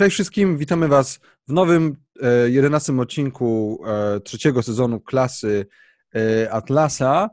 Cześć 0.00 0.14
wszystkim, 0.14 0.58
witamy 0.58 0.88
Was 0.88 1.20
w 1.48 1.52
nowym, 1.52 1.96
e, 2.22 2.50
jedenastym 2.50 3.00
odcinku 3.00 3.80
e, 3.86 4.20
trzeciego 4.20 4.62
sezonu 4.62 5.00
klasy 5.00 5.66
e, 6.14 6.52
Atlasa. 6.52 7.30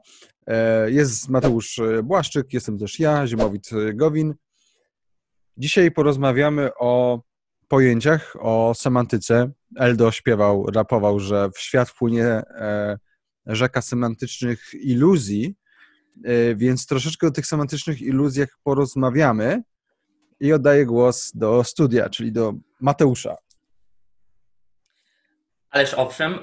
Jest 0.88 1.30
Mateusz 1.30 1.80
Błaszczyk, 2.04 2.54
jestem 2.54 2.78
też 2.78 3.00
ja, 3.00 3.28
Zimowit 3.28 3.70
Gowin. 3.94 4.34
Dzisiaj 5.58 5.92
porozmawiamy 5.92 6.70
o 6.80 7.22
pojęciach, 7.68 8.36
o 8.40 8.74
semantyce. 8.76 9.52
Eldo 9.76 10.12
śpiewał, 10.12 10.66
rapował, 10.66 11.20
że 11.20 11.50
w 11.56 11.60
świat 11.60 11.90
wpłynie 11.90 12.42
rzeka 13.46 13.82
semantycznych 13.82 14.74
iluzji, 14.74 15.56
więc 16.56 16.86
troszeczkę 16.86 17.28
o 17.28 17.32
tych 17.32 17.46
semantycznych 17.46 18.02
iluzjach 18.02 18.50
porozmawiamy 18.64 19.64
i 20.40 20.54
oddaję 20.54 20.86
głos 20.86 21.32
do 21.36 21.64
studia, 21.64 22.10
czyli 22.10 22.32
do 22.32 22.54
Mateusza. 22.80 23.36
Ależ 25.70 25.94
owszem, 25.94 26.40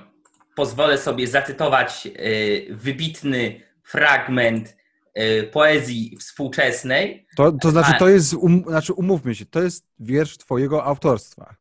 pozwolę 0.55 0.99
sobie 0.99 1.27
zacytować 1.27 2.07
y, 2.07 2.67
wybitny 2.71 3.61
fragment 3.85 4.77
y, 5.19 5.51
poezji 5.53 6.17
współczesnej. 6.21 7.27
To, 7.37 7.53
to 7.53 7.71
znaczy, 7.71 7.93
to 7.99 8.09
jest, 8.09 8.35
um, 8.35 8.65
znaczy, 8.67 8.93
umówmy 8.93 9.35
się, 9.35 9.47
to 9.47 9.63
jest 9.63 9.87
wiersz 9.99 10.39
twojego 10.39 10.85
autorstwa. 10.85 11.55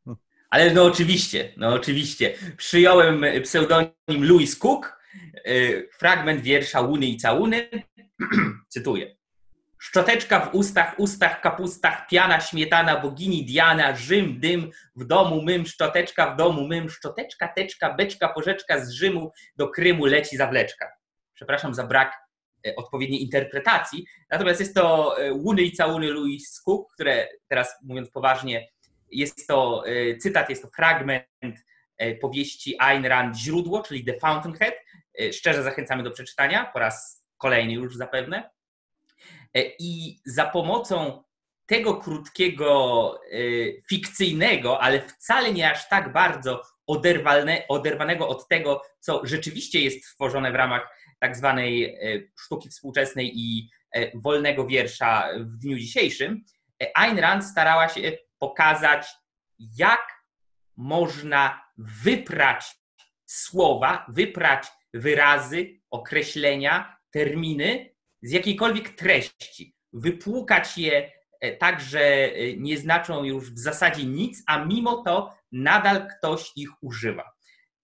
Ale 0.49 0.73
no 0.73 0.83
oczywiście, 0.83 1.53
no 1.57 1.73
oczywiście. 1.73 2.33
Przyjąłem 2.57 3.25
pseudonim 3.43 3.93
Louis 4.09 4.55
Cook, 4.55 4.99
y, 5.47 5.89
fragment 5.97 6.41
wiersza 6.41 6.81
Łuny 6.81 7.05
i 7.05 7.17
Całuny. 7.17 7.69
Cytuję. 8.73 9.15
Szczoteczka 9.83 10.39
w 10.39 10.55
ustach, 10.55 10.95
ustach, 10.97 11.41
kapustach, 11.41 12.07
piana, 12.07 12.39
śmietana, 12.39 12.99
bogini 12.99 13.45
Diana, 13.45 13.95
Rzym, 13.95 14.39
dym, 14.39 14.71
w 14.95 15.05
domu 15.05 15.41
mym, 15.41 15.65
szczoteczka 15.65 16.33
w 16.33 16.37
domu 16.37 16.67
mym, 16.67 16.89
szczoteczka, 16.89 17.47
teczka, 17.47 17.93
beczka, 17.93 18.29
porzeczka 18.29 18.85
z 18.85 18.91
Rzymu 18.91 19.31
do 19.55 19.67
Krymu 19.67 20.05
leci 20.05 20.37
zawleczka. 20.37 20.91
Przepraszam 21.33 21.73
za 21.73 21.83
brak 21.87 22.13
e, 22.67 22.75
odpowiedniej 22.75 23.21
interpretacji, 23.21 24.05
natomiast 24.29 24.59
jest 24.59 24.75
to 24.75 25.17
e, 25.17 25.33
Łuny 25.33 25.61
i 25.61 25.71
całuny 25.71 26.11
Louis 26.11 26.61
Cook, 26.61 26.93
które 26.93 27.27
teraz 27.47 27.75
mówiąc 27.83 28.09
poważnie, 28.09 28.67
jest 29.11 29.47
to 29.47 29.83
e, 29.87 30.17
cytat, 30.17 30.49
jest 30.49 30.61
to 30.61 30.69
fragment 30.75 31.65
powieści 32.21 32.75
Ayn 32.79 33.05
Rand 33.05 33.37
Źródło, 33.37 33.81
czyli 33.81 34.05
The 34.05 34.19
Fountainhead. 34.19 34.73
Szczerze 35.31 35.63
zachęcamy 35.63 36.03
do 36.03 36.11
przeczytania, 36.11 36.65
po 36.73 36.79
raz 36.79 37.25
kolejny 37.37 37.73
już 37.73 37.95
zapewne. 37.95 38.52
E, 39.55 39.61
I 39.79 40.21
za 40.25 40.45
pomocą 40.45 41.23
tego 41.65 41.95
krótkiego, 41.95 43.19
e, 43.31 43.37
fikcyjnego, 43.89 44.81
ale 44.81 45.01
wcale 45.01 45.53
nie 45.53 45.71
aż 45.71 45.89
tak 45.89 46.13
bardzo 46.13 46.61
oderwane, 46.87 47.63
oderwanego 47.67 48.27
od 48.27 48.47
tego, 48.47 48.81
co 48.99 49.21
rzeczywiście 49.23 49.79
jest 49.81 50.03
tworzone 50.15 50.51
w 50.51 50.55
ramach 50.55 50.97
tak 51.19 51.37
zwanej 51.37 51.83
e, 51.83 51.97
sztuki 52.39 52.69
współczesnej 52.69 53.31
i 53.35 53.69
wolnego 54.13 54.67
wiersza 54.67 55.29
w 55.39 55.57
dniu 55.57 55.77
dzisiejszym, 55.77 56.43
Ayn 56.95 57.19
Rand 57.19 57.45
starała 57.45 57.89
się 57.89 58.17
pokazać, 58.39 59.07
jak 59.59 60.23
można 60.77 61.63
wyprać 61.77 62.75
słowa, 63.25 64.05
wyprać 64.09 64.67
wyrazy, 64.93 65.81
określenia, 65.89 66.97
terminy 67.11 67.92
z 68.23 68.31
jakiejkolwiek 68.31 68.89
treści, 68.89 69.75
wypłukać 69.93 70.77
je 70.77 71.11
e, 71.41 71.57
tak, 71.57 71.81
że 71.81 72.01
e, 72.01 72.57
nie 72.57 72.77
znaczą 72.77 73.23
już 73.23 73.51
w 73.51 73.59
zasadzie 73.59 74.05
nic, 74.05 74.43
a 74.47 74.65
mimo 74.65 75.03
to 75.03 75.33
nadal 75.51 76.07
ktoś 76.07 76.51
ich 76.55 76.69
używa. 76.81 77.33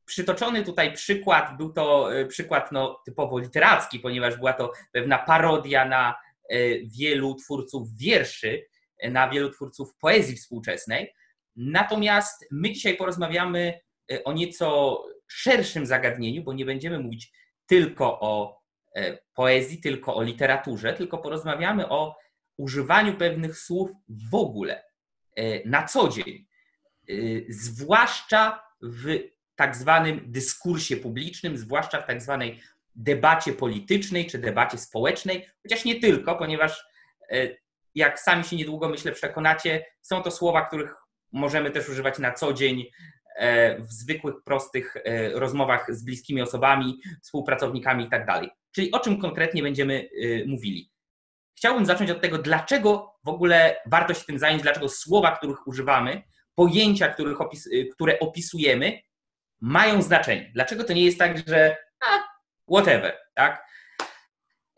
Przytoczony 0.05 0.63
tutaj 0.63 0.93
przykład, 0.93 1.57
był 1.57 1.73
to 1.73 2.15
e, 2.15 2.25
przykład 2.25 2.71
no, 2.71 3.01
typowo 3.05 3.39
literacki, 3.39 3.99
ponieważ 3.99 4.37
była 4.37 4.53
to 4.53 4.71
pewna 4.91 5.17
parodia 5.17 5.85
na 5.85 6.15
wielu 6.99 7.35
twórców 7.35 7.97
wierszy, 7.97 8.65
na 9.03 9.29
wielu 9.29 9.49
twórców 9.49 9.95
poezji 9.99 10.35
współczesnej. 10.35 11.13
Natomiast 11.55 12.47
my 12.51 12.71
dzisiaj 12.71 12.97
porozmawiamy 12.97 13.79
o 14.25 14.33
nieco 14.33 14.97
szerszym 15.27 15.85
zagadnieniu, 15.85 16.43
bo 16.43 16.53
nie 16.53 16.65
będziemy 16.65 16.99
mówić 16.99 17.31
tylko 17.65 18.19
o 18.19 18.58
poezji, 19.33 19.81
tylko 19.81 20.15
o 20.15 20.23
literaturze, 20.23 20.93
tylko 20.93 21.17
porozmawiamy 21.17 21.89
o 21.89 22.15
używaniu 22.57 23.17
pewnych 23.17 23.57
słów 23.57 23.91
w 24.09 24.35
ogóle, 24.35 24.83
e, 25.35 25.69
na 25.69 25.83
co 25.83 26.09
dzień, 26.09 26.47
e, 27.09 27.13
zwłaszcza 27.49 28.63
w 28.81 29.19
tak 29.55 29.75
zwanym 29.75 30.21
dyskursie 30.25 30.97
publicznym, 30.97 31.57
zwłaszcza 31.57 32.01
w 32.01 32.07
tak 32.07 32.21
zwanej 32.21 32.61
debacie 32.95 33.53
politycznej 33.53 34.25
czy 34.25 34.37
debacie 34.37 34.77
społecznej, 34.77 35.49
chociaż 35.63 35.85
nie 35.85 35.99
tylko, 35.99 36.35
ponieważ 36.35 36.85
jak 37.95 38.19
sami 38.19 38.43
się 38.43 38.55
niedługo, 38.55 38.89
myślę, 38.89 39.11
przekonacie, 39.11 39.85
są 40.01 40.23
to 40.23 40.31
słowa, 40.31 40.65
których 40.65 40.95
możemy 41.31 41.71
też 41.71 41.89
używać 41.89 42.19
na 42.19 42.31
co 42.31 42.53
dzień 42.53 42.85
w 43.79 43.91
zwykłych, 43.91 44.35
prostych 44.45 44.97
rozmowach 45.33 45.95
z 45.95 46.03
bliskimi 46.03 46.41
osobami, 46.41 47.01
współpracownikami 47.21 48.03
itd. 48.03 48.25
Tak 48.25 48.43
Czyli 48.71 48.91
o 48.91 48.99
czym 48.99 49.21
konkretnie 49.21 49.63
będziemy 49.63 49.93
y, 49.93 50.45
mówili. 50.47 50.91
Chciałbym 51.57 51.85
zacząć 51.85 52.11
od 52.11 52.21
tego, 52.21 52.37
dlaczego 52.37 53.15
w 53.23 53.29
ogóle 53.29 53.75
warto 53.85 54.13
się 54.13 54.25
tym 54.25 54.39
zająć, 54.39 54.61
dlaczego 54.61 54.89
słowa, 54.89 55.35
których 55.37 55.67
używamy, 55.67 56.23
pojęcia, 56.55 57.07
których 57.07 57.41
opis, 57.41 57.69
które 57.93 58.19
opisujemy, 58.19 58.99
mają 59.61 60.01
znaczenie. 60.01 60.51
Dlaczego 60.53 60.83
to 60.83 60.93
nie 60.93 61.05
jest 61.05 61.19
tak, 61.19 61.47
że 61.47 61.77
a, 62.07 62.19
whatever, 62.73 63.17
tak? 63.35 63.65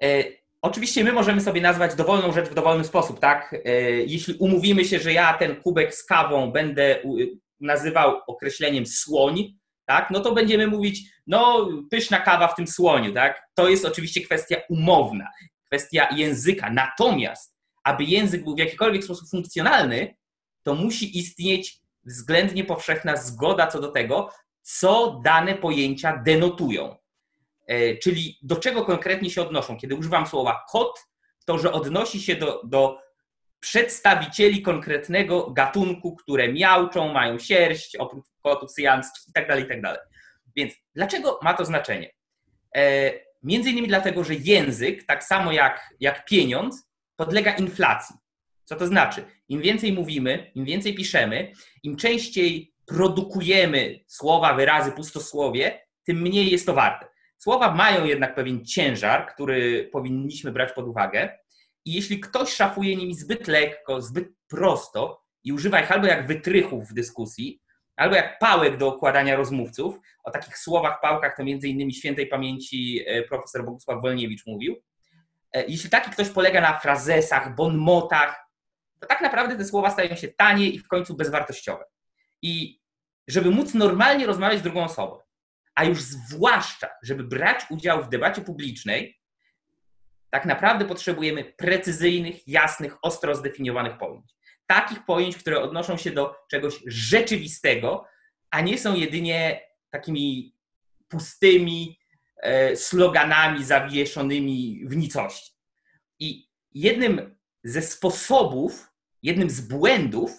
E, 0.04 0.24
oczywiście 0.62 1.04
my 1.04 1.12
możemy 1.12 1.42
sobie 1.42 1.62
nazwać 1.62 1.96
dowolną 1.96 2.32
rzecz 2.32 2.50
w 2.50 2.54
dowolny 2.54 2.84
sposób, 2.84 3.20
tak? 3.20 3.56
E, 3.66 3.82
jeśli 3.92 4.34
umówimy 4.34 4.86
się, 4.86 5.00
że 5.00 5.14
ja 5.14 5.34
ten 5.34 5.56
kubek 5.56 5.96
z 5.96 6.06
kawą 6.06 6.52
będę 6.52 7.04
nazywał 7.62 8.22
określeniem 8.28 8.86
słoń, 8.86 9.54
tak, 9.86 10.12
no 10.12 10.20
to 10.20 10.34
będziemy 10.34 10.68
mówić, 10.68 11.02
no 11.28 11.70
pyszna 11.92 12.20
kawa 12.20 12.48
w 12.48 12.56
tym 12.56 12.68
słoniu, 12.68 13.14
tak? 13.14 13.42
To 13.56 13.70
jest 13.70 13.86
oczywiście 13.86 14.22
kwestia 14.22 14.58
umowna, 14.70 15.28
kwestia 15.66 16.08
języka. 16.16 16.70
Natomiast, 16.70 17.56
aby 17.84 18.04
język 18.04 18.44
był 18.44 18.56
w 18.56 18.60
jakikolwiek 18.60 19.04
sposób 19.04 19.30
funkcjonalny, 19.30 20.16
to 20.64 20.76
musi 20.76 21.20
istnieć 21.20 21.80
względnie 22.04 22.64
powszechna 22.64 23.16
zgoda 23.16 23.68
co 23.68 23.82
do 23.82 23.92
tego, 23.92 24.30
co 24.62 25.22
dane 25.24 25.56
pojęcia 25.56 26.18
denotują. 26.26 26.96
E, 27.68 27.98
czyli 27.98 28.38
do 28.42 28.56
czego 28.56 28.86
konkretnie 28.86 29.30
się 29.30 29.42
odnoszą. 29.42 29.78
Kiedy 29.78 29.96
używam 29.96 30.28
słowa 30.28 30.64
kot, 30.72 31.00
to 31.46 31.58
że 31.58 31.72
odnosi 31.72 32.22
się 32.22 32.36
do, 32.36 32.62
do 32.64 32.98
przedstawicieli 33.62 34.62
konkretnego 34.62 35.52
gatunku, 35.52 36.16
które 36.16 36.54
miałczą, 36.54 37.14
mają 37.14 37.40
sierść, 37.40 37.96
oprócz 37.96 38.26
kotów 38.44 38.72
syjanskich 38.72 39.24
itd., 39.28 39.48
tak 39.48 39.60
itd. 39.60 39.82
Tak 39.82 40.08
Więc 40.56 40.74
dlaczego 40.96 41.40
ma 41.42 41.54
to 41.54 41.66
znaczenie? 41.66 42.12
E, 42.76 43.12
między 43.44 43.70
innymi 43.70 43.88
dlatego, 43.88 44.24
że 44.24 44.36
język, 44.36 45.06
tak 45.06 45.24
samo 45.24 45.52
jak, 45.52 45.94
jak 46.00 46.26
pieniądz, 46.26 46.90
podlega 47.16 47.52
inflacji. 47.52 48.16
Co 48.66 48.76
to 48.76 48.88
znaczy? 48.88 49.26
Im 49.50 49.62
więcej 49.62 49.94
mówimy, 49.94 50.52
im 50.56 50.66
więcej 50.66 50.96
piszemy, 50.96 51.52
im 51.84 51.96
częściej 51.96 52.74
produkujemy 52.86 54.00
słowa, 54.08 54.54
wyrazy, 54.54 54.92
pustosłowie, 54.92 55.82
tym 56.06 56.22
mniej 56.22 56.52
jest 56.52 56.66
to 56.66 56.74
warte. 56.74 57.06
Słowa 57.38 57.76
mają 57.76 58.06
jednak 58.06 58.36
pewien 58.36 58.66
ciężar, 58.66 59.34
który 59.34 59.90
powinniśmy 59.92 60.52
brać 60.52 60.72
pod 60.72 60.88
uwagę. 60.88 61.40
I 61.86 61.94
jeśli 61.94 62.20
ktoś 62.20 62.54
szafuje 62.54 62.96
nimi 62.96 63.16
zbyt 63.16 63.48
lekko, 63.48 64.02
zbyt 64.02 64.28
prosto 64.48 65.24
i 65.44 65.54
używa 65.54 65.82
ich 65.82 65.92
albo 65.92 66.08
jak 66.08 66.28
wytrychów 66.28 66.90
w 66.90 66.94
dyskusji, 66.94 67.62
albo 67.96 68.16
jak 68.16 68.40
pałek 68.40 68.78
do 68.78 68.88
okładania 68.88 69.36
rozmówców, 69.36 70.00
o 70.24 70.32
takich 70.32 70.58
słowach, 70.58 71.02
pałkach 71.02 71.38
to 71.38 71.44
między 71.44 71.68
innymi 71.68 71.94
świętej 71.94 72.28
pamięci 72.28 73.04
e, 73.08 73.24
profesor 73.24 73.66
Bogusław 73.66 74.02
Wolniewicz 74.02 74.46
mówił. 74.46 74.84
E, 75.54 75.66
jeśli 75.66 75.90
taki 75.90 76.12
ktoś 76.12 76.30
polega 76.30 76.62
na 76.62 76.80
frazesach, 76.80 77.56
bonmotach, 77.56 78.46
to 79.00 79.08
tak 79.08 79.22
naprawdę 79.22 79.58
te 79.58 79.66
słowa 79.66 79.90
stają 79.90 80.16
się 80.16 80.28
tanie 80.28 80.70
i 80.70 80.80
w 80.80 80.88
końcu 80.88 81.16
bezwartościowe. 81.16 81.86
I 82.42 82.82
żeby 83.28 83.52
móc 83.52 83.74
normalnie 83.74 84.26
rozmawiać 84.26 84.60
z 84.60 84.64
drugą 84.64 84.84
osobą, 84.84 85.20
a 85.76 85.84
już 85.84 86.02
zwłaszcza, 86.02 86.90
żeby 87.04 87.24
brać 87.24 87.66
udział 87.70 88.04
w 88.04 88.10
debacie 88.10 88.42
publicznej, 88.42 89.21
tak 90.32 90.46
naprawdę 90.46 90.86
potrzebujemy 90.86 91.44
precyzyjnych, 91.44 92.48
jasnych, 92.48 92.98
ostro 93.02 93.36
zdefiniowanych 93.36 93.98
pojęć. 93.98 94.34
Takich 94.68 95.06
pojęć, 95.06 95.38
które 95.38 95.62
odnoszą 95.62 95.98
się 95.98 96.12
do 96.12 96.36
czegoś 96.50 96.80
rzeczywistego, 96.86 98.06
a 98.52 98.62
nie 98.62 98.78
są 98.78 98.96
jedynie 98.96 99.62
takimi 99.90 100.56
pustymi 101.08 102.00
e, 102.38 102.76
sloganami 102.76 103.64
zawieszonymi 103.64 104.82
w 104.86 104.98
nicości. 104.98 105.52
I 106.20 106.48
jednym 106.74 107.36
ze 107.64 107.82
sposobów, 107.82 108.88
jednym 109.24 109.50
z 109.50 109.62
błędów, 109.62 110.32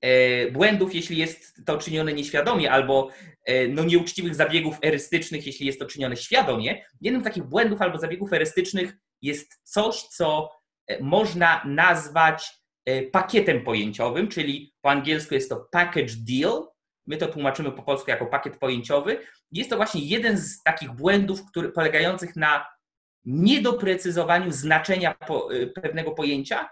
e, 0.00 0.50
błędów, 0.50 0.94
jeśli 0.94 1.16
jest 1.16 1.62
to 1.66 1.78
czynione 1.78 2.12
nieświadomie, 2.12 2.70
albo 2.70 3.10
e, 3.44 3.68
no, 3.68 3.84
nieuczciwych 3.84 4.34
zabiegów 4.34 4.76
erystycznych, 4.82 5.46
jeśli 5.46 5.66
jest 5.66 5.78
to 5.78 5.86
czynione 5.86 6.16
świadomie. 6.16 6.84
Jednym 7.00 7.22
z 7.22 7.24
takich 7.24 7.44
błędów 7.44 7.82
albo 7.82 7.98
zabiegów 7.98 8.32
erystycznych 8.32 8.96
jest 9.24 9.60
coś, 9.62 10.02
co 10.02 10.50
można 11.00 11.62
nazwać 11.64 12.58
pakietem 13.12 13.64
pojęciowym, 13.64 14.28
czyli 14.28 14.74
po 14.80 14.90
angielsku 14.90 15.34
jest 15.34 15.48
to 15.48 15.68
package 15.70 16.14
deal. 16.28 16.66
My 17.06 17.16
to 17.16 17.26
tłumaczymy 17.26 17.72
po 17.72 17.82
polsku 17.82 18.10
jako 18.10 18.26
pakiet 18.26 18.58
pojęciowy. 18.58 19.18
Jest 19.52 19.70
to 19.70 19.76
właśnie 19.76 20.00
jeden 20.00 20.38
z 20.38 20.62
takich 20.62 20.92
błędów, 20.92 21.46
który, 21.46 21.72
polegających 21.72 22.36
na 22.36 22.66
niedoprecyzowaniu 23.24 24.52
znaczenia 24.52 25.14
po, 25.14 25.48
pewnego 25.74 26.10
pojęcia 26.12 26.68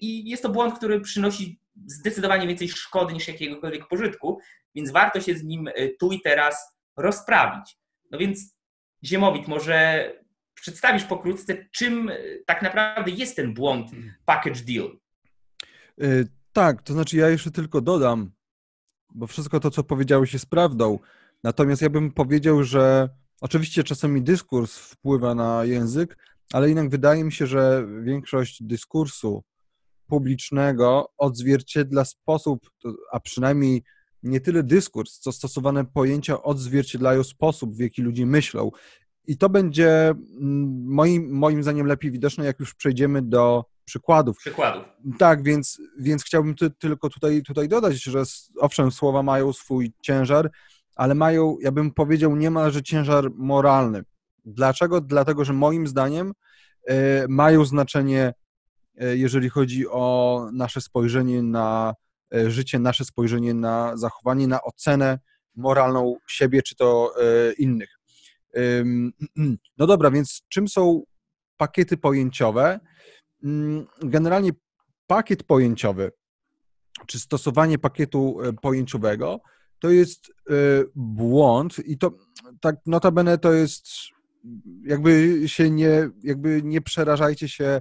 i 0.00 0.30
jest 0.30 0.42
to 0.42 0.48
błąd, 0.48 0.78
który 0.78 1.00
przynosi 1.00 1.60
zdecydowanie 1.86 2.46
więcej 2.46 2.68
szkody 2.68 3.14
niż 3.14 3.28
jakiegokolwiek 3.28 3.88
pożytku, 3.88 4.40
więc 4.74 4.90
warto 4.90 5.20
się 5.20 5.34
z 5.34 5.44
nim 5.44 5.68
e, 5.68 5.88
tu 5.88 6.12
i 6.12 6.20
teraz 6.20 6.78
rozprawić. 6.96 7.78
No 8.10 8.18
więc 8.18 8.56
Ziemowit, 9.04 9.48
może 9.48 10.12
przedstawisz 10.60 11.04
pokrótce, 11.04 11.66
czym 11.70 12.08
e, 12.08 12.16
tak 12.46 12.62
naprawdę 12.62 13.10
jest 13.10 13.36
ten 13.36 13.54
błąd 13.54 13.90
package 14.24 14.60
deal? 14.60 14.98
E, 16.00 16.06
tak, 16.52 16.82
to 16.82 16.92
znaczy 16.92 17.16
ja 17.16 17.28
jeszcze 17.28 17.50
tylko 17.50 17.80
dodam, 17.80 18.30
bo 19.14 19.26
wszystko 19.26 19.60
to, 19.60 19.70
co 19.70 19.84
powiedziałeś, 19.84 20.32
jest 20.32 20.50
prawdą. 20.50 20.98
Natomiast 21.44 21.82
ja 21.82 21.90
bym 21.90 22.12
powiedział, 22.12 22.64
że 22.64 23.08
oczywiście 23.40 23.84
czasami 23.84 24.22
dyskurs 24.22 24.78
wpływa 24.78 25.34
na 25.34 25.64
język, 25.64 26.18
ale 26.52 26.68
jednak 26.68 26.90
wydaje 26.90 27.24
mi 27.24 27.32
się, 27.32 27.46
że 27.46 27.86
większość 28.02 28.62
dyskursu 28.62 29.44
publicznego 30.06 31.12
odzwierciedla 31.18 32.04
sposób, 32.04 32.70
a 33.12 33.20
przynajmniej 33.20 33.82
nie 34.22 34.40
tyle 34.40 34.62
dyskurs, 34.62 35.18
co 35.18 35.32
stosowane 35.32 35.84
pojęcia 35.84 36.42
odzwierciedlają 36.42 37.24
sposób, 37.24 37.76
w 37.76 37.80
jaki 37.80 38.02
ludzie 38.02 38.26
myślą. 38.26 38.70
I 39.26 39.38
to 39.38 39.48
będzie 39.48 40.08
mm, 40.08 40.84
moim, 40.86 41.30
moim 41.30 41.62
zdaniem 41.62 41.86
lepiej 41.86 42.10
widoczne, 42.10 42.44
jak 42.44 42.60
już 42.60 42.74
przejdziemy 42.74 43.22
do 43.22 43.64
przykładów. 43.84 44.38
Przykładów. 44.38 44.84
Tak, 45.18 45.42
więc, 45.42 45.80
więc 45.98 46.24
chciałbym 46.24 46.54
ty, 46.54 46.70
tylko 46.70 47.08
tutaj, 47.08 47.42
tutaj 47.42 47.68
dodać, 47.68 48.02
że 48.02 48.22
owszem, 48.60 48.90
słowa 48.90 49.22
mają 49.22 49.52
swój 49.52 49.92
ciężar, 50.02 50.50
ale 50.96 51.14
mają, 51.14 51.56
ja 51.60 51.72
bym 51.72 51.90
powiedział, 51.90 52.36
niemalże 52.36 52.82
ciężar 52.82 53.30
moralny. 53.34 54.02
Dlaczego? 54.44 55.00
Dlatego, 55.00 55.44
że 55.44 55.52
moim 55.52 55.86
zdaniem 55.86 56.32
y, 56.90 56.94
mają 57.28 57.64
znaczenie 57.64 58.32
E, 59.00 59.16
jeżeli 59.16 59.48
chodzi 59.48 59.88
o 59.88 60.48
nasze 60.52 60.80
spojrzenie 60.80 61.42
na 61.42 61.94
e, 62.34 62.50
życie, 62.50 62.78
nasze 62.78 63.04
spojrzenie 63.04 63.54
na 63.54 63.96
zachowanie, 63.96 64.46
na 64.46 64.62
ocenę 64.62 65.18
moralną 65.56 66.16
siebie 66.28 66.62
czy 66.62 66.76
to 66.76 67.14
innych. 67.58 67.95
No 69.78 69.86
dobra, 69.86 70.10
więc 70.10 70.42
czym 70.48 70.68
są 70.68 71.02
pakiety 71.56 71.96
pojęciowe? 71.96 72.80
Mm, 73.44 73.86
generalnie 74.02 74.50
pakiet 75.06 75.42
pojęciowy, 75.42 76.12
czy 77.06 77.18
stosowanie 77.18 77.78
pakietu 77.78 78.38
pojęciowego, 78.62 79.40
to 79.78 79.90
jest 79.90 80.32
błąd 80.94 81.78
i 81.78 81.98
to 81.98 82.12
tak 82.60 82.76
notabene 82.86 83.38
to 83.38 83.52
jest 83.52 83.86
jakby 84.84 85.42
się 85.46 85.70
nie, 85.70 86.10
jakby 86.22 86.62
nie 86.62 86.80
przerażajcie 86.80 87.48
się 87.48 87.80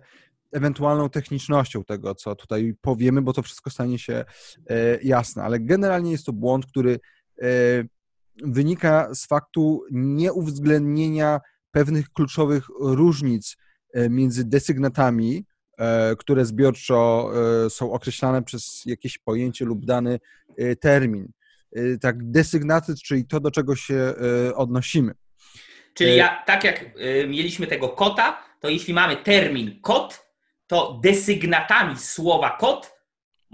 ewentualną 0.52 1.10
technicznością 1.10 1.84
tego, 1.84 2.16
co 2.16 2.36
tutaj 2.36 2.74
powiemy, 2.82 3.22
bo 3.22 3.34
to 3.34 3.42
wszystko 3.42 3.70
stanie 3.70 4.00
się 4.00 4.26
e, 4.70 5.00
jasne, 5.04 5.44
ale 5.44 5.60
generalnie 5.60 6.12
jest 6.12 6.26
to 6.26 6.34
błąd, 6.34 6.66
który 6.66 7.00
e, 7.42 7.48
wynika 8.44 9.16
z 9.16 9.28
faktu 9.28 9.84
nieuwzględnienia 9.92 11.40
pewnych 11.72 12.10
kluczowych 12.10 12.64
różnic 12.80 13.58
e, 13.94 14.10
między 14.10 14.46
desygnatami, 14.46 15.46
które 16.18 16.46
zbiorczo 16.46 17.32
są 17.70 17.92
określane 17.92 18.44
przez 18.44 18.82
jakieś 18.86 19.18
pojęcie 19.18 19.66
lub 19.66 19.86
dany 19.86 20.20
termin. 20.80 21.32
Tak, 22.02 22.32
desygnaty, 22.32 22.94
czyli 23.06 23.28
to, 23.28 23.40
do 23.40 23.52
czego 23.52 23.76
się 23.76 24.14
odnosimy. 24.56 25.14
Czyli 25.94 26.16
ja, 26.16 26.44
tak 26.46 26.64
jak 26.64 26.86
mieliśmy 27.28 27.68
tego 27.68 27.90
kota, 27.90 28.44
to 28.60 28.70
jeśli 28.70 28.94
mamy 28.94 29.18
termin 29.18 29.80
kot, 29.82 30.26
to 30.68 31.00
desygnatami 31.04 31.98
słowa 31.98 32.58
kot 32.60 32.96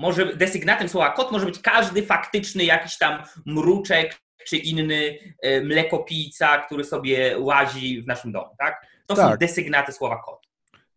może, 0.01 0.35
desygnatem 0.35 0.89
słowa 0.89 1.11
kot 1.11 1.31
może 1.31 1.45
być 1.45 1.59
każdy 1.59 2.03
faktyczny 2.03 2.63
jakiś 2.63 2.97
tam 2.97 3.23
mruczek 3.45 4.21
czy 4.47 4.57
inny 4.57 5.17
e, 5.41 5.61
mlekopijca, 5.61 6.57
który 6.57 6.83
sobie 6.83 7.39
łazi 7.39 8.01
w 8.01 8.07
naszym 8.07 8.31
domu, 8.31 8.55
tak? 8.57 8.87
To 9.07 9.15
tak. 9.15 9.31
są 9.31 9.37
desygnaty 9.37 9.91
słowa 9.91 10.21
kot. 10.25 10.47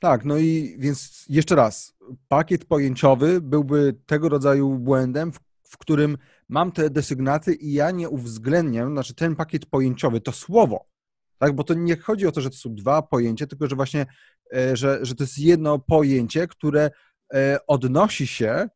Tak, 0.01 0.25
no 0.25 0.39
i 0.39 0.77
więc 0.79 1.25
jeszcze 1.29 1.55
raz, 1.55 1.95
pakiet 2.29 2.65
pojęciowy 2.65 3.41
byłby 3.41 3.95
tego 4.07 4.29
rodzaju 4.29 4.79
błędem, 4.79 5.33
w, 5.33 5.39
w 5.63 5.79
którym 5.79 6.19
mam 6.49 6.73
te 6.73 6.91
desygnaty 6.91 7.55
i 7.55 7.73
ja 7.73 7.91
nie 7.91 8.09
uwzględniam, 8.09 8.93
znaczy 8.93 9.15
ten 9.15 9.37
pakiet 9.37 9.67
pojęciowy, 9.67 10.21
to 10.21 10.33
słowo, 10.33 10.87
tak? 11.39 11.53
Bo 11.53 11.65
to 11.65 11.75
nie 11.75 11.97
chodzi 11.97 12.27
o 12.27 12.33
to, 12.33 12.41
że 12.41 12.51
to 12.51 12.57
są 12.57 12.75
dwa 12.75 13.03
pojęcia, 13.03 13.47
tylko 13.47 13.69
że 13.69 13.77
właśnie, 13.77 14.07
e, 14.57 14.77
że, 14.77 14.99
że 15.03 15.15
to 15.15 15.25
jest 15.25 15.39
jedno 15.39 15.79
pojęcie, 15.79 16.47
które 16.49 16.91
e, 17.35 17.59
odnosi 17.67 18.27
się 18.27 18.69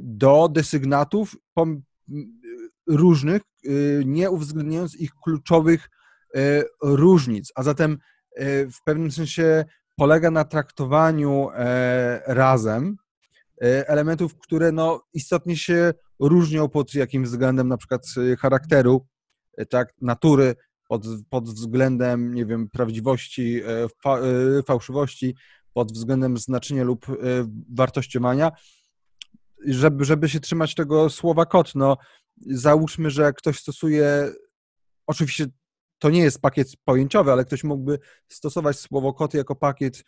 do 0.00 0.48
desygnatów 0.52 1.36
różnych, 2.90 3.42
nie 4.04 4.30
uwzględniając 4.30 4.96
ich 4.96 5.10
kluczowych 5.24 5.88
różnic, 6.82 7.52
a 7.54 7.62
zatem 7.62 7.98
w 8.72 8.82
pewnym 8.84 9.10
sensie 9.10 9.64
polega 9.96 10.30
na 10.30 10.44
traktowaniu 10.44 11.48
razem 12.26 12.96
elementów, 13.60 14.38
które 14.38 14.72
no, 14.72 15.02
istotnie 15.14 15.56
się 15.56 15.92
różnią 16.18 16.68
pod 16.68 16.94
jakimś 16.94 17.28
względem 17.28 17.68
na 17.68 17.76
przykład 17.76 18.06
charakteru, 18.40 19.06
tak, 19.68 19.92
natury, 20.00 20.54
pod, 20.90 21.06
pod 21.28 21.44
względem, 21.44 22.34
nie 22.34 22.46
wiem, 22.46 22.68
prawdziwości, 22.68 23.60
e, 23.62 23.88
fa, 24.02 24.18
e, 24.18 24.62
fałszywości, 24.62 25.34
pod 25.72 25.92
względem 25.92 26.38
znaczenia 26.38 26.84
lub 26.84 27.08
e, 27.08 27.14
wartościowania, 27.74 28.52
żeby, 29.66 30.04
żeby 30.04 30.28
się 30.28 30.40
trzymać 30.40 30.74
tego 30.74 31.10
słowa 31.10 31.46
kot, 31.46 31.74
no 31.74 31.96
załóżmy, 32.40 33.10
że 33.10 33.32
ktoś 33.32 33.60
stosuje, 33.60 34.32
oczywiście 35.06 35.46
to 35.98 36.10
nie 36.10 36.20
jest 36.20 36.40
pakiet 36.40 36.68
pojęciowy, 36.84 37.32
ale 37.32 37.44
ktoś 37.44 37.64
mógłby 37.64 37.98
stosować 38.28 38.78
słowo 38.78 39.12
kot 39.12 39.34
jako 39.34 39.56
pakiet 39.56 40.04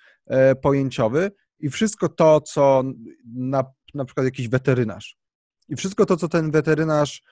pojęciowy 0.62 1.30
i 1.58 1.70
wszystko 1.70 2.08
to, 2.08 2.40
co 2.40 2.82
na, 3.34 3.64
na 3.94 4.04
przykład 4.04 4.24
jakiś 4.24 4.48
weterynarz 4.48 5.22
i 5.68 5.76
wszystko 5.76 6.06
to, 6.06 6.16
co 6.16 6.28
ten 6.28 6.50
weterynarz 6.50 7.22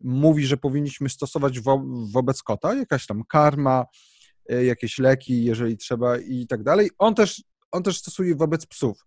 mówi, 0.00 0.46
że 0.46 0.56
powinniśmy 0.56 1.08
stosować 1.08 1.60
wo 1.60 1.82
wobec 2.12 2.42
kota, 2.42 2.74
jakaś 2.74 3.06
tam 3.06 3.22
karma, 3.28 3.86
e, 4.48 4.64
jakieś 4.64 4.98
leki, 4.98 5.44
jeżeli 5.44 5.76
trzeba 5.76 6.18
i 6.18 6.46
tak 6.46 6.62
dalej. 6.62 6.90
On 6.98 7.14
też, 7.14 7.42
on 7.72 7.82
też 7.82 7.98
stosuje 7.98 8.34
wobec 8.34 8.66
psów, 8.66 9.06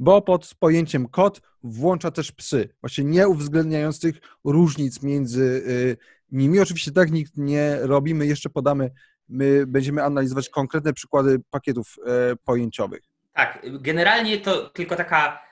bo 0.00 0.22
pod 0.22 0.54
pojęciem 0.58 1.08
kot 1.08 1.40
włącza 1.62 2.10
też 2.10 2.32
psy, 2.32 2.68
właśnie 2.80 3.04
nie 3.04 3.28
uwzględniając 3.28 4.00
tych 4.00 4.20
różnic 4.44 5.02
między 5.02 5.64
e, 5.66 5.96
nimi. 6.36 6.60
Oczywiście 6.60 6.92
tak 6.92 7.10
nikt 7.10 7.36
nie 7.36 7.78
robi, 7.80 8.14
my 8.14 8.26
jeszcze 8.26 8.50
podamy, 8.50 8.90
my 9.28 9.66
będziemy 9.66 10.04
analizować 10.04 10.48
konkretne 10.48 10.92
przykłady 10.92 11.38
pakietów 11.50 11.96
e, 12.06 12.36
pojęciowych. 12.36 13.00
Tak, 13.32 13.66
generalnie 13.80 14.38
to 14.38 14.70
tylko 14.70 14.96
taka 14.96 15.50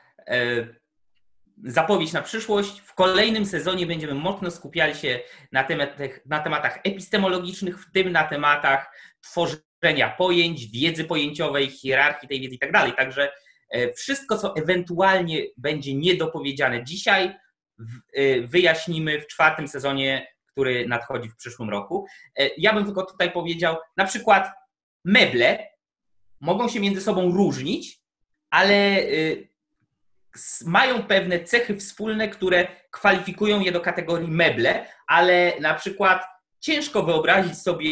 zapowiedź 1.65 2.13
na 2.13 2.23
przyszłość. 2.23 2.81
W 2.81 2.95
kolejnym 2.95 3.47
sezonie 3.47 3.87
będziemy 3.87 4.15
mocno 4.15 4.51
skupiali 4.51 4.95
się 4.95 5.21
na, 5.53 5.65
tematach, 5.65 6.27
na 6.27 6.41
tematach 6.41 6.79
epistemologicznych, 6.85 7.81
w 7.83 7.93
tym 7.93 8.13
na 8.13 8.25
tematach 8.25 8.95
tworzenia 9.21 10.15
pojęć, 10.19 10.67
wiedzy 10.67 11.05
pojęciowej, 11.05 11.71
hierarchii 11.71 12.29
tej 12.29 12.41
wiedzy 12.41 12.55
i 12.55 12.59
tak 12.59 12.73
dalej. 12.73 12.93
Także 12.97 13.23
e, 13.25 13.33
wszystko, 13.97 14.39
co 14.39 14.57
ewentualnie 14.57 15.43
będzie 15.57 15.95
niedopowiedziane 15.95 16.85
dzisiaj, 16.85 17.37
e, 18.15 18.41
wyjaśnimy 18.41 19.21
w 19.21 19.27
czwartym 19.27 19.69
sezonie, 19.69 20.27
który 20.47 20.89
nadchodzi 20.89 21.29
w 21.29 21.37
przyszłym 21.37 21.71
roku. 21.71 22.07
E, 22.39 22.51
ja 22.59 22.75
bym 22.75 22.85
tylko 22.85 23.07
tutaj 23.07 23.33
powiedział, 23.33 23.77
na 23.97 24.05
przykład 24.05 24.51
meble 25.05 25.67
mogą 26.41 26.69
się 26.69 26.81
między 26.81 27.01
sobą 27.01 27.33
różnić, 27.33 28.01
ale 28.51 29.03
mają 30.65 31.03
pewne 31.03 31.45
cechy 31.45 31.77
wspólne, 31.77 32.29
które 32.29 32.69
kwalifikują 32.91 33.61
je 33.61 33.73
do 33.73 33.81
kategorii 33.81 34.29
meble, 34.29 34.87
ale 35.07 35.53
na 35.61 35.75
przykład 35.75 36.25
ciężko 36.61 37.03
wyobrazić 37.03 37.59
sobie 37.59 37.91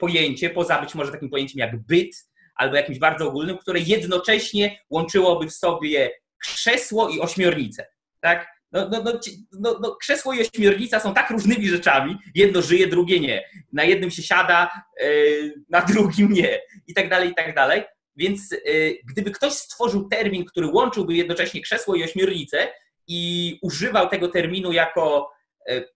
pojęcie, 0.00 0.50
poza 0.50 0.80
być 0.80 0.94
może 0.94 1.12
takim 1.12 1.30
pojęciem 1.30 1.58
jak 1.58 1.86
byt, 1.86 2.27
albo 2.58 2.76
jakimś 2.76 2.98
bardzo 2.98 3.28
ogólnym, 3.28 3.58
które 3.58 3.80
jednocześnie 3.80 4.80
łączyłoby 4.90 5.46
w 5.46 5.52
sobie 5.52 6.10
krzesło 6.38 7.08
i 7.08 7.20
ośmiornicę. 7.20 7.86
tak? 8.20 8.58
No, 8.72 8.88
no, 8.88 9.02
no, 9.02 9.12
no, 9.52 9.78
no, 9.82 9.96
krzesło 9.96 10.32
i 10.32 10.40
ośmiornica 10.40 11.00
są 11.00 11.14
tak 11.14 11.30
różnymi 11.30 11.68
rzeczami. 11.68 12.16
Jedno 12.34 12.62
żyje, 12.62 12.86
drugie 12.86 13.20
nie. 13.20 13.44
Na 13.72 13.84
jednym 13.84 14.10
się 14.10 14.22
siada, 14.22 14.70
yy, 15.00 15.54
na 15.68 15.80
drugim 15.80 16.32
nie. 16.32 16.60
I 16.86 16.94
tak 16.94 17.08
dalej, 17.08 17.30
i 17.30 17.34
tak 17.34 17.54
dalej. 17.54 17.82
Więc 18.16 18.50
yy, 18.50 18.98
gdyby 19.04 19.30
ktoś 19.30 19.52
stworzył 19.52 20.08
termin, 20.08 20.44
który 20.44 20.66
łączyłby 20.66 21.14
jednocześnie 21.14 21.62
krzesło 21.62 21.94
i 21.94 22.04
ośmiornicę 22.04 22.68
i 23.06 23.58
używał 23.62 24.08
tego 24.08 24.28
terminu 24.28 24.72
jako 24.72 25.30
yy, 25.68 25.88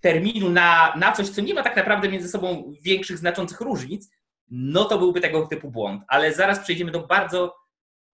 terminu 0.00 0.50
na, 0.50 0.94
na 0.96 1.12
coś, 1.12 1.28
co 1.28 1.40
nie 1.40 1.54
ma 1.54 1.62
tak 1.62 1.76
naprawdę 1.76 2.08
między 2.08 2.28
sobą 2.28 2.74
większych, 2.82 3.18
znaczących 3.18 3.60
różnic, 3.60 4.10
no 4.50 4.84
to 4.84 4.98
byłby 4.98 5.20
tego 5.20 5.46
typu 5.46 5.70
błąd. 5.70 6.02
Ale 6.08 6.34
zaraz 6.34 6.58
przejdziemy 6.58 6.90
do 6.90 7.06
bardzo 7.06 7.56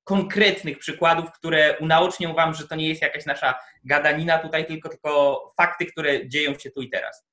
konkretnych 0.04 0.78
przykładów, 0.78 1.32
które 1.32 1.78
unaocznią 1.78 2.34
Wam, 2.34 2.54
że 2.54 2.68
to 2.68 2.74
nie 2.74 2.88
jest 2.88 3.02
jakaś 3.02 3.26
nasza 3.26 3.54
gadanina 3.84 4.38
tutaj, 4.38 4.66
tylko, 4.66 4.88
tylko 4.88 5.40
fakty, 5.56 5.86
które 5.86 6.28
dzieją 6.28 6.58
się 6.58 6.70
tu 6.70 6.82
i 6.82 6.90
teraz. 6.90 7.24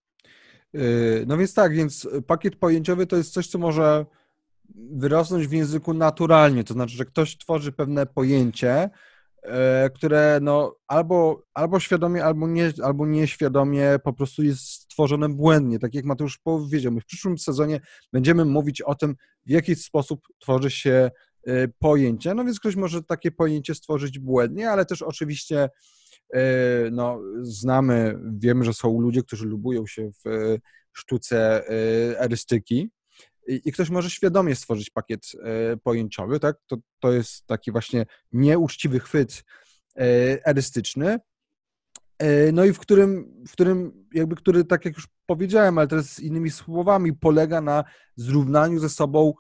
Yy, 0.73 1.23
no 1.27 1.37
więc 1.37 1.53
tak, 1.53 1.75
więc 1.75 2.07
pakiet 2.27 2.55
pojęciowy 2.55 3.07
to 3.07 3.17
jest 3.17 3.33
coś, 3.33 3.47
co 3.47 3.59
może 3.59 4.05
wyrosnąć 4.75 5.47
w 5.47 5.51
języku 5.51 5.93
naturalnie, 5.93 6.63
to 6.63 6.73
znaczy, 6.73 6.95
że 6.95 7.05
ktoś 7.05 7.37
tworzy 7.37 7.71
pewne 7.71 8.05
pojęcie, 8.05 8.89
E, 9.43 9.89
które 9.89 10.39
no, 10.41 10.75
albo, 10.87 11.43
albo 11.53 11.79
świadomie, 11.79 12.25
albo, 12.25 12.47
nie, 12.47 12.73
albo 12.83 13.05
nieświadomie 13.05 13.99
po 14.03 14.13
prostu 14.13 14.43
jest 14.43 14.90
stworzone 15.01 15.29
błędnie. 15.29 15.79
Tak 15.79 15.95
jak 15.95 16.05
Mateusz 16.05 16.37
powiedział, 16.37 16.91
my 16.91 17.01
w 17.01 17.05
przyszłym 17.05 17.37
sezonie 17.37 17.79
będziemy 18.13 18.45
mówić 18.45 18.81
o 18.81 18.95
tym, 18.95 19.15
w 19.45 19.49
jaki 19.49 19.75
sposób 19.75 20.21
tworzy 20.39 20.71
się 20.71 21.11
e, 21.47 21.67
pojęcie. 21.67 22.33
No 22.33 22.45
więc 22.45 22.59
ktoś 22.59 22.75
może 22.75 23.03
takie 23.03 23.31
pojęcie 23.31 23.75
stworzyć 23.75 24.19
błędnie, 24.19 24.69
ale 24.69 24.85
też 24.85 25.01
oczywiście 25.01 25.69
e, 26.33 26.39
no, 26.91 27.19
znamy, 27.41 28.19
wiemy, 28.39 28.65
że 28.65 28.73
są 28.73 29.01
ludzie, 29.01 29.23
którzy 29.23 29.45
lubują 29.45 29.87
się 29.87 30.11
w 30.25 30.57
sztuce 30.93 31.67
erystyki, 32.19 32.89
i, 33.47 33.71
ktoś 33.71 33.89
może 33.89 34.09
świadomie 34.09 34.55
stworzyć 34.55 34.89
pakiet 34.89 35.31
pojęciowy, 35.83 36.39
tak? 36.39 36.55
To, 36.67 36.77
to 36.99 37.11
jest 37.11 37.47
taki 37.47 37.71
właśnie 37.71 38.05
nieuczciwy 38.31 38.99
chwyt 38.99 39.43
erystyczny, 40.45 41.19
no 42.53 42.65
i 42.65 42.73
w 42.73 42.79
którym, 42.79 43.33
w 43.47 43.51
którym 43.51 44.05
jakby, 44.13 44.35
który, 44.35 44.63
tak 44.63 44.85
jak 44.85 44.95
już 44.95 45.07
powiedziałem, 45.25 45.77
ale 45.77 45.87
teraz 45.87 46.19
innymi 46.19 46.49
słowami, 46.49 47.13
polega 47.13 47.61
na 47.61 47.83
zrównaniu 48.15 48.79
ze 48.79 48.89
sobą 48.89 49.33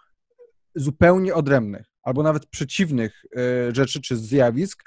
zupełnie 0.75 1.33
odrębnych 1.33 1.85
albo 2.03 2.23
nawet 2.23 2.45
przeciwnych 2.45 3.25
rzeczy 3.71 4.01
czy 4.01 4.17
zjawisk, 4.17 4.83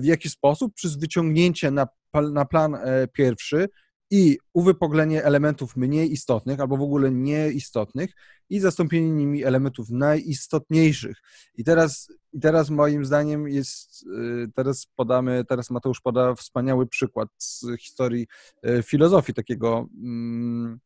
w 0.00 0.04
jaki 0.04 0.30
sposób? 0.30 0.74
Przez 0.74 0.96
wyciągnięcie 0.96 1.70
na, 1.70 1.88
na 2.32 2.44
plan 2.44 2.76
pierwszy 3.12 3.68
i 4.10 4.38
uwypoglenie 4.52 5.24
elementów 5.24 5.76
mniej 5.76 6.12
istotnych 6.12 6.60
albo 6.60 6.76
w 6.76 6.82
ogóle 6.82 7.10
nieistotnych 7.10 8.10
i 8.50 8.60
zastąpienie 8.60 9.10
nimi 9.10 9.44
elementów 9.44 9.90
najistotniejszych. 9.90 11.16
I 11.54 11.64
teraz, 11.64 12.12
i 12.32 12.40
teraz 12.40 12.70
moim 12.70 13.04
zdaniem 13.04 13.48
jest, 13.48 14.06
y, 14.06 14.52
teraz 14.54 14.86
podamy, 14.96 15.44
teraz 15.48 15.70
Mateusz 15.70 16.00
poda 16.00 16.34
wspaniały 16.34 16.86
przykład 16.86 17.28
z 17.38 17.66
historii 17.80 18.26
y, 18.66 18.82
filozofii 18.82 19.34
takiego, 19.34 19.86
hmm, 19.94 20.80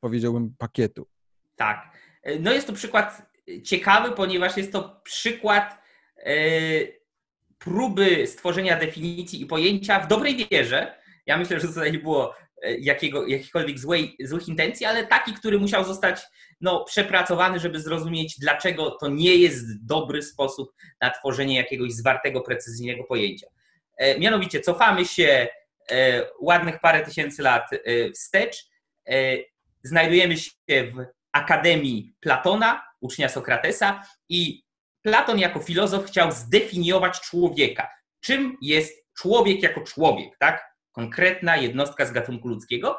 powiedziałbym, 0.00 0.54
pakietu. 0.58 1.06
Tak. 1.56 1.98
No 2.40 2.52
jest 2.52 2.66
to 2.66 2.72
przykład 2.72 3.34
ciekawy, 3.64 4.12
ponieważ 4.12 4.56
jest 4.56 4.72
to 4.72 5.00
przykład 5.04 5.78
y, 6.18 7.00
próby 7.58 8.26
stworzenia 8.26 8.78
definicji 8.78 9.42
i 9.42 9.46
pojęcia 9.46 10.00
w 10.00 10.08
dobrej 10.08 10.48
wierze, 10.50 11.03
ja 11.26 11.38
myślę, 11.38 11.60
że 11.60 11.68
tutaj 11.68 11.92
nie 11.92 11.98
było 11.98 12.34
e, 12.62 12.74
jakiego, 12.74 13.26
jakichkolwiek 13.26 13.78
złej, 13.78 14.16
złych 14.20 14.48
intencji, 14.48 14.86
ale 14.86 15.06
taki, 15.06 15.32
który 15.32 15.58
musiał 15.58 15.84
zostać 15.84 16.22
no, 16.60 16.84
przepracowany, 16.84 17.58
żeby 17.58 17.80
zrozumieć, 17.80 18.38
dlaczego 18.38 18.90
to 18.90 19.08
nie 19.08 19.36
jest 19.36 19.86
dobry 19.86 20.22
sposób 20.22 20.72
na 21.00 21.10
tworzenie 21.10 21.56
jakiegoś 21.56 21.92
zwartego, 21.92 22.40
precyzyjnego 22.40 23.04
pojęcia. 23.04 23.46
E, 23.96 24.18
mianowicie 24.18 24.60
cofamy 24.60 25.04
się 25.04 25.48
e, 25.90 26.22
ładnych 26.40 26.80
parę 26.80 27.04
tysięcy 27.04 27.42
lat 27.42 27.70
wstecz. 28.14 28.56
Znajdujemy 29.82 30.36
się 30.36 30.50
w 30.68 31.04
Akademii 31.32 32.14
Platona, 32.20 32.82
ucznia 33.00 33.28
Sokratesa 33.28 34.02
i 34.28 34.64
Platon 35.02 35.38
jako 35.38 35.60
filozof 35.60 36.06
chciał 36.06 36.32
zdefiniować 36.32 37.20
człowieka. 37.20 37.88
Czym 38.20 38.56
jest 38.62 39.06
człowiek 39.18 39.62
jako 39.62 39.80
człowiek, 39.80 40.38
tak? 40.38 40.73
Konkretna 40.94 41.56
jednostka 41.56 42.06
z 42.06 42.12
gatunku 42.12 42.48
ludzkiego 42.48 42.98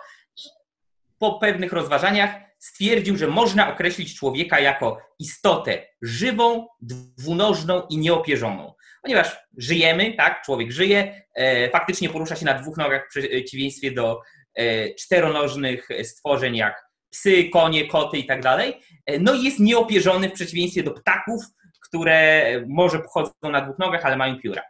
po 1.20 1.40
pewnych 1.40 1.74
rozważaniach 1.74 2.36
stwierdził, 2.60 3.18
że 3.18 3.28
można 3.28 3.74
określić 3.74 4.16
człowieka 4.16 4.60
jako 4.60 5.02
istotę 5.20 5.88
żywą, 6.02 6.68
dwunożną 6.82 7.88
i 7.90 7.98
nieopierzoną. 7.98 8.74
Ponieważ 9.02 9.38
żyjemy, 9.58 10.14
tak, 10.14 10.42
człowiek 10.46 10.72
żyje, 10.72 11.22
e, 11.36 11.70
faktycznie 11.70 12.10
porusza 12.10 12.36
się 12.36 12.46
na 12.46 12.54
dwóch 12.54 12.78
nogach 12.78 13.06
w 13.06 13.10
przeciwieństwie 13.10 13.92
do 13.92 14.22
e, 14.56 14.94
czteronożnych 14.96 15.88
stworzeń 16.04 16.56
jak 16.56 16.86
psy, 17.10 17.50
konie, 17.50 17.88
koty 17.88 18.18
i 18.18 18.26
tak 18.26 18.42
dalej. 18.42 18.82
E, 19.06 19.20
no 19.20 19.34
i 19.34 19.44
jest 19.44 19.60
nieopierzony 19.60 20.30
w 20.30 20.34
przeciwieństwie 20.34 20.84
do 20.84 20.92
ptaków, 20.92 21.44
które 21.88 22.46
może 22.68 23.00
pochodzą 23.00 23.34
na 23.52 23.62
dwóch 23.62 23.80
nogach, 23.80 24.06
ale 24.06 24.18
mają 24.18 24.40
pióra. 24.40 24.62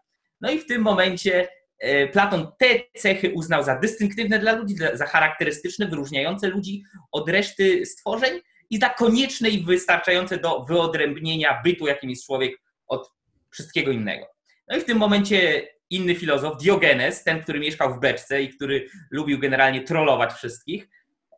No 0.41 0.51
i 0.51 0.59
w 0.59 0.67
tym 0.67 0.81
momencie 0.81 1.47
E, 1.47 1.64
Platon 2.11 2.47
te 2.59 2.79
cechy 2.97 3.33
uznał 3.33 3.63
za 3.63 3.75
dystynktywne 3.75 4.39
dla 4.39 4.51
ludzi, 4.51 4.75
za 4.93 5.05
charakterystyczne, 5.05 5.87
wyróżniające 5.87 6.47
ludzi 6.47 6.83
od 7.11 7.29
reszty 7.29 7.85
stworzeń 7.85 8.41
i 8.69 8.79
za 8.79 8.89
konieczne 8.89 9.49
i 9.49 9.65
wystarczające 9.65 10.37
do 10.37 10.65
wyodrębnienia 10.69 11.61
bytu, 11.63 11.87
jakim 11.87 12.09
jest 12.09 12.25
człowiek, 12.25 12.61
od 12.87 13.11
wszystkiego 13.49 13.91
innego. 13.91 14.25
No 14.67 14.77
i 14.77 14.81
w 14.81 14.85
tym 14.85 14.97
momencie 14.97 15.67
inny 15.89 16.15
filozof, 16.15 16.57
Diogenes, 16.57 17.23
ten, 17.23 17.43
który 17.43 17.59
mieszkał 17.59 17.93
w 17.93 17.99
beczce 17.99 18.41
i 18.41 18.49
który 18.49 18.87
lubił 19.11 19.39
generalnie 19.39 19.81
trollować 19.81 20.33
wszystkich, 20.33 20.89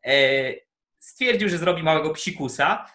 e, 0.05 0.53
stwierdził, 0.99 1.49
że 1.49 1.57
zrobi 1.57 1.83
małego 1.83 2.09
psikusa, 2.09 2.85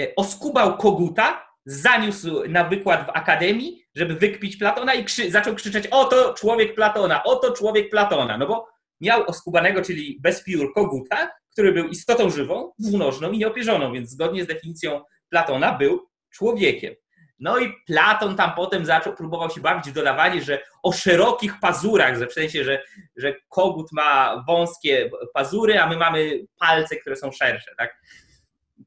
e, 0.00 0.14
oskubał 0.16 0.76
koguta 0.76 1.49
zaniósł 1.70 2.48
na 2.48 2.64
wykład 2.64 3.06
w 3.06 3.10
akademii, 3.10 3.84
żeby 3.94 4.14
wykpić 4.14 4.56
Platona 4.56 4.94
i 4.94 5.04
krzy 5.04 5.30
zaczął 5.30 5.54
krzyczeć 5.54 5.86
oto 5.86 6.34
człowiek 6.34 6.74
Platona, 6.74 7.22
oto 7.22 7.52
człowiek 7.52 7.90
Platona, 7.90 8.38
no 8.38 8.46
bo 8.46 8.68
miał 9.00 9.22
oskubanego, 9.22 9.82
czyli 9.82 10.18
bez 10.22 10.44
piór 10.44 10.74
koguta, 10.74 11.30
który 11.52 11.72
był 11.72 11.88
istotą 11.88 12.30
żywą, 12.30 12.72
dwunożną 12.78 13.32
i 13.32 13.38
nieopierzoną, 13.38 13.92
więc 13.92 14.10
zgodnie 14.10 14.44
z 14.44 14.46
definicją 14.46 15.00
Platona 15.28 15.72
był 15.72 16.08
człowiekiem. 16.30 16.94
No 17.38 17.58
i 17.58 17.72
Platon 17.86 18.36
tam 18.36 18.52
potem 18.56 18.86
zaczął, 18.86 19.14
próbował 19.14 19.50
się 19.50 19.60
bawić 19.60 19.90
w 19.90 19.94
dodawanie, 19.94 20.42
że 20.42 20.62
o 20.82 20.92
szerokich 20.92 21.60
pazurach, 21.60 22.18
w 22.18 22.32
sensie, 22.32 22.64
że, 22.64 22.82
że 23.16 23.34
kogut 23.48 23.92
ma 23.92 24.44
wąskie 24.48 25.10
pazury, 25.34 25.80
a 25.80 25.88
my 25.88 25.96
mamy 25.96 26.40
palce, 26.58 26.96
które 26.96 27.16
są 27.16 27.32
szersze, 27.32 27.70
tak? 27.78 28.00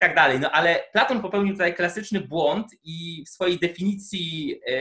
Tak 0.03 0.15
dalej. 0.15 0.39
No 0.39 0.51
ale 0.51 0.83
Platon 0.93 1.21
popełnił 1.21 1.53
tutaj 1.53 1.75
klasyczny 1.75 2.21
błąd 2.21 2.67
i 2.83 3.23
w 3.27 3.29
swojej 3.29 3.59
definicji 3.59 4.59
e, 4.67 4.75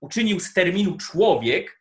uczynił 0.00 0.40
z 0.40 0.52
terminu 0.52 0.96
człowiek 0.96 1.80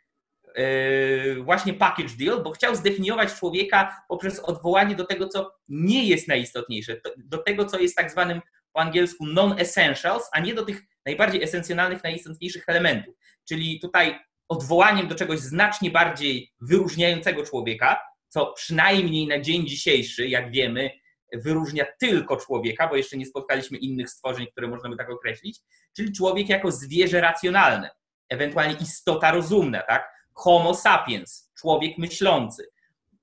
e, 0.55 1.35
właśnie 1.35 1.73
package 1.73 2.13
deal, 2.19 2.43
bo 2.43 2.51
chciał 2.51 2.75
zdefiniować 2.75 3.33
człowieka 3.33 4.03
poprzez 4.09 4.39
odwołanie 4.39 4.95
do 4.95 5.05
tego, 5.05 5.27
co 5.27 5.51
nie 5.67 6.05
jest 6.05 6.27
najistotniejsze, 6.27 7.01
do 7.17 7.37
tego, 7.37 7.65
co 7.65 7.79
jest 7.79 7.95
tak 7.95 8.11
zwanym 8.11 8.41
po 8.73 8.79
angielsku 8.79 9.25
non-essentials, 9.25 10.23
a 10.31 10.39
nie 10.39 10.53
do 10.53 10.65
tych 10.65 10.81
najbardziej 11.05 11.43
esencjonalnych, 11.43 12.03
najistotniejszych 12.03 12.63
elementów. 12.67 13.15
Czyli 13.47 13.79
tutaj 13.79 14.19
odwołaniem 14.47 15.07
do 15.07 15.15
czegoś 15.15 15.39
znacznie 15.39 15.91
bardziej 15.91 16.53
wyróżniającego 16.61 17.43
człowieka, 17.43 17.99
co 18.27 18.53
przynajmniej 18.53 19.27
na 19.27 19.39
dzień 19.39 19.67
dzisiejszy, 19.67 20.27
jak 20.27 20.51
wiemy, 20.51 21.02
wyróżnia 21.33 21.85
tylko 21.99 22.37
człowieka, 22.37 22.87
bo 22.87 22.95
jeszcze 22.95 23.17
nie 23.17 23.25
spotkaliśmy 23.25 23.77
innych 23.77 24.09
stworzeń, 24.09 24.47
które 24.51 24.67
można 24.67 24.89
by 24.89 24.97
tak 24.97 25.09
określić, 25.09 25.59
czyli 25.95 26.11
człowiek 26.11 26.49
jako 26.49 26.71
zwierzę 26.71 27.21
racjonalne, 27.21 27.89
ewentualnie 28.29 28.75
istota 28.81 29.31
rozumna, 29.31 29.81
tak? 29.81 30.13
Homo 30.33 30.75
sapiens, 30.75 31.51
człowiek 31.57 31.97
myślący. 31.97 32.67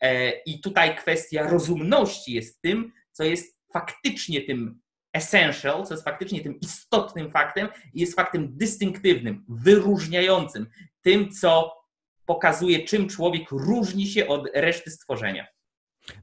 E, 0.00 0.30
I 0.30 0.60
tutaj 0.60 0.96
kwestia 0.96 1.42
rozumności 1.42 2.32
jest 2.32 2.62
tym, 2.62 2.92
co 3.12 3.24
jest 3.24 3.56
faktycznie 3.72 4.42
tym 4.42 4.80
essential, 5.12 5.86
co 5.86 5.94
jest 5.94 6.04
faktycznie 6.04 6.40
tym 6.40 6.60
istotnym 6.60 7.30
faktem 7.30 7.68
i 7.94 8.00
jest 8.00 8.16
faktem 8.16 8.56
dystynktywnym, 8.56 9.44
wyróżniającym, 9.48 10.66
tym, 11.02 11.30
co 11.30 11.80
pokazuje, 12.26 12.84
czym 12.84 13.08
człowiek 13.08 13.50
różni 13.50 14.06
się 14.06 14.28
od 14.28 14.48
reszty 14.54 14.90
stworzenia. 14.90 15.46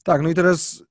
Tak, 0.03 0.21
no 0.21 0.29
i 0.29 0.33
teraz 0.33 0.83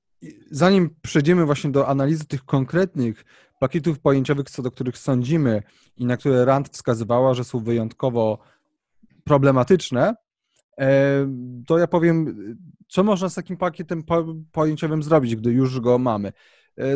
zanim 0.51 0.95
przejdziemy 1.01 1.45
właśnie 1.45 1.71
do 1.71 1.87
analizy 1.87 2.25
tych 2.25 2.45
konkretnych 2.45 3.25
pakietów 3.59 3.99
pojęciowych, 3.99 4.49
co 4.49 4.61
do 4.61 4.71
których 4.71 4.97
sądzimy 4.97 5.63
i 5.97 6.05
na 6.05 6.17
które 6.17 6.45
Rand 6.45 6.69
wskazywała, 6.69 7.33
że 7.33 7.43
są 7.43 7.59
wyjątkowo 7.59 8.39
problematyczne, 9.23 10.15
to 11.67 11.77
ja 11.77 11.87
powiem, 11.87 12.37
co 12.87 13.03
można 13.03 13.29
z 13.29 13.35
takim 13.35 13.57
pakietem 13.57 14.03
pojęciowym 14.51 15.03
zrobić, 15.03 15.35
gdy 15.35 15.51
już 15.51 15.79
go 15.79 15.97
mamy. 15.97 16.33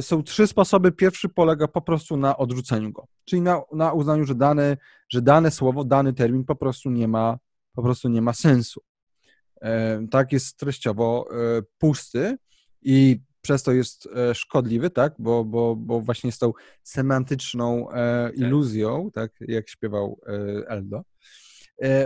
Są 0.02 0.24
trzy 0.24 0.48
sposoby. 0.48 0.92
Pierwszy 0.92 1.30
polega 1.30 1.68
po 1.68 1.82
prostu 1.82 2.18
na 2.18 2.38
odrzuceniu 2.38 2.92
go, 2.92 3.08
czyli 3.26 3.42
na, 3.42 3.62
na 3.74 3.94
uznaniu, 3.94 4.26
że 4.26 4.36
dane, 4.36 4.78
że 5.10 5.22
dane 5.22 5.52
słowo, 5.52 5.84
dany 5.84 6.14
termin 6.14 6.44
po 6.44 6.56
prostu 6.56 6.90
nie 6.90 7.08
ma, 7.08 7.38
po 7.74 7.84
prostu 7.84 8.10
nie 8.10 8.22
ma 8.22 8.34
sensu. 8.34 8.82
Tak 10.12 10.32
jest 10.32 10.58
treściowo 10.58 11.30
pusty 11.78 12.38
i 12.82 13.20
przez 13.42 13.64
to 13.64 13.72
jest 13.72 14.10
e, 14.16 14.36
szkodliwy, 14.36 14.90
tak, 14.90 15.14
bo, 15.20 15.46
bo, 15.46 15.76
bo 15.76 16.02
właśnie 16.02 16.28
jest 16.28 16.40
tą 16.40 16.54
semantyczną 16.84 17.92
e, 17.92 17.94
tak. 18.30 18.38
iluzją, 18.38 19.12
tak, 19.14 19.32
jak 19.40 19.70
śpiewał 19.70 20.20
e, 20.28 20.70
Eldo. 20.70 21.02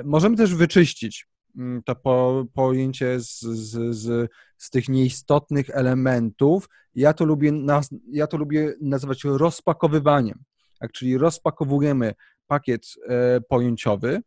Możemy 0.04 0.38
też 0.38 0.56
wyczyścić 0.56 1.28
mm, 1.58 1.84
to 1.84 1.96
po, 1.96 2.46
pojęcie 2.54 3.20
z, 3.20 3.40
z, 3.40 3.96
z, 3.96 4.32
z 4.58 4.70
tych 4.70 4.90
nieistotnych 4.90 5.70
elementów. 5.70 6.70
Ja 6.96 7.14
to 7.14 7.26
lubię, 7.26 7.52
naz, 7.52 7.90
ja 8.12 8.28
to 8.28 8.38
lubię 8.38 8.74
nazywać 8.82 9.24
rozpakowywaniem, 9.24 10.44
tak, 10.80 10.92
czyli 10.92 11.18
rozpakowujemy 11.18 12.14
pakiet 12.48 12.86
pojęciowy 13.50 14.22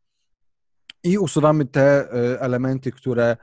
i 1.04 1.18
usuwamy 1.18 1.64
te 1.66 2.10
elementy, 2.40 2.92
które 2.92 3.36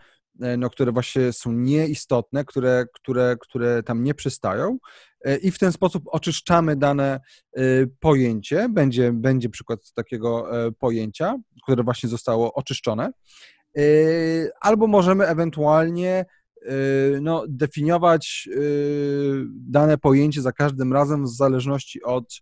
no, 0.58 0.70
które 0.70 0.92
właśnie 0.92 1.34
są 1.34 1.52
nieistotne, 1.52 2.46
które, 2.46 2.86
które, 2.94 3.36
które 3.40 3.84
tam 3.84 4.04
nie 4.04 4.14
przystają 4.14 4.78
e, 5.26 5.38
i 5.38 5.52
w 5.52 5.60
ten 5.60 5.72
sposób 5.72 6.04
oczyszczamy 6.08 6.76
dane 6.76 7.20
e, 7.58 7.62
pojęcie. 8.00 8.70
Będzie, 8.70 9.12
będzie 9.14 9.50
przykład 9.50 9.92
takiego 9.94 10.48
pojęcia, 10.80 11.36
które 11.64 11.84
właśnie 11.84 12.10
zostało 12.10 12.54
oczyszczone. 12.54 13.12
Albo 14.62 14.88
możemy 14.88 15.28
ewentualnie 15.28 16.26
no, 17.22 17.44
definiować 17.48 18.50
dane 19.48 19.98
pojęcie 19.98 20.42
za 20.42 20.52
każdym 20.52 20.94
razem 20.94 21.26
w 21.26 21.30
zależności 21.30 22.04
od 22.04 22.42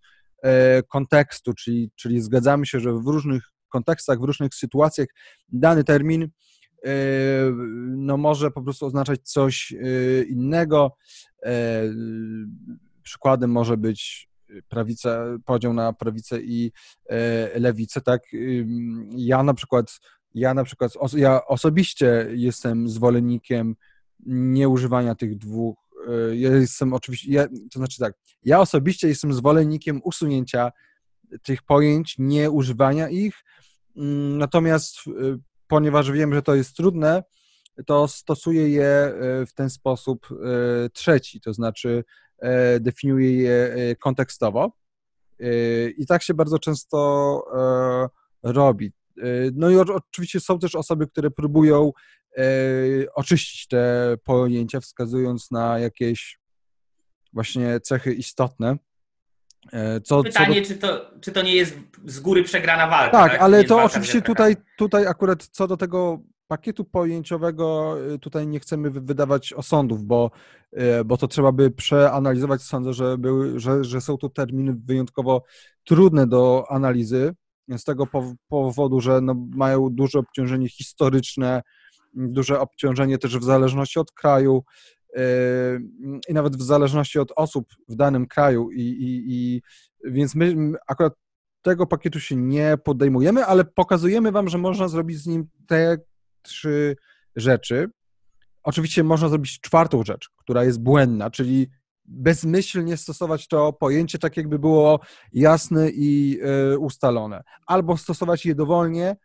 kontekstu, 0.88 1.54
czyli, 1.54 1.92
czyli 1.96 2.22
zgadzamy 2.22 2.66
się, 2.66 2.80
że 2.80 2.94
w 2.94 3.08
różnych 3.08 3.44
kontekstach, 3.70 4.20
w 4.20 4.24
różnych 4.24 4.56
sytuacjach 4.56 5.08
dany 5.50 5.84
termin 5.84 6.30
no 7.88 8.18
może 8.18 8.52
po 8.52 8.62
prostu 8.62 8.86
oznaczać 8.86 9.22
coś 9.24 9.72
yy, 9.72 10.26
innego. 10.30 10.98
Yy, 11.46 11.52
przykładem 13.04 13.52
może 13.52 13.78
być 13.78 14.30
prawica, 14.70 15.26
podział 15.46 15.74
na 15.74 15.94
prawicę 15.94 16.42
i 16.42 16.72
lewicę, 17.56 18.02
tak? 18.02 18.22
Ja 19.18 19.44
na 19.44 19.54
przykład, 19.54 20.00
ja 20.34 20.54
na 20.54 20.64
przykład, 20.64 20.94
ja 21.14 21.46
osobiście 21.46 22.28
jestem 22.32 22.90
zwolennikiem 22.90 23.76
nieużywania 24.26 25.16
tych 25.16 25.38
dwóch. 25.38 25.78
Ja 26.34 26.52
jestem 26.52 26.94
oczywiście, 26.94 27.32
ja, 27.32 27.48
to 27.48 27.80
znaczy 27.80 28.00
tak, 28.00 28.14
ja 28.44 28.60
osobiście 28.60 29.08
jestem 29.08 29.34
zwolennikiem 29.34 30.02
usunięcia 30.04 30.72
tych 31.44 31.62
pojęć, 31.62 32.16
nieużywania 32.20 33.10
ich, 33.10 33.44
mm, 33.96 34.38
natomiast 34.38 34.96
ponieważ 35.74 36.12
wiem, 36.12 36.34
że 36.34 36.42
to 36.42 36.56
jest 36.56 36.76
trudne, 36.76 37.24
to 37.86 38.08
stosuję 38.08 38.70
je 38.70 38.88
e, 38.88 39.46
w 39.46 39.54
ten 39.54 39.70
sposób 39.70 40.28
e, 40.32 40.90
trzeci, 40.90 41.42
to 41.42 41.54
znaczy 41.54 42.04
e, 42.40 42.80
definiuję 42.80 43.32
je 43.32 43.96
kontekstowo. 43.96 44.72
I 45.98 46.06
tak 46.08 46.24
się 46.24 46.34
bardzo 46.34 46.60
często 46.60 47.46
robi. 48.44 48.92
No 49.54 49.70
i 49.70 49.76
oczywiście 49.78 50.40
są 50.40 50.60
też 50.60 50.76
osoby, 50.76 51.08
które 51.08 51.32
próbują 51.32 51.92
oczyścić 53.16 53.68
te 53.68 54.16
pojęcia, 54.24 54.80
wskazując 54.80 55.52
na 55.52 55.80
jakieś 55.80 56.40
właśnie 57.34 57.80
cechy 57.80 58.14
istotne. 58.14 58.78
E, 59.72 60.02
co, 60.02 60.24
Pytanie, 60.24 60.62
co 60.62 60.62
do... 60.62 60.76
czy, 60.76 60.76
to, 60.76 61.12
czy 61.22 61.32
to 61.32 61.42
nie 61.42 61.56
jest 61.56 61.78
z 62.06 62.20
góry 62.20 62.44
przegrana 62.44 62.88
walka? 62.88 63.18
Tak, 63.18 63.32
tak? 63.32 63.42
ale 63.42 63.64
to 63.64 63.84
oczywiście 63.84 64.22
tutaj, 64.22 64.56
tutaj 64.78 65.08
akurat 65.08 65.48
co 65.48 65.68
do 65.68 65.78
tego 65.78 66.20
pakietu 66.48 66.86
pojęciowego 66.86 67.96
e, 68.14 68.20
tutaj 68.20 68.48
nie 68.48 68.60
chcemy 68.60 68.90
wydawać 68.92 69.54
osądów, 69.54 70.04
bo, 70.04 70.32
e, 70.72 71.04
bo 71.04 71.18
to 71.18 71.28
trzeba 71.28 71.52
by 71.52 71.72
przeanalizować. 71.72 72.62
Sądzę, 72.62 72.94
że, 72.94 73.18
były, 73.18 73.60
że, 73.60 73.84
że 73.84 74.02
są 74.02 74.18
to 74.18 74.30
terminy 74.30 74.76
wyjątkowo 74.86 75.44
trudne 75.84 76.28
do 76.28 76.66
analizy, 76.70 77.36
z 77.78 77.84
tego 77.84 78.08
powodu, 78.48 79.02
że 79.02 79.22
no, 79.22 79.36
mają 79.56 79.90
duże 79.90 80.20
obciążenie 80.20 80.70
historyczne, 80.70 81.62
duże 82.14 82.60
obciążenie 82.60 83.18
też 83.18 83.38
w 83.38 83.44
zależności 83.44 84.00
od 84.00 84.12
kraju, 84.12 84.64
i 86.30 86.34
nawet 86.34 86.56
w 86.56 86.62
zależności 86.62 87.20
od 87.20 87.32
osób 87.36 87.66
w 87.90 87.96
danym 87.96 88.28
kraju. 88.28 88.72
I, 88.72 88.82
i, 88.82 89.24
i 89.28 89.62
więc 90.06 90.36
my 90.36 90.74
akurat 90.88 91.14
tego 91.62 91.88
pakietu 91.88 92.20
się 92.20 92.36
nie 92.36 92.78
podejmujemy, 92.84 93.46
ale 93.46 93.66
pokazujemy 93.66 94.32
Wam, 94.32 94.50
że 94.50 94.58
można 94.58 94.88
zrobić 94.88 95.18
z 95.18 95.28
nim 95.28 95.48
te 95.68 95.98
trzy 96.42 96.96
rzeczy. 97.36 97.90
Oczywiście 98.64 99.04
można 99.04 99.30
zrobić 99.30 99.60
czwartą 99.60 100.04
rzecz, 100.04 100.30
która 100.38 100.64
jest 100.64 100.82
błędna, 100.82 101.32
czyli 101.32 101.68
bezmyślnie 102.06 102.98
stosować 102.98 103.48
to 103.48 103.74
pojęcie 103.74 104.20
tak, 104.20 104.38
jakby 104.38 104.60
było 104.60 105.00
jasne 105.34 105.90
i 105.90 106.40
y, 106.74 106.80
ustalone. 106.80 107.44
Albo 107.68 107.98
stosować 107.98 108.46
je 108.46 108.56
dowolnie, 108.56 109.16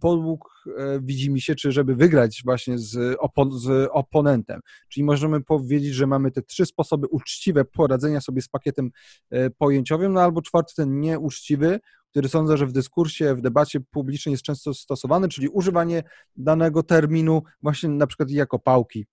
podług 0.00 0.64
e, 0.78 1.00
widzi 1.02 1.30
mi 1.30 1.40
się, 1.40 1.54
czy 1.54 1.72
żeby 1.72 1.94
wygrać 1.94 2.42
właśnie 2.44 2.78
z, 2.78 3.16
opo 3.18 3.50
z 3.50 3.88
oponentem. 3.92 4.60
Czyli 4.88 5.04
możemy 5.04 5.40
powiedzieć, 5.40 5.94
że 5.94 6.06
mamy 6.06 6.30
te 6.30 6.42
trzy 6.42 6.66
sposoby 6.66 7.06
uczciwe 7.06 7.64
poradzenia 7.64 8.20
sobie 8.20 8.42
z 8.42 8.48
pakietem 8.48 8.90
e, 9.30 9.50
pojęciowym, 9.50 10.12
no 10.12 10.20
albo 10.20 10.42
czwarty 10.42 10.74
ten 10.76 11.00
nieuczciwy, 11.00 11.80
który 12.10 12.28
sądzę, 12.28 12.56
że 12.56 12.66
w 12.66 12.72
dyskursie, 12.72 13.34
w 13.34 13.40
debacie 13.40 13.80
publicznej 13.80 14.32
jest 14.32 14.44
często 14.44 14.74
stosowany, 14.74 15.28
czyli 15.28 15.48
używanie 15.48 16.02
danego 16.36 16.82
terminu 16.82 17.42
właśnie 17.62 17.88
na 17.88 18.06
przykład 18.06 18.30
jako 18.30 18.58
pałki. 18.58 19.06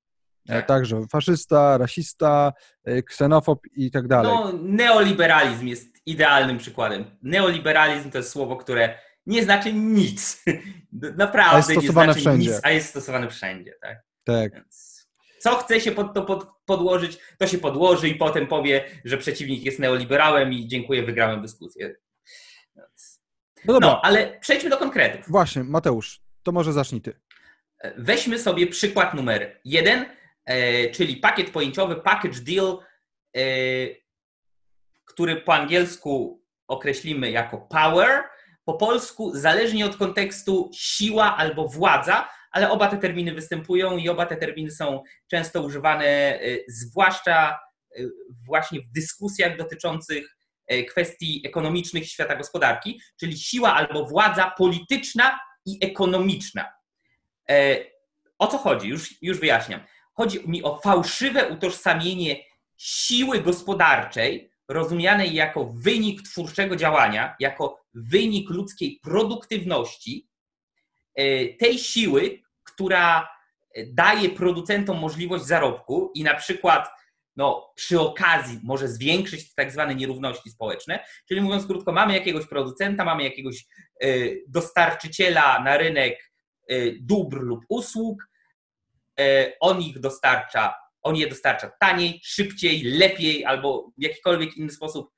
Tak. 0.48 0.68
Także 0.68 1.02
faszysta, 1.12 1.78
rasista, 1.78 2.54
ksenofob 3.06 3.60
i 3.76 3.92
tak 3.92 4.08
dalej. 4.08 4.32
No, 4.32 4.54
neoliberalizm 4.64 5.68
jest 5.68 5.98
idealnym 6.06 6.58
przykładem. 6.58 7.06
Neoliberalizm 7.22 8.12
to 8.12 8.18
jest 8.18 8.30
słowo, 8.30 8.56
które 8.56 9.07
nie 9.28 9.44
znaczy 9.44 9.74
nic. 9.74 10.44
Naprawdę 11.18 11.76
nie 11.76 11.88
znaczy 11.88 12.20
wszędzie. 12.20 12.52
nic, 12.52 12.60
a 12.64 12.72
jest 12.72 12.90
stosowane 12.90 13.30
wszędzie. 13.30 13.74
Tak. 13.82 13.98
tak. 14.24 14.54
Więc 14.54 14.98
co 15.40 15.56
chce 15.56 15.82
się 15.82 15.92
pod 15.92 16.14
to 16.14 16.26
pod, 16.26 16.48
podłożyć, 16.66 17.20
to 17.38 17.48
się 17.48 17.58
podłoży 17.58 18.10
i 18.10 18.16
potem 18.16 18.48
powie, 18.48 18.86
że 19.06 19.18
przeciwnik 19.18 19.64
jest 19.64 19.80
neoliberałem 19.80 20.54
i 20.54 20.68
dziękuję, 20.68 21.04
wygrałem 21.04 21.42
dyskusję. 21.42 21.96
Więc... 22.76 23.22
No, 23.66 23.74
dobra. 23.74 23.90
no, 23.90 24.02
ale 24.02 24.40
przejdźmy 24.40 24.70
do 24.70 24.78
konkretów. 24.78 25.26
Właśnie, 25.28 25.64
Mateusz, 25.64 26.22
to 26.44 26.52
może 26.52 26.74
zacznij 26.74 27.02
ty. 27.02 27.20
Weźmy 27.98 28.40
sobie 28.40 28.68
przykład 28.68 29.14
numer 29.14 29.60
jeden, 29.66 30.06
e, 30.46 30.90
czyli 30.90 31.16
pakiet 31.16 31.50
pojęciowy, 31.50 31.96
package 31.96 32.40
deal, 32.40 32.80
e, 33.38 33.42
który 35.06 35.36
po 35.36 35.54
angielsku 35.54 36.44
określimy 36.68 37.32
jako 37.32 37.58
power, 37.58 38.24
po 38.68 38.74
polsku, 38.74 39.32
zależnie 39.36 39.86
od 39.86 39.96
kontekstu, 39.96 40.70
siła 40.74 41.38
albo 41.38 41.68
władza, 41.68 42.30
ale 42.52 42.70
oba 42.70 42.88
te 42.88 42.98
terminy 42.98 43.34
występują 43.34 43.98
i 43.98 44.10
oba 44.10 44.26
te 44.26 44.36
terminy 44.36 44.72
są 44.72 45.04
często 45.28 45.62
używane, 45.62 46.40
y, 46.42 46.66
zwłaszcza 46.68 47.60
y, 47.98 48.10
właśnie 48.46 48.82
w 48.82 48.92
dyskusjach 48.92 49.58
dotyczących 49.58 50.38
y, 50.72 50.84
kwestii 50.84 51.42
ekonomicznych 51.46 52.10
świata 52.10 52.36
gospodarki, 52.36 53.02
czyli 53.20 53.38
siła 53.38 53.74
albo 53.74 54.06
władza 54.06 54.54
polityczna 54.58 55.40
i 55.66 55.86
ekonomiczna. 55.86 56.74
E, 57.50 57.78
o 58.38 58.48
co 58.48 58.58
chodzi? 58.58 58.88
Już, 58.88 59.22
już 59.22 59.40
wyjaśniam. 59.40 59.84
Chodzi 60.14 60.50
mi 60.50 60.64
o 60.64 60.80
fałszywe 60.80 61.50
utożsamienie 61.50 62.44
siły 62.78 63.42
gospodarczej 63.42 64.47
rozumianej 64.68 65.34
jako 65.34 65.66
wynik 65.66 66.22
twórczego 66.22 66.76
działania, 66.76 67.36
jako 67.40 67.86
wynik 67.94 68.50
ludzkiej 68.50 69.00
produktywności, 69.04 70.28
e, 71.16 71.48
tej 71.54 71.80
siły, 71.80 72.42
która 72.64 73.30
daje 73.88 74.30
producentom 74.30 75.00
możliwość 75.00 75.46
zarobku 75.46 76.12
i 76.16 76.24
na 76.24 76.34
przykład 76.34 76.90
no, 77.36 77.74
przy 77.76 78.00
okazji 78.00 78.60
może 78.64 78.88
zwiększyć 78.88 79.56
tak 79.56 79.72
zwane 79.72 79.96
nierówności 79.96 80.50
społeczne. 80.50 81.06
Czyli 81.28 81.42
mówiąc 81.42 81.68
krótko, 81.68 81.92
mamy 81.92 82.14
jakiegoś 82.14 82.48
producenta, 82.48 83.06
mamy 83.06 83.24
jakiegoś 83.24 83.66
e, 84.02 84.08
dostarczyciela 84.48 85.64
na 85.64 85.78
rynek 85.78 86.32
e, 86.68 86.76
dóbr 87.00 87.38
lub 87.42 87.66
usług, 87.70 88.24
on 89.60 89.82
ich 89.82 90.00
dostarcza 90.00 90.74
on 91.04 91.16
je 91.16 91.28
dostarcza 91.28 91.72
taniej, 91.80 92.22
szybciej, 92.24 92.84
lepiej 92.84 93.46
albo 93.46 93.92
w 93.98 94.04
jakikolwiek 94.04 94.58
inny 94.58 94.72
sposób 94.72 95.12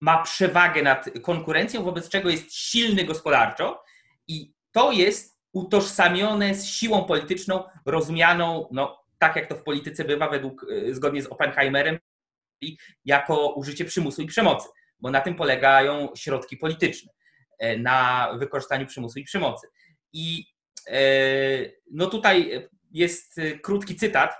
ma 0.00 0.22
przewagę 0.22 0.82
nad 0.82 1.10
konkurencją, 1.22 1.82
wobec 1.82 2.08
czego 2.08 2.30
jest 2.30 2.54
silny 2.54 3.04
gospodarczo 3.04 3.84
I 4.28 4.52
to 4.72 4.92
jest 4.92 5.38
utożsamione 5.52 6.54
z 6.54 6.66
siłą 6.66 7.04
polityczną, 7.04 7.64
rozumianą, 7.86 8.68
no, 8.72 9.04
tak 9.18 9.36
jak 9.36 9.48
to 9.48 9.56
w 9.56 9.62
polityce 9.62 10.04
bywa, 10.04 10.28
według, 10.28 10.66
y, 10.70 10.94
zgodnie 10.94 11.22
z 11.22 11.26
Oppenheimerem, 11.26 11.98
jako 13.04 13.54
użycie 13.54 13.84
przymusu 13.84 14.22
i 14.22 14.26
przemocy, 14.26 14.68
bo 15.00 15.10
na 15.10 15.20
tym 15.20 15.34
polegają 15.34 16.08
środki 16.16 16.56
polityczne, 16.56 17.12
e, 17.58 17.78
na 17.78 18.28
wykorzystaniu 18.38 18.86
przymusu 18.86 19.18
i 19.18 19.24
przemocy. 19.24 19.66
I 20.12 20.46
e, 20.86 21.00
no 21.90 22.06
tutaj 22.06 22.68
jest 22.92 23.40
krótki 23.62 23.96
cytat 23.96 24.34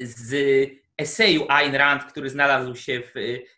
z 0.00 0.34
eseju 0.98 1.46
Ayn 1.48 1.74
Rand, 1.74 2.04
który 2.04 2.30
znalazł 2.30 2.74
się 2.74 3.00
w 3.00 3.12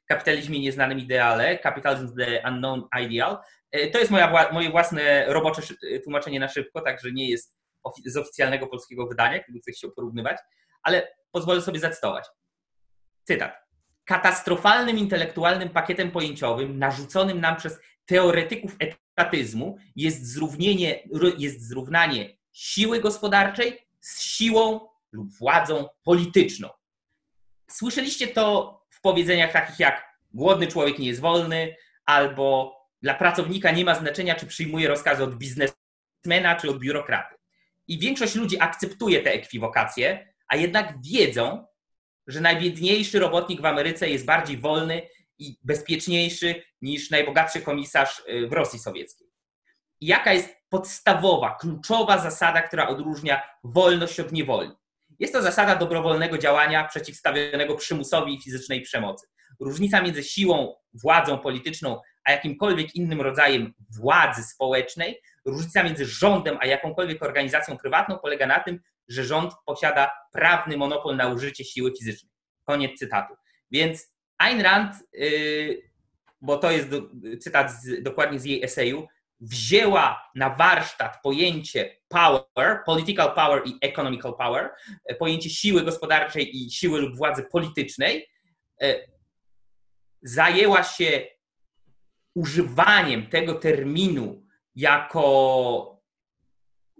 Kapitalizmie 0.06 0.60
Nieznanym 0.60 0.98
Ideale, 0.98 1.58
Capitalism 1.62 2.16
the 2.16 2.42
Unknown 2.48 2.88
Ideal. 3.02 3.38
E, 3.70 3.90
to 3.90 3.98
jest 3.98 4.10
moja, 4.10 4.52
moje 4.52 4.70
własne 4.70 5.24
robocze 5.26 5.62
tłumaczenie 6.04 6.40
na 6.40 6.48
szybko, 6.48 6.80
także 6.80 7.12
nie 7.12 7.30
jest 7.30 7.58
z 8.06 8.16
oficjalnego 8.16 8.66
polskiego 8.66 9.06
wydania, 9.06 9.38
gdyby 9.42 9.60
ktoś 9.60 9.74
chciał 9.74 9.90
porównywać, 9.92 10.38
ale 10.82 11.08
pozwolę 11.32 11.62
sobie 11.62 11.80
zacytować. 11.80 12.24
Cytat. 13.24 13.64
Katastrofalnym 14.04 14.98
intelektualnym 14.98 15.68
pakietem 15.68 16.10
pojęciowym 16.10 16.78
narzuconym 16.78 17.40
nam 17.40 17.56
przez 17.56 17.80
teoretyków 18.06 18.76
etatyzmu 18.78 19.78
jest, 19.96 20.38
jest 21.38 21.68
zrównanie 21.68 22.36
siły 22.52 23.00
gospodarczej 23.00 23.83
z 24.04 24.22
siłą 24.22 24.80
lub 25.12 25.32
władzą 25.38 25.88
polityczną. 26.02 26.68
Słyszeliście 27.70 28.26
to 28.26 28.80
w 28.90 29.00
powiedzeniach 29.00 29.52
takich 29.52 29.78
jak 29.78 30.04
głodny 30.30 30.66
człowiek 30.66 30.98
nie 30.98 31.06
jest 31.06 31.20
wolny, 31.20 31.76
albo 32.04 32.76
dla 33.02 33.14
pracownika 33.14 33.70
nie 33.70 33.84
ma 33.84 33.94
znaczenia, 33.94 34.34
czy 34.34 34.46
przyjmuje 34.46 34.88
rozkazy 34.88 35.24
od 35.24 35.34
biznesmena, 35.34 36.56
czy 36.60 36.70
od 36.70 36.78
biurokraty. 36.78 37.34
I 37.88 37.98
większość 37.98 38.34
ludzi 38.34 38.60
akceptuje 38.60 39.22
te 39.22 39.32
ekwiwokacje, 39.32 40.34
a 40.48 40.56
jednak 40.56 40.94
wiedzą, 41.02 41.66
że 42.26 42.40
najbiedniejszy 42.40 43.18
robotnik 43.18 43.60
w 43.60 43.66
Ameryce 43.66 44.10
jest 44.10 44.24
bardziej 44.24 44.58
wolny 44.58 45.02
i 45.38 45.58
bezpieczniejszy 45.62 46.62
niż 46.82 47.10
najbogatszy 47.10 47.60
komisarz 47.60 48.22
y, 48.28 48.48
w 48.48 48.52
Rosji 48.52 48.78
Sowieckiej. 48.78 49.23
Jaka 50.04 50.32
jest 50.32 50.56
podstawowa, 50.68 51.56
kluczowa 51.60 52.18
zasada, 52.18 52.62
która 52.62 52.88
odróżnia 52.88 53.42
wolność 53.64 54.20
od 54.20 54.32
niewoli? 54.32 54.70
Jest 55.18 55.32
to 55.32 55.42
zasada 55.42 55.76
dobrowolnego 55.76 56.38
działania 56.38 56.84
przeciwstawionego 56.84 57.74
przymusowi 57.74 58.34
i 58.34 58.42
fizycznej 58.42 58.82
przemocy. 58.82 59.26
Różnica 59.60 60.02
między 60.02 60.22
siłą, 60.22 60.74
władzą 60.94 61.38
polityczną, 61.38 62.00
a 62.24 62.32
jakimkolwiek 62.32 62.94
innym 62.94 63.20
rodzajem 63.20 63.72
władzy 63.90 64.42
społecznej, 64.42 65.20
różnica 65.44 65.82
między 65.82 66.06
rządem 66.06 66.58
a 66.60 66.66
jakąkolwiek 66.66 67.22
organizacją 67.22 67.78
prywatną 67.78 68.18
polega 68.18 68.46
na 68.46 68.60
tym, 68.60 68.80
że 69.08 69.24
rząd 69.24 69.52
posiada 69.66 70.10
prawny 70.32 70.76
monopol 70.76 71.16
na 71.16 71.28
użycie 71.28 71.64
siły 71.64 71.92
fizycznej. 71.98 72.32
Koniec 72.64 72.98
cytatu. 72.98 73.34
Więc 73.70 74.14
Ayn 74.38 74.60
Rand, 74.60 74.94
yy, 75.12 75.82
bo 76.40 76.56
to 76.56 76.70
jest 76.70 76.88
cytat 77.40 77.72
z, 77.72 78.02
dokładnie 78.02 78.40
z 78.40 78.44
jej 78.44 78.64
eseju, 78.64 79.06
wzięła 79.44 80.30
na 80.34 80.50
warsztat 80.50 81.22
pojęcie 81.22 81.96
power, 82.08 82.82
political 82.86 83.34
power 83.34 83.62
i 83.66 83.78
economical 83.82 84.34
power, 84.36 84.70
pojęcie 85.18 85.50
siły 85.50 85.82
gospodarczej 85.82 86.56
i 86.56 86.70
siły 86.70 87.00
lub 87.00 87.16
władzy 87.16 87.42
politycznej, 87.52 88.28
e, 88.82 88.94
zajęła 90.22 90.82
się 90.82 91.26
używaniem 92.34 93.26
tego 93.26 93.54
terminu 93.54 94.46
jako 94.74 95.94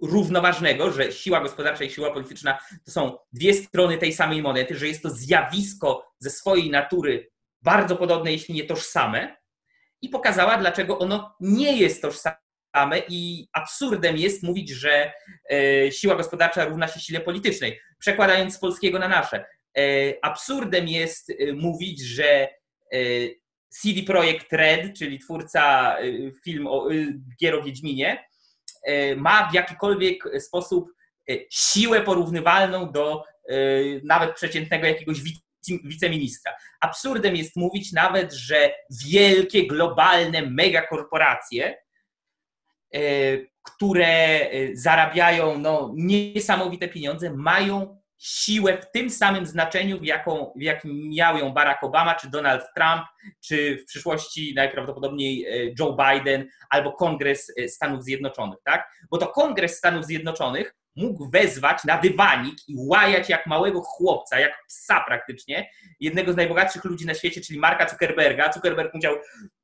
równoważnego, 0.03 0.93
że 0.93 1.13
siła 1.13 1.41
gospodarcza 1.41 1.85
i 1.85 1.91
siła 1.91 2.11
polityczna 2.11 2.59
to 2.85 2.91
są 2.91 3.19
dwie 3.33 3.55
strony 3.55 3.99
tej 3.99 4.13
samej 4.13 4.43
monety, 4.43 4.79
że 4.79 4.89
jest 4.89 5.03
to 5.03 5.11
zjawisko 5.11 6.13
ze 6.19 6.31
swojej 6.31 6.71
natury 6.71 7.31
bardzo 7.63 7.97
podobne, 7.97 8.33
jeśli 8.33 8.55
nie 8.55 8.65
tożsame, 8.65 9.37
i 10.05 10.09
pokazała, 10.09 10.59
dlaczego 10.59 10.99
ono 10.99 11.37
nie 11.41 11.77
jest 11.77 12.03
tożsame 12.03 12.99
i 13.09 13.49
absurdem 13.53 14.17
jest 14.17 14.43
mówić, 14.43 14.71
że 14.71 15.13
e, 15.51 15.93
siła 15.93 16.15
gospodarcza 16.17 16.65
równa 16.65 16.89
się 16.89 17.01
sile 17.01 17.21
politycznej. 17.21 17.81
Przekładając 17.99 18.55
z 18.55 18.59
polskiego 18.59 18.99
na 18.99 19.09
nasze. 19.09 19.45
E, 19.79 19.83
absurdem 20.23 20.89
jest 20.89 21.31
e, 21.31 21.53
mówić, 21.53 22.01
że 22.05 22.49
CD 23.69 24.03
Projekt 24.07 24.53
Red, 24.53 24.99
czyli 24.99 25.19
twórca 25.19 25.97
film 26.45 26.67
o, 26.67 26.89
gier 27.41 27.55
o 27.55 27.63
Wiedźminie, 27.63 28.27
ma 29.17 29.51
w 29.51 29.55
jakikolwiek 29.55 30.41
sposób 30.41 30.91
siłę 31.51 32.01
porównywalną 32.01 32.93
do 32.93 33.25
nawet 34.03 34.35
przeciętnego 34.35 34.87
jakiegoś 34.87 35.23
wiceministra. 35.85 36.53
Absurdem 36.81 37.37
jest 37.37 37.57
mówić 37.57 37.93
nawet, 37.93 38.33
że 38.33 38.75
wielkie, 39.07 39.67
globalne 39.67 40.43
megakorporacje, 40.43 41.77
e, 42.95 43.01
które 43.63 44.07
e, 44.07 44.77
zarabiają 44.77 45.59
no, 45.59 45.93
niesamowite 45.95 46.89
pieniądze, 46.89 47.33
mają 47.33 48.01
siłę 48.19 48.79
w 48.79 48.91
tym 48.91 49.11
samym 49.11 49.47
znaczeniu, 49.47 50.01
w, 50.01 50.05
jaką, 50.05 50.53
w 50.57 50.63
jakim 50.63 51.11
miał 51.11 51.39
ją 51.39 51.53
Barack 51.53 51.85
Obama, 51.85 52.15
czy 52.15 52.31
Donald 52.31 52.63
Trump, 52.77 53.03
czy 53.45 53.77
w 53.77 53.85
przyszłości 53.85 54.53
najprawdopodobniej 54.57 55.47
e, 55.47 55.75
Joe 55.79 55.97
Biden 55.97 56.49
albo 56.71 56.93
Kongres 56.93 57.53
Stanów 57.69 58.05
Zjednoczonych. 58.05 58.59
Tak? 58.65 58.91
Bo 59.11 59.19
to 59.19 59.27
Kongres 59.27 59.77
Stanów 59.77 60.05
Zjednoczonych 60.05 60.75
mógł 60.97 61.31
wezwać 61.31 61.85
na 61.85 61.99
dywanik 61.99 62.55
i 62.69 62.75
łajać 62.77 63.29
jak 63.29 63.47
małego 63.47 63.81
chłopca, 63.81 64.39
jak 64.39 64.53
psa 64.69 65.05
praktycznie, 65.07 65.71
jednego 66.01 66.33
z 66.33 66.37
najbogatszych 66.37 66.85
ludzi 66.85 67.07
na 67.07 67.15
świecie, 67.15 67.41
czyli 67.41 67.59
Marka 67.59 67.89
Zuckerberga. 67.89 68.53
Zuckerberg 68.53 68.95
musiał 68.95 69.15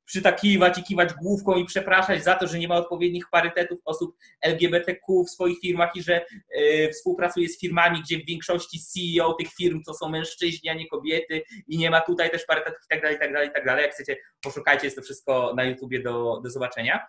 przytakiwać 0.05 0.77
i 0.77 0.83
kiwać 0.83 1.13
główką 1.13 1.55
i 1.55 1.65
przepraszać 1.65 2.23
za 2.23 2.35
to, 2.35 2.47
że 2.47 2.59
nie 2.59 2.67
ma 2.67 2.75
odpowiednich 2.75 3.25
parytetów 3.31 3.79
osób 3.85 4.17
LGBTQ 4.41 5.23
w 5.23 5.29
swoich 5.29 5.59
firmach 5.59 5.95
i 5.95 6.03
że 6.03 6.25
y, 6.57 6.89
współpracuje 6.93 7.49
z 7.49 7.59
firmami, 7.59 8.01
gdzie 8.01 8.17
w 8.17 8.25
większości 8.25 8.79
CEO 8.79 9.33
tych 9.33 9.47
firm 9.53 9.81
to 9.83 9.93
są 9.93 10.09
mężczyźni, 10.09 10.69
a 10.69 10.73
nie 10.73 10.87
kobiety 10.87 11.43
i 11.67 11.77
nie 11.77 11.89
ma 11.89 12.01
tutaj 12.01 12.31
też 12.31 12.45
parytetów 12.45 12.79
i 12.85 12.89
tak 12.89 13.01
dalej, 13.01 13.17
i 13.17 13.19
tak 13.19 13.33
dalej, 13.33 13.49
i 13.49 13.51
tak 13.51 13.65
dalej. 13.65 13.83
Jak 13.83 13.93
chcecie, 13.93 14.17
poszukajcie, 14.41 14.87
jest 14.87 14.97
to 14.97 15.03
wszystko 15.03 15.53
na 15.57 15.63
YouTubie 15.63 16.03
do, 16.03 16.41
do 16.43 16.49
zobaczenia. 16.49 17.07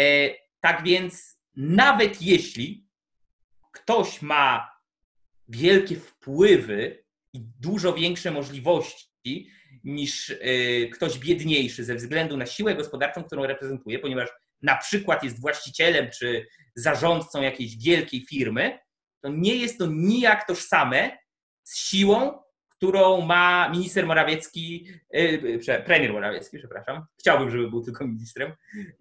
E, 0.00 0.30
tak 0.60 0.82
więc 0.84 1.38
nawet 1.56 2.22
jeśli 2.22 2.87
ktoś 3.82 4.22
ma 4.22 4.70
wielkie 5.48 5.96
wpływy 5.96 7.04
i 7.32 7.40
dużo 7.60 7.92
większe 7.92 8.30
możliwości 8.30 9.50
niż 9.84 10.30
y, 10.30 10.90
ktoś 10.92 11.18
biedniejszy 11.18 11.84
ze 11.84 11.94
względu 11.94 12.36
na 12.36 12.46
siłę 12.46 12.74
gospodarczą, 12.74 13.24
którą 13.24 13.46
reprezentuje, 13.46 13.98
ponieważ 13.98 14.28
na 14.62 14.76
przykład 14.76 15.24
jest 15.24 15.40
właścicielem 15.40 16.10
czy 16.18 16.46
zarządcą 16.74 17.42
jakiejś 17.42 17.76
wielkiej 17.76 18.26
firmy, 18.26 18.78
to 19.20 19.28
nie 19.28 19.56
jest 19.56 19.78
to 19.78 19.86
nijak 19.86 20.46
tożsame 20.46 21.18
z 21.62 21.78
siłą, 21.78 22.42
którą 22.68 23.20
ma 23.20 23.68
minister 23.68 24.06
Morawiecki, 24.06 24.88
y, 25.16 25.82
premier 25.86 26.12
Morawiecki, 26.12 26.58
przepraszam, 26.58 27.06
chciałbym, 27.18 27.50
żeby 27.50 27.70
był 27.70 27.84
tylko 27.84 28.06
ministrem, 28.06 28.52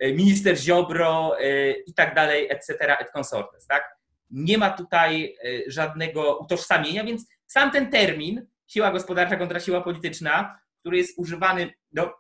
y, 0.04 0.14
minister 0.14 0.58
Ziobro 0.58 1.38
i 1.86 1.94
tak 1.94 2.16
dalej, 2.16 2.48
etc., 2.50 3.00
et 3.00 3.12
consortes, 3.12 3.68
tak? 3.68 3.97
Nie 4.30 4.58
ma 4.58 4.70
tutaj 4.70 5.36
e, 5.44 5.72
żadnego 5.72 6.38
utożsamienia, 6.38 7.04
więc 7.04 7.28
sam 7.46 7.72
ten 7.72 7.92
termin, 7.92 8.48
siła 8.68 8.92
gospodarcza 8.92 9.36
kontra 9.36 9.60
siła 9.60 9.82
polityczna, 9.82 10.60
który 10.80 10.98
jest 10.98 11.20
używany, 11.20 11.74
no, 11.92 12.14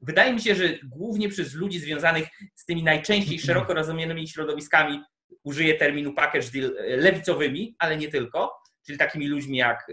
wydaje 0.00 0.32
mi 0.32 0.40
się, 0.40 0.54
że 0.54 0.64
głównie 0.84 1.28
przez 1.28 1.54
ludzi 1.54 1.80
związanych 1.80 2.28
z 2.54 2.64
tymi 2.64 2.82
najczęściej 2.82 3.38
szeroko 3.46 3.74
rozumianymi 3.74 4.28
środowiskami, 4.28 5.02
użyję 5.44 5.74
terminu 5.74 6.14
package 6.14 6.50
deal 6.50 6.76
e, 6.78 6.96
lewicowymi, 6.96 7.76
ale 7.78 7.96
nie 7.96 8.08
tylko, 8.08 8.52
czyli 8.86 8.98
takimi 8.98 9.26
ludźmi 9.28 9.58
jak 9.58 9.90
e, 9.90 9.92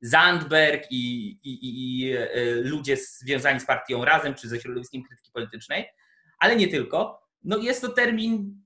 Zandberg 0.00 0.86
i, 0.90 1.28
i, 1.42 1.58
i, 1.62 2.12
ludzie 2.62 2.96
związani 2.96 3.60
z 3.60 3.66
partią 3.66 4.04
Razem 4.04 4.34
czy 4.34 4.48
ze 4.48 4.60
środowiskiem 4.60 5.02
krytyki 5.02 5.30
politycznej, 5.32 5.86
ale 6.38 6.56
nie 6.56 6.68
tylko. 6.68 7.22
No 7.44 7.56
jest 7.58 7.80
to 7.80 7.88
termin 7.88 8.64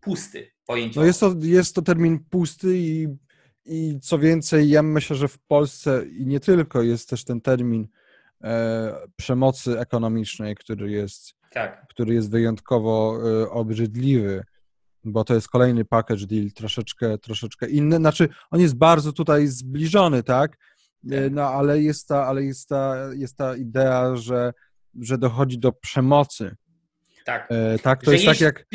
pusty 0.00 0.50
pojęciowo. 0.68 1.00
No 1.00 1.06
jest, 1.06 1.20
to, 1.20 1.34
jest 1.42 1.74
to 1.74 1.82
termin 1.82 2.18
pusty 2.30 2.78
i, 2.78 3.08
i 3.64 4.00
co 4.00 4.18
więcej, 4.18 4.68
ja 4.68 4.82
myślę, 4.82 5.16
że 5.16 5.28
w 5.28 5.38
Polsce 5.38 6.06
i 6.06 6.26
nie 6.26 6.40
tylko 6.40 6.82
jest 6.82 7.08
też 7.08 7.24
ten 7.24 7.40
termin 7.40 7.88
e, 8.44 8.94
przemocy 9.16 9.80
ekonomicznej, 9.80 10.56
który 10.56 10.90
jest, 10.90 11.34
tak. 11.50 11.86
który 11.88 12.14
jest 12.14 12.30
wyjątkowo 12.30 13.18
e, 13.42 13.50
obrzydliwy, 13.50 14.44
bo 15.04 15.24
to 15.24 15.34
jest 15.34 15.48
kolejny 15.48 15.84
package 15.84 16.26
deal, 16.26 16.50
troszeczkę, 16.52 17.18
troszeczkę 17.18 17.68
inny. 17.68 17.96
Znaczy, 17.96 18.28
on 18.50 18.60
jest 18.60 18.74
bardzo 18.76 19.12
tutaj 19.12 19.46
zbliżony, 19.46 20.22
tak? 20.22 20.58
E, 21.10 21.22
tak. 21.22 21.32
no 21.32 21.42
ale 21.42 21.82
jest 21.82 22.08
ta, 22.08 22.26
ale 22.26 22.44
jest 22.44 22.68
ta, 22.68 22.96
jest 23.14 23.36
ta 23.36 23.56
idea, 23.56 24.16
że, 24.16 24.52
że 25.00 25.18
dochodzi 25.18 25.58
do 25.58 25.72
przemocy 25.72 26.56
tak. 27.28 27.48
E, 27.50 27.78
tak, 27.78 28.04
to 28.04 28.12
jest 28.12 28.24
jeśli, 28.24 28.46
tak 28.46 28.54
jak... 28.54 28.66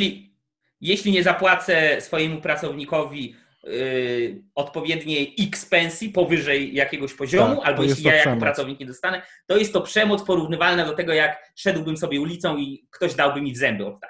Jeśli 0.83 1.11
nie 1.11 1.23
zapłacę 1.23 2.01
swojemu 2.01 2.41
pracownikowi 2.41 3.35
yy, 3.63 4.43
odpowiednie 4.55 5.17
x 5.39 5.65
pensji 5.65 6.09
powyżej 6.09 6.75
jakiegoś 6.75 7.13
poziomu, 7.13 7.55
Tak, 7.55 7.65
albo 7.67 7.83
jeśli 7.83 8.03
ja 8.03 8.11
jako 8.11 8.21
przemoc. 8.23 8.39
pracownik 8.39 8.79
nie 8.79 8.85
dostanę, 8.85 9.21
to 9.47 9.57
jest 9.57 9.73
to 9.73 9.81
przemoc 9.81 10.23
porównywalna 10.23 10.85
do 10.85 10.93
tego, 10.93 11.13
jak 11.13 11.37
szedłbym 11.55 11.97
sobie 11.97 12.21
ulicą 12.21 12.57
i 12.57 12.87
ktoś 12.91 13.15
dałby 13.15 13.41
mi 13.41 13.53
w 13.53 13.57
zęby 13.57 13.85
od 13.85 13.99
tak. 14.01 14.09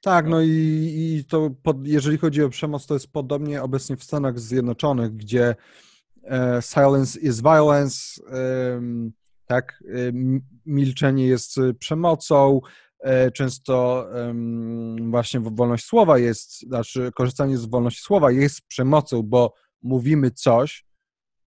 Tak, 0.00 0.26
no 0.26 0.42
i, 0.42 0.48
i 0.48 1.24
to 1.24 1.50
pod, 1.62 1.86
jeżeli 1.86 2.18
chodzi 2.18 2.42
o 2.42 2.48
przemoc, 2.48 2.86
to 2.86 2.94
jest 2.94 3.12
podobnie 3.12 3.62
obecnie 3.62 3.96
w 3.96 4.04
Stanach 4.04 4.38
Zjednoczonych, 4.40 5.16
gdzie 5.16 5.54
e, 6.24 6.62
silence 6.62 7.20
is 7.20 7.40
violence, 7.40 8.22
em, 8.32 9.12
tak, 9.46 9.82
em, 9.94 10.40
milczenie 10.66 11.26
jest 11.26 11.58
e, 11.58 11.74
przemocą, 11.74 12.60
e, 12.64 12.83
często 13.34 14.06
em, 14.20 15.10
właśnie 15.10 15.40
wolność 15.40 15.84
słowa 15.84 16.18
jest, 16.18 16.60
znaczy 16.60 17.10
korzystanie 17.14 17.58
z 17.58 17.66
wolności 17.66 18.02
słowa 18.02 18.30
jest 18.30 18.60
przemocą, 18.68 19.22
bo 19.22 19.54
mówimy 19.82 20.30
coś, 20.30 20.84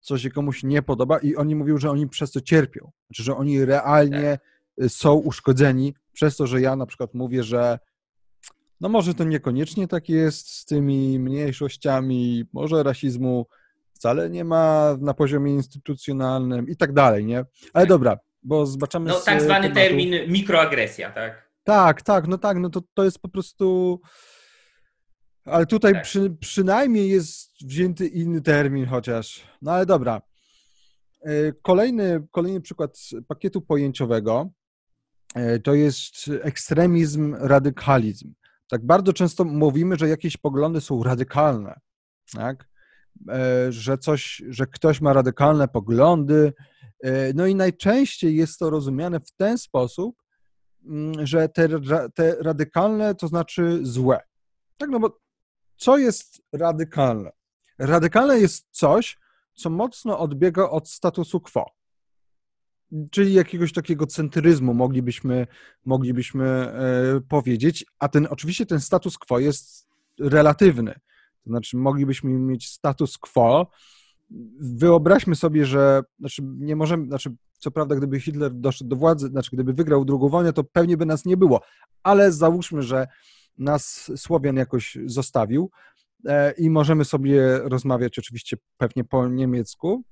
co 0.00 0.18
się 0.18 0.30
komuś 0.30 0.62
nie 0.62 0.82
podoba 0.82 1.18
i 1.18 1.36
oni 1.36 1.54
mówią, 1.54 1.78
że 1.78 1.90
oni 1.90 2.08
przez 2.08 2.32
to 2.32 2.40
cierpią, 2.40 2.90
znaczy, 3.06 3.22
że 3.22 3.36
oni 3.36 3.64
realnie 3.64 4.38
y, 4.82 4.88
są 4.88 5.14
uszkodzeni 5.14 5.94
przez 6.12 6.36
to, 6.36 6.46
że 6.46 6.60
ja 6.60 6.76
na 6.76 6.86
przykład 6.86 7.14
mówię, 7.14 7.42
że 7.42 7.78
no 8.80 8.88
może 8.88 9.14
to 9.14 9.24
niekoniecznie 9.24 9.88
tak 9.88 10.08
jest 10.08 10.48
z 10.50 10.64
tymi 10.64 11.18
mniejszościami, 11.18 12.44
może 12.52 12.82
rasizmu 12.82 13.46
wcale 13.92 14.30
nie 14.30 14.44
ma 14.44 14.96
na 15.00 15.14
poziomie 15.14 15.52
instytucjonalnym 15.54 16.68
i 16.68 16.76
tak 16.76 16.92
dalej, 16.92 17.26
nie? 17.26 17.44
Ale 17.72 17.86
dobra, 17.86 18.18
bo 18.42 18.66
zbaczamy 18.66 19.10
No 19.10 19.20
tak 19.20 19.42
zwany 19.42 19.68
tematu. 19.68 19.74
termin 19.80 20.32
mikroagresja, 20.32 21.10
tak? 21.10 21.47
Tak, 21.68 22.02
tak, 22.02 22.28
no 22.28 22.38
tak, 22.38 22.58
no 22.58 22.70
to, 22.70 22.82
to 22.94 23.04
jest 23.04 23.18
po 23.18 23.28
prostu... 23.28 24.00
Ale 25.44 25.66
tutaj 25.66 25.92
Tak. 25.92 26.02
przy, 26.02 26.30
przynajmniej 26.40 27.10
jest 27.10 27.50
wzięty 27.64 28.06
inny 28.06 28.40
termin 28.40 28.86
chociaż. 28.86 29.46
No 29.62 29.72
ale 29.72 29.86
dobra. 29.86 30.22
E, 31.22 31.52
Kolejny, 31.62 32.26
kolejny 32.30 32.60
przykład 32.60 32.98
pakietu 33.26 33.60
pojęciowego 33.60 34.50
e, 35.34 35.58
to 35.58 35.74
jest 35.74 36.30
ekstremizm, 36.42 37.34
radykalizm. 37.34 38.32
Tak 38.68 38.86
bardzo 38.86 39.12
często 39.12 39.44
mówimy, 39.44 39.96
że 39.96 40.08
jakieś 40.08 40.36
poglądy 40.36 40.80
są 40.80 41.02
radykalne, 41.02 41.80
tak? 42.34 42.68
E, 43.28 43.72
że 43.72 43.98
coś, 43.98 44.42
że 44.48 44.66
ktoś 44.66 45.00
ma 45.00 45.12
radykalne 45.12 45.68
poglądy. 45.68 46.52
No 47.34 47.46
i 47.46 47.54
najczęściej 47.54 48.36
jest 48.36 48.58
to 48.58 48.70
rozumiane 48.70 49.20
w 49.20 49.32
ten 49.36 49.58
sposób, 49.58 50.16
że 51.22 51.48
te, 51.48 51.68
te 52.14 52.36
radykalne 52.40 53.14
to 53.14 53.28
znaczy 53.28 53.78
złe. 53.82 54.20
Tak, 54.76 54.90
no 54.90 55.00
bo 55.00 55.18
co 55.76 55.98
jest 55.98 56.42
radykalne? 56.52 57.30
Radykalne 57.78 58.38
jest 58.38 58.66
coś, 58.70 59.18
co 59.54 59.70
mocno 59.70 60.18
odbiega 60.18 60.70
od 60.70 60.88
statusu 60.88 61.40
quo. 61.40 61.66
Czyli 63.10 63.32
jakiegoś 63.32 63.72
takiego 63.72 64.06
centryzmu 64.06 64.74
moglibyśmy, 64.74 65.46
moglibyśmy 65.84 66.46
e, 66.46 67.20
powiedzieć, 67.28 67.86
a 67.98 68.08
ten 68.08 68.28
oczywiście 68.30 68.66
ten 68.66 68.80
status 68.80 69.18
quo 69.18 69.38
jest 69.38 69.88
relatywny. 70.20 70.94
To 71.44 71.50
znaczy, 71.50 71.76
moglibyśmy 71.76 72.30
mieć 72.30 72.70
status 72.70 73.18
quo. 73.18 73.70
Wyobraźmy 74.60 75.34
sobie, 75.34 75.66
że 75.66 76.02
znaczy 76.18 76.42
nie 76.44 76.76
możemy, 76.76 77.06
znaczy, 77.06 77.34
co 77.58 77.70
prawda, 77.70 77.94
gdyby 77.96 78.20
Hitler 78.20 78.54
doszedł 78.54 78.90
do 78.90 78.96
władzy, 78.96 79.28
znaczy 79.28 79.50
gdyby 79.52 79.72
wygrał 79.72 80.04
drugą 80.04 80.28
wojnę, 80.28 80.52
to 80.52 80.64
pewnie 80.64 80.96
by 80.96 81.06
nas 81.06 81.24
nie 81.24 81.36
było, 81.36 81.60
ale 82.02 82.32
załóżmy, 82.32 82.82
że 82.82 83.06
nas 83.58 84.10
Słowian 84.16 84.56
jakoś 84.56 84.98
zostawił 85.06 85.70
e, 86.26 86.52
i 86.52 86.70
możemy 86.70 87.04
sobie 87.04 87.58
rozmawiać 87.58 88.18
oczywiście 88.18 88.56
pewnie 88.76 89.04
po 89.04 89.28
niemiecku. 89.28 90.02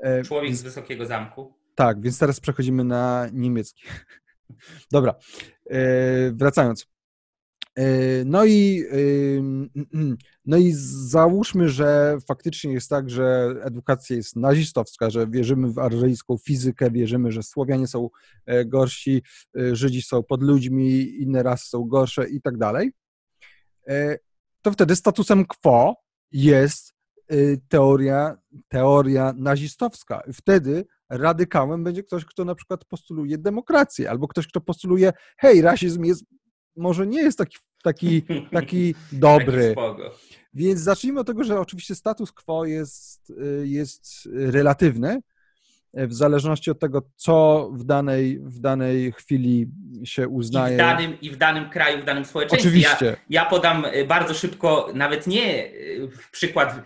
E, 0.00 0.22
Człowiek 0.22 0.54
z 0.54 0.62
wysokiego 0.62 1.06
zamku. 1.06 1.54
tak, 1.74 2.00
więc 2.00 2.18
teraz 2.18 2.40
przechodzimy 2.40 2.84
na 2.84 3.26
niemiecki. 3.32 3.82
Dobra, 4.92 5.14
e, 5.70 5.78
wracając. 6.32 6.91
E, 7.78 8.24
No 8.24 8.44
i, 8.44 8.84
e, 8.90 8.96
no 10.46 10.56
i 10.56 10.72
załóżmy, 11.08 11.68
że 11.68 12.16
faktycznie 12.28 12.72
jest 12.72 12.90
tak, 12.90 13.10
że 13.10 13.54
edukacja 13.62 14.16
jest 14.16 14.36
nazistowska, 14.36 15.10
że 15.10 15.26
wierzymy 15.26 15.72
w 15.72 15.78
aryjską 15.78 16.36
fizykę, 16.38 16.90
wierzymy, 16.90 17.32
że 17.32 17.42
Słowianie 17.42 17.86
są 17.86 18.10
e, 18.46 18.64
gorsi, 18.64 19.22
e, 19.58 19.76
Żydzi 19.76 20.02
są 20.02 20.22
pod 20.22 20.42
ludźmi, 20.42 21.22
inne 21.22 21.42
rasy 21.42 21.68
są 21.68 21.84
gorsze 21.84 22.28
i 22.28 22.40
tak 22.40 22.58
dalej. 22.58 22.92
To 24.62 24.72
wtedy 24.72 24.96
statusem 24.96 25.44
quo 25.44 25.96
jest 26.32 26.94
teoria, 27.68 28.36
teoria 28.68 29.34
nazistowska. 29.36 30.22
Wtedy 30.32 30.84
radykałem 31.10 31.84
będzie 31.84 32.02
ktoś, 32.02 32.24
kto 32.24 32.44
na 32.44 32.54
przykład 32.54 32.84
postuluje 32.84 33.38
demokrację, 33.38 34.10
albo 34.10 34.28
ktoś, 34.28 34.46
kto 34.46 34.60
postuluje, 34.60 35.12
hej, 35.38 35.62
rasizm 35.62 36.04
jest, 36.04 36.24
może 36.76 37.06
nie 37.06 37.22
jest 37.22 37.38
taki, 37.38 37.56
taki, 37.82 38.22
taki 38.52 38.94
dobry. 39.12 39.74
Więc 40.54 40.80
zacznijmy 40.80 41.20
od 41.20 41.26
tego, 41.26 41.44
że 41.44 41.60
oczywiście 41.60 41.94
status 41.94 42.32
quo 42.32 42.64
jest, 42.64 43.32
jest 43.62 44.28
relatywny, 44.34 45.20
y, 45.98 46.06
w 46.06 46.14
zależności 46.14 46.70
od 46.70 46.78
tego, 46.78 47.02
co 47.16 47.68
w 47.72 47.84
danej, 47.84 48.38
w 48.40 48.58
danej 48.60 49.12
chwili 49.12 49.68
się 50.04 50.22
I 50.22 50.26
uznaje. 50.26 50.74
w, 50.74 50.78
danym, 50.78 51.20
I 51.20 51.30
w 51.30 51.36
danym 51.36 51.70
kraju, 51.70 52.02
w 52.02 52.04
danym 52.04 52.24
społeczeństwie. 52.24 52.68
Oczywiście. 52.68 53.06
Ja, 53.06 53.16
ja 53.42 53.44
podam 53.44 53.84
y, 53.84 54.04
bardzo 54.04 54.34
szybko, 54.34 54.88
nawet 54.94 55.26
nie 55.26 55.72
w 56.10 56.30
przykład, 56.30 56.82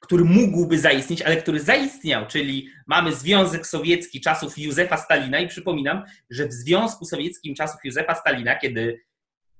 który 0.00 0.24
mógłby 0.24 0.78
zaistnieć, 0.78 1.22
ale 1.22 1.36
który 1.36 1.60
zaistniał, 1.60 2.26
czyli 2.26 2.68
mamy 2.86 3.14
Związek 3.14 3.66
Sowiecki 3.66 4.20
czasów 4.20 4.58
Józefa 4.58 4.96
Stalina 4.96 5.40
i 5.40 5.48
przypominam, 5.48 6.02
że 6.30 6.48
w 6.48 6.52
Związku 6.52 7.04
Sowieckim 7.04 7.54
czasów 7.54 7.80
Józefa 7.84 8.14
Stalina, 8.14 8.58
kiedy 8.58 9.00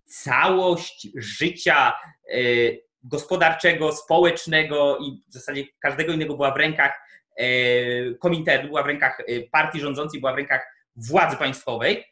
całość 0.05 1.09
życia 1.17 1.93
y, 2.35 2.83
gospodarczego, 3.03 3.93
społecznego 3.93 4.99
i 4.99 5.23
w 5.31 5.33
zasadzie 5.33 5.65
każdego 5.81 6.13
innego 6.13 6.37
była 6.37 6.55
w 6.55 6.57
rękach 6.57 6.93
y, 7.41 8.17
Kominternu, 8.21 8.69
była 8.69 8.83
w 8.83 8.87
rękach 8.87 9.21
y, 9.21 9.49
partii 9.53 9.81
rządzącej, 9.81 10.21
była 10.21 10.33
w 10.33 10.37
rękach 10.37 10.67
władzy 10.97 11.37
państwowej, 11.37 12.05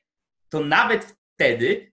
to 0.49 0.61
nawet 0.61 1.17
wtedy 1.35 1.93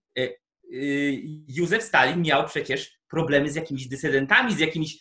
Józef 1.47 1.83
Stalin 1.83 2.21
miał 2.21 2.47
przecież 2.47 2.99
problemy 3.09 3.49
z 3.49 3.55
jakimiś 3.55 3.87
dysydentami, 3.87 4.55
z 4.55 4.59
jakimiś 4.59 4.97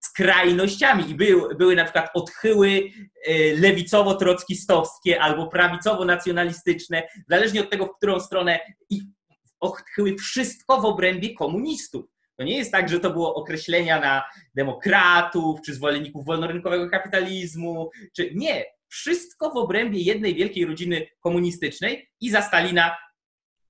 skrajnościami 0.00 1.10
i 1.10 1.14
był, 1.14 1.56
były 1.58 1.76
na 1.76 1.84
przykład 1.84 2.10
odchyły 2.14 2.82
lewicowo-trockistowskie 3.54 5.14
albo 5.20 5.46
prawicowo-nacjonalistyczne, 5.46 7.02
zależnie 7.28 7.60
od 7.60 7.70
tego, 7.70 7.86
w 7.86 7.96
którą 7.96 8.20
stronę 8.20 8.60
i 8.90 9.02
odchyły 9.66 10.14
wszystko 10.14 10.80
w 10.80 10.84
obrębie 10.84 11.34
komunistów. 11.34 12.04
To 12.38 12.44
nie 12.44 12.56
jest 12.56 12.72
tak, 12.72 12.88
że 12.88 13.00
to 13.00 13.10
było 13.10 13.34
określenia 13.34 14.00
na 14.00 14.24
demokratów, 14.54 15.60
czy 15.66 15.74
zwolenników 15.74 16.26
wolnorynkowego 16.26 16.90
kapitalizmu, 16.90 17.90
czy 18.16 18.30
nie. 18.34 18.64
Wszystko 18.88 19.50
w 19.50 19.56
obrębie 19.56 20.00
jednej 20.00 20.34
wielkiej 20.34 20.66
rodziny 20.66 21.06
komunistycznej 21.20 22.08
i 22.20 22.30
za 22.30 22.42
Stalina 22.42 22.96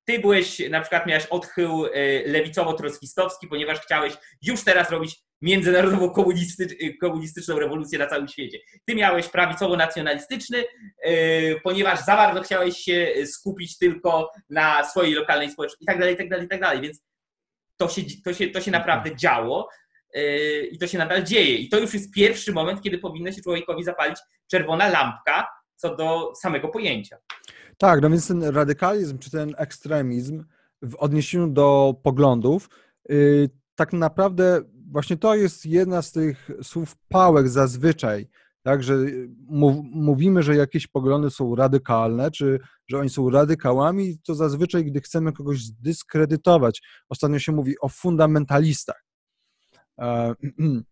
ty 0.05 0.19
byłeś, 0.19 0.59
na 0.71 0.81
przykład 0.81 1.07
miałeś 1.07 1.27
odchył 1.27 1.87
y, 1.87 2.25
lewicowo-trockistowski, 2.27 3.49
ponieważ 3.49 3.81
chciałeś 3.81 4.15
już 4.43 4.65
teraz 4.65 4.91
robić 4.91 5.26
międzynarodową 5.43 6.11
komunisty, 6.11 6.95
komunistyczną 7.01 7.59
rewolucję 7.59 7.99
na 7.99 8.07
całym 8.07 8.29
świecie. 8.29 8.59
Ty 8.85 8.95
miałeś 8.95 9.29
prawicowo-nacjonalistyczny, 9.29 10.65
y, 11.07 11.61
ponieważ 11.65 12.05
za 12.05 12.17
bardzo 12.17 12.43
chciałeś 12.43 12.77
się 12.77 13.15
skupić 13.27 13.79
tylko 13.79 14.31
na 14.51 14.85
swojej 14.85 15.15
lokalnej 15.15 15.51
społeczności 15.51 15.85
i 15.85 15.87
tak 15.87 15.99
dalej, 15.99 16.15
i 16.15 16.19
tak 16.19 16.29
dalej, 16.29 16.47
i 16.47 16.49
tak 16.49 16.61
dalej. 16.61 16.81
Więc 16.81 17.03
to 17.77 17.89
się, 17.89 18.03
to 18.25 18.35
się, 18.35 18.49
to 18.49 18.61
się 18.61 18.71
naprawdę 18.71 19.17
działo 19.17 19.69
y, 20.17 20.69
i 20.73 20.79
to 20.79 20.87
się 20.87 20.99
nadal 20.99 21.25
dzieje. 21.25 21.57
I 21.57 21.69
to 21.69 21.79
już 21.79 21.95
jest 21.95 22.13
pierwszy 22.15 22.53
moment, 22.53 22.83
kiedy 22.83 22.99
powinno 22.99 23.33
się 23.33 23.43
człowiekowi 23.43 23.85
zapalić 23.85 24.19
czerwona 24.51 24.89
lampka 24.89 25.47
co 25.77 25.97
do 25.97 26.33
samego 26.35 26.69
pojęcia. 26.69 27.17
Tak, 27.79 28.03
no 28.03 28.11
więc 28.11 28.29
ten 28.29 28.43
radykalizm 28.43 29.19
czy 29.19 29.31
ten 29.31 29.55
ekstremizm 29.59 30.45
w 30.83 30.97
odniesieniu 30.97 31.49
do 31.49 31.95
poglądów, 32.03 32.69
yy, 33.09 33.51
tak 33.75 33.93
naprawdę 33.93 34.63
właśnie 34.91 35.17
to 35.17 35.35
jest 35.35 35.67
jedna 35.67 36.03
z 36.03 36.13
tych 36.13 36.51
słów 36.63 36.97
pałek 37.09 37.49
zazwyczaj, 37.49 38.29
tak, 38.63 38.83
że 38.83 38.99
mów, 39.49 39.77
mówimy, 39.93 40.43
że 40.43 40.57
jakieś 40.57 40.87
poglądy 40.87 41.31
są 41.31 41.55
radykalne, 41.55 42.31
czy 42.31 42.61
że 42.89 42.99
oni 42.99 43.11
są 43.11 43.31
radykałami, 43.31 44.19
to 44.19 44.35
zazwyczaj, 44.35 44.85
gdy 44.85 45.01
chcemy 45.01 45.33
kogoś 45.33 45.63
zdyskredytować. 45.63 46.83
Ostatnio 47.09 47.39
się 47.39 47.53
mówi 47.53 47.75
o 47.81 47.89
fundamentalistach. 47.89 49.05
E, 49.99 50.35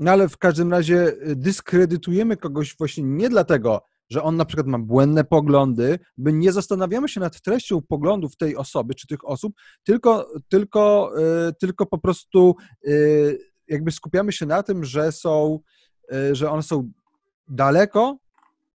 No 0.00 0.10
ale 0.10 0.28
w 0.28 0.38
każdym 0.38 0.70
razie 0.70 1.12
dyskredytujemy 1.26 2.36
kogoś 2.36 2.76
właśnie 2.78 3.04
nie 3.04 3.28
dlatego, 3.28 3.82
że 4.10 4.22
on 4.22 4.36
na 4.36 4.44
przykład 4.44 4.66
ma 4.66 4.78
błędne 4.78 5.24
poglądy, 5.24 5.98
my 6.18 6.32
nie 6.32 6.52
zastanawiamy 6.52 7.08
się 7.08 7.20
nad 7.20 7.40
treścią 7.40 7.82
poglądów 7.82 8.36
tej 8.36 8.56
osoby 8.56 8.94
czy 8.94 9.06
tych 9.06 9.28
osób, 9.28 9.54
tylko, 9.84 10.32
tylko, 10.48 11.12
yy, 11.16 11.52
tylko 11.60 11.86
po 11.86 11.98
prostu 11.98 12.56
yy, 12.84 13.38
jakby 13.68 13.92
skupiamy 13.92 14.32
się 14.32 14.46
na 14.46 14.62
tym, 14.62 14.84
że 14.84 15.12
są, 15.12 15.60
yy, 16.10 16.34
że 16.34 16.50
one 16.50 16.62
są 16.62 16.92
daleko, 17.48 18.18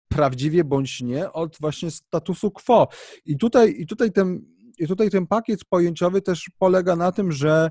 prawdziwie 0.08 0.64
bądź 0.64 1.00
nie, 1.00 1.32
od 1.32 1.56
właśnie 1.60 1.90
statusu 1.90 2.50
quo. 2.50 2.88
I 3.24 3.38
tutaj, 3.38 3.74
i 3.78 3.86
tutaj, 3.86 4.12
ten, 4.12 4.44
i 4.78 4.86
tutaj 4.86 5.10
ten 5.10 5.26
pakiet 5.26 5.64
pojęciowy 5.64 6.22
też 6.22 6.50
polega 6.58 6.96
na 6.96 7.12
tym, 7.12 7.32
że 7.32 7.70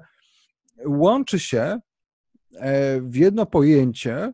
łączy 0.86 1.40
się 1.40 1.80
w 3.02 3.16
jedno 3.16 3.46
pojęcie 3.46 4.34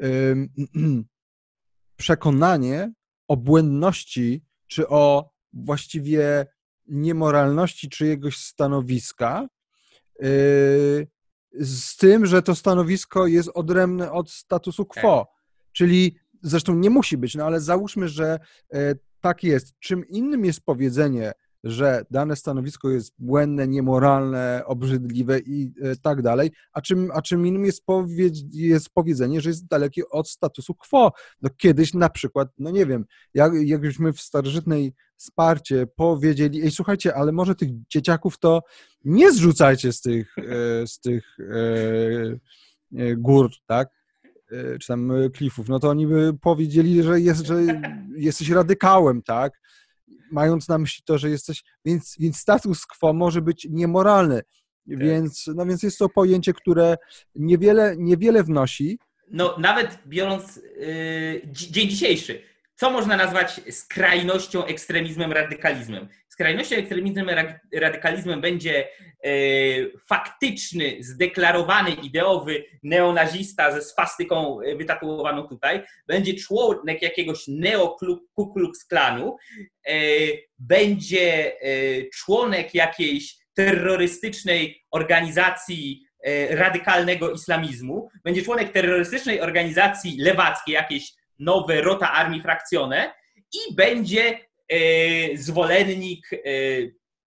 przekonanie 2.02 2.92
o 3.28 3.36
błędności, 3.36 4.44
czy 4.66 4.88
o 4.88 5.30
właściwie 5.52 6.46
niemoralności 6.86 7.88
czyjegoś 7.88 8.36
stanowiska, 8.36 9.48
yy, 10.20 11.06
z 11.60 11.96
tym, 11.96 12.26
że 12.26 12.42
to 12.42 12.54
stanowisko 12.54 13.26
jest 13.26 13.50
odrębne 13.54 14.12
od 14.12 14.30
statusu 14.30 14.86
quo. 14.86 15.26
Tak. 15.26 15.42
Czyli 15.72 16.16
zresztą 16.42 16.74
nie 16.74 16.90
musi 16.90 17.16
być, 17.16 17.34
no 17.34 17.44
ale 17.44 17.60
załóżmy, 17.60 18.08
że 18.08 18.38
e, 18.72 18.94
tak 19.20 19.44
jest. 19.44 19.78
Czym 19.78 20.08
innym 20.08 20.44
jest 20.44 20.60
powiedzenie, 20.60 21.32
że 21.64 22.04
dane 22.10 22.36
stanowisko 22.36 22.90
jest 22.90 23.14
błędne, 23.18 23.68
niemoralne, 23.68 24.62
obrzydliwe 24.66 25.38
i 25.38 25.72
e, 25.82 25.96
tak 25.96 26.22
dalej, 26.22 26.50
a 26.72 26.80
czym, 26.80 27.10
a 27.14 27.22
czym 27.22 27.46
innym 27.46 27.64
jest, 27.64 27.84
powiedz, 27.86 28.38
jest 28.52 28.90
powiedzenie, 28.90 29.40
że 29.40 29.50
jest 29.50 29.66
dalekie 29.66 30.08
od 30.08 30.28
statusu 30.28 30.74
quo. 30.74 31.12
No 31.42 31.50
kiedyś 31.56 31.94
na 31.94 32.08
przykład, 32.08 32.48
no 32.58 32.70
nie 32.70 32.86
wiem, 32.86 33.04
jak, 33.34 33.52
jakbyśmy 33.64 34.12
w 34.12 34.20
starożytnej 34.20 34.92
Sparcie 35.16 35.86
powiedzieli, 35.96 36.62
ej 36.62 36.70
słuchajcie, 36.70 37.14
ale 37.14 37.32
może 37.32 37.54
tych 37.54 37.68
dzieciaków 37.88 38.38
to 38.38 38.62
nie 39.04 39.32
zrzucajcie 39.32 39.92
z 39.92 40.00
tych, 40.00 40.38
e, 40.38 40.86
z 40.86 41.00
tych 41.00 41.36
e, 42.98 43.16
gór, 43.16 43.50
tak? 43.66 43.88
czy 44.80 44.88
tam 44.88 45.12
klifów, 45.34 45.68
no 45.68 45.78
to 45.78 45.88
oni 45.88 46.06
by 46.06 46.34
powiedzieli, 46.40 47.02
że, 47.02 47.20
jest, 47.20 47.46
że 47.46 47.56
jesteś 48.16 48.50
radykałem, 48.50 49.22
tak? 49.22 49.61
Mając 50.32 50.68
na 50.68 50.78
myśli 50.78 51.02
to, 51.06 51.18
że 51.18 51.30
jesteś, 51.30 51.62
więc, 51.84 52.16
więc 52.20 52.36
status 52.36 52.86
quo 52.86 53.12
może 53.12 53.42
być 53.42 53.66
niemoralny, 53.70 54.36
tak. 54.36 54.98
więc, 54.98 55.50
no 55.54 55.66
więc 55.66 55.82
jest 55.82 55.98
to 55.98 56.08
pojęcie, 56.08 56.52
które 56.52 56.96
niewiele, 57.34 57.94
niewiele 57.98 58.44
wnosi. 58.44 58.98
No 59.30 59.56
nawet 59.58 59.98
biorąc 60.06 60.56
yy, 60.56 61.42
dzień 61.52 61.88
dzisiejszy, 61.88 62.42
co 62.74 62.90
można 62.90 63.16
nazwać 63.16 63.60
skrajnością, 63.70 64.64
ekstremizmem, 64.64 65.32
radykalizmem? 65.32 66.08
Skrajnością, 66.42 66.76
ekstremizmem, 66.76 67.28
radykalizmem 67.74 68.40
będzie 68.40 68.88
e, 69.24 69.30
faktyczny, 70.08 70.96
zdeklarowany, 71.00 71.90
ideowy 71.90 72.64
neonazista 72.82 73.72
ze 73.72 73.82
swastyką 73.82 74.60
e, 74.60 74.76
wytatuowaną 74.76 75.48
tutaj, 75.48 75.82
będzie 76.06 76.34
członek 76.34 77.02
jakiegoś 77.02 77.44
neo-Ku 77.48 78.52
Klux 78.54 78.84
Klanu, 78.84 79.36
e, 79.86 79.94
będzie 80.58 81.52
członek 82.14 82.74
jakiejś 82.74 83.36
terrorystycznej 83.54 84.84
organizacji 84.90 86.06
radykalnego 86.50 87.30
islamizmu, 87.30 88.08
będzie 88.24 88.42
członek 88.42 88.72
terrorystycznej 88.72 89.40
organizacji 89.40 90.16
lewackiej, 90.18 90.74
jakiejś 90.74 91.12
nowe 91.38 91.80
Rota 91.80 92.12
Armii 92.12 92.42
Frakcjone 92.42 93.14
i 93.36 93.74
będzie 93.74 94.38
zwolennik 95.34 96.32
e, 96.32 96.38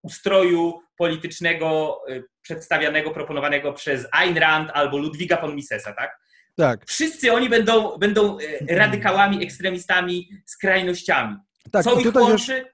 ustroju 0.02 0.80
politycznego 0.96 2.00
e, 2.08 2.22
przedstawianego, 2.42 3.10
proponowanego 3.10 3.72
przez 3.72 4.06
Ayn 4.12 4.38
Rand 4.38 4.70
albo 4.74 4.98
Ludwiga 4.98 5.40
von 5.40 5.54
Misesa, 5.54 5.92
tak? 5.92 6.18
Tak. 6.56 6.86
Wszyscy 6.86 7.32
oni 7.32 7.48
będą, 7.48 7.98
będą 7.98 8.38
radykałami, 8.68 9.42
ekstremistami, 9.42 10.28
skrajnościami. 10.46 11.36
Tak, 11.70 11.84
Co 11.84 12.00
ich 12.00 12.14
łączy? 12.14 12.46
Też, 12.46 12.72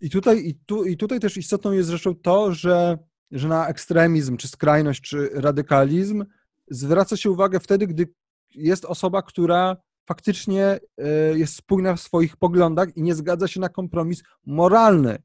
I 0.00 0.10
tutaj, 0.10 0.46
i, 0.46 0.54
tu, 0.66 0.84
I 0.84 0.96
tutaj 0.96 1.20
też 1.20 1.36
istotną 1.36 1.72
jest 1.72 1.88
zresztą 1.88 2.14
to, 2.14 2.54
że, 2.54 2.98
że 3.30 3.48
na 3.48 3.68
ekstremizm, 3.68 4.36
czy 4.36 4.48
skrajność, 4.48 5.00
czy 5.00 5.30
radykalizm 5.34 6.24
zwraca 6.70 7.16
się 7.16 7.30
uwagę 7.30 7.60
wtedy, 7.60 7.86
gdy 7.86 8.08
jest 8.54 8.84
osoba, 8.84 9.22
która 9.22 9.76
faktycznie 10.08 10.64
e, 10.98 11.08
jest 11.38 11.56
spójna 11.56 11.96
w 11.96 12.00
swoich 12.00 12.36
poglądach 12.36 12.96
i 12.96 13.02
nie 13.02 13.14
zgadza 13.14 13.48
się 13.48 13.60
na 13.60 13.68
kompromis 13.68 14.22
moralny. 14.46 15.22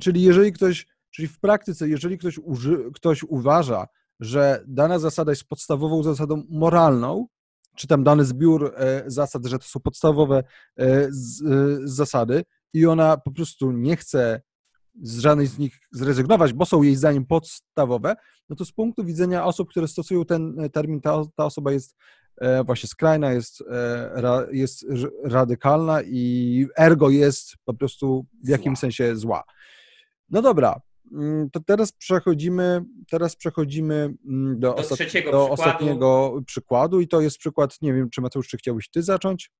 Czyli 0.00 0.22
jeżeli 0.22 0.52
ktoś, 0.52 0.86
czyli 1.10 1.28
w 1.28 1.40
praktyce, 1.40 1.88
jeżeli 1.88 2.18
ktoś, 2.18 2.38
uży, 2.38 2.78
ktoś 2.94 3.22
uważa, 3.22 3.86
że 4.20 4.64
dana 4.66 4.98
zasada 4.98 5.32
jest 5.32 5.44
podstawową 5.44 6.02
zasadą 6.02 6.42
moralną, 6.48 7.26
czy 7.76 7.86
tam 7.86 8.04
dany 8.04 8.24
zbiór 8.24 8.74
e, 8.76 9.04
zasad, 9.06 9.46
że 9.46 9.58
to 9.58 9.64
są 9.64 9.80
podstawowe 9.80 10.44
e, 10.78 11.08
zasady 11.84 12.44
i 12.72 12.86
ona 12.86 13.16
po 13.16 13.30
prostu 13.30 13.72
nie 13.72 13.96
chce 13.96 14.42
z 15.02 15.18
żadnej 15.18 15.46
z 15.46 15.58
nich 15.58 15.78
zrezygnować, 15.92 16.52
bo 16.52 16.66
są 16.66 16.82
jej 16.82 16.96
zdaniem 16.96 17.26
podstawowe, 17.26 18.16
no 18.48 18.56
to 18.56 18.64
z 18.64 18.72
punktu 18.72 19.04
widzenia 19.04 19.44
osób, 19.44 19.70
które 19.70 19.88
stosują 19.88 20.24
ten 20.24 20.56
termin, 20.72 21.00
ta, 21.00 21.22
ta 21.36 21.44
osoba 21.44 21.72
jest 21.72 21.96
właśnie 22.64 22.88
skrajna, 22.88 23.32
jest, 23.32 23.64
e, 23.70 24.46
jest 24.52 24.86
radykalna 25.24 26.02
i 26.02 26.66
ergo 26.78 27.10
jest 27.10 27.54
po 27.64 27.74
prostu 27.74 28.26
w 28.44 28.48
jakimś 28.48 28.78
sensie 28.78 29.16
zła. 29.16 29.44
No 30.30 30.42
dobra, 30.42 30.80
mm, 31.12 31.50
to 31.50 31.60
teraz 31.60 31.92
przechodzimy, 31.92 32.82
teraz 33.10 33.36
przechodzimy 33.36 33.94
mm, 34.28 34.60
do, 34.60 34.74
do, 34.74 34.88
do 34.88 34.96
przykładu. 34.96 35.52
ostatniego 35.52 36.40
przykładu 36.46 37.00
i 37.00 37.08
to 37.08 37.20
jest 37.20 37.38
przykład, 37.38 37.82
nie 37.82 37.92
wiem, 37.94 38.10
czy 38.10 38.20
Mateusz, 38.20 38.48
czy 38.48 38.56
chciałbyś 38.56 38.90
ty 38.90 39.02
zacząć? 39.02 39.50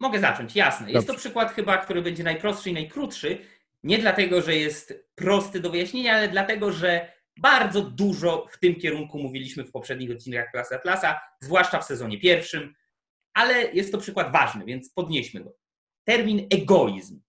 Mogę 0.00 0.20
zacząć, 0.20 0.56
jasne. 0.56 0.92
Jest 0.92 1.06
to 1.06 1.14
przykład 1.14 1.52
chyba, 1.52 1.78
który 1.78 2.02
będzie 2.02 2.24
najprostszy 2.24 2.70
i 2.70 2.72
najkrótszy, 2.72 3.38
nie 3.82 3.98
dlatego, 3.98 4.42
że 4.42 4.56
jest 4.56 5.08
prosty 5.14 5.60
do 5.60 5.70
wyjaśnienia, 5.70 6.14
ale 6.14 6.28
dlatego, 6.28 6.72
że 6.72 7.19
bardzo 7.40 7.82
dużo 7.82 8.46
w 8.50 8.58
tym 8.58 8.74
kierunku 8.74 9.18
mówiliśmy 9.18 9.64
w 9.64 9.72
poprzednich 9.72 10.10
odcinkach 10.10 10.50
Klasy 10.50 10.74
Atlasa, 10.74 11.20
zwłaszcza 11.40 11.80
w 11.80 11.84
sezonie 11.84 12.20
pierwszym, 12.20 12.74
ale 13.34 13.72
jest 13.72 13.92
to 13.92 13.98
przykład 13.98 14.32
ważny, 14.32 14.64
więc 14.64 14.92
podnieśmy 14.92 15.40
go. 15.40 15.56
Termin 16.04 16.46
egoizm. 16.52 17.20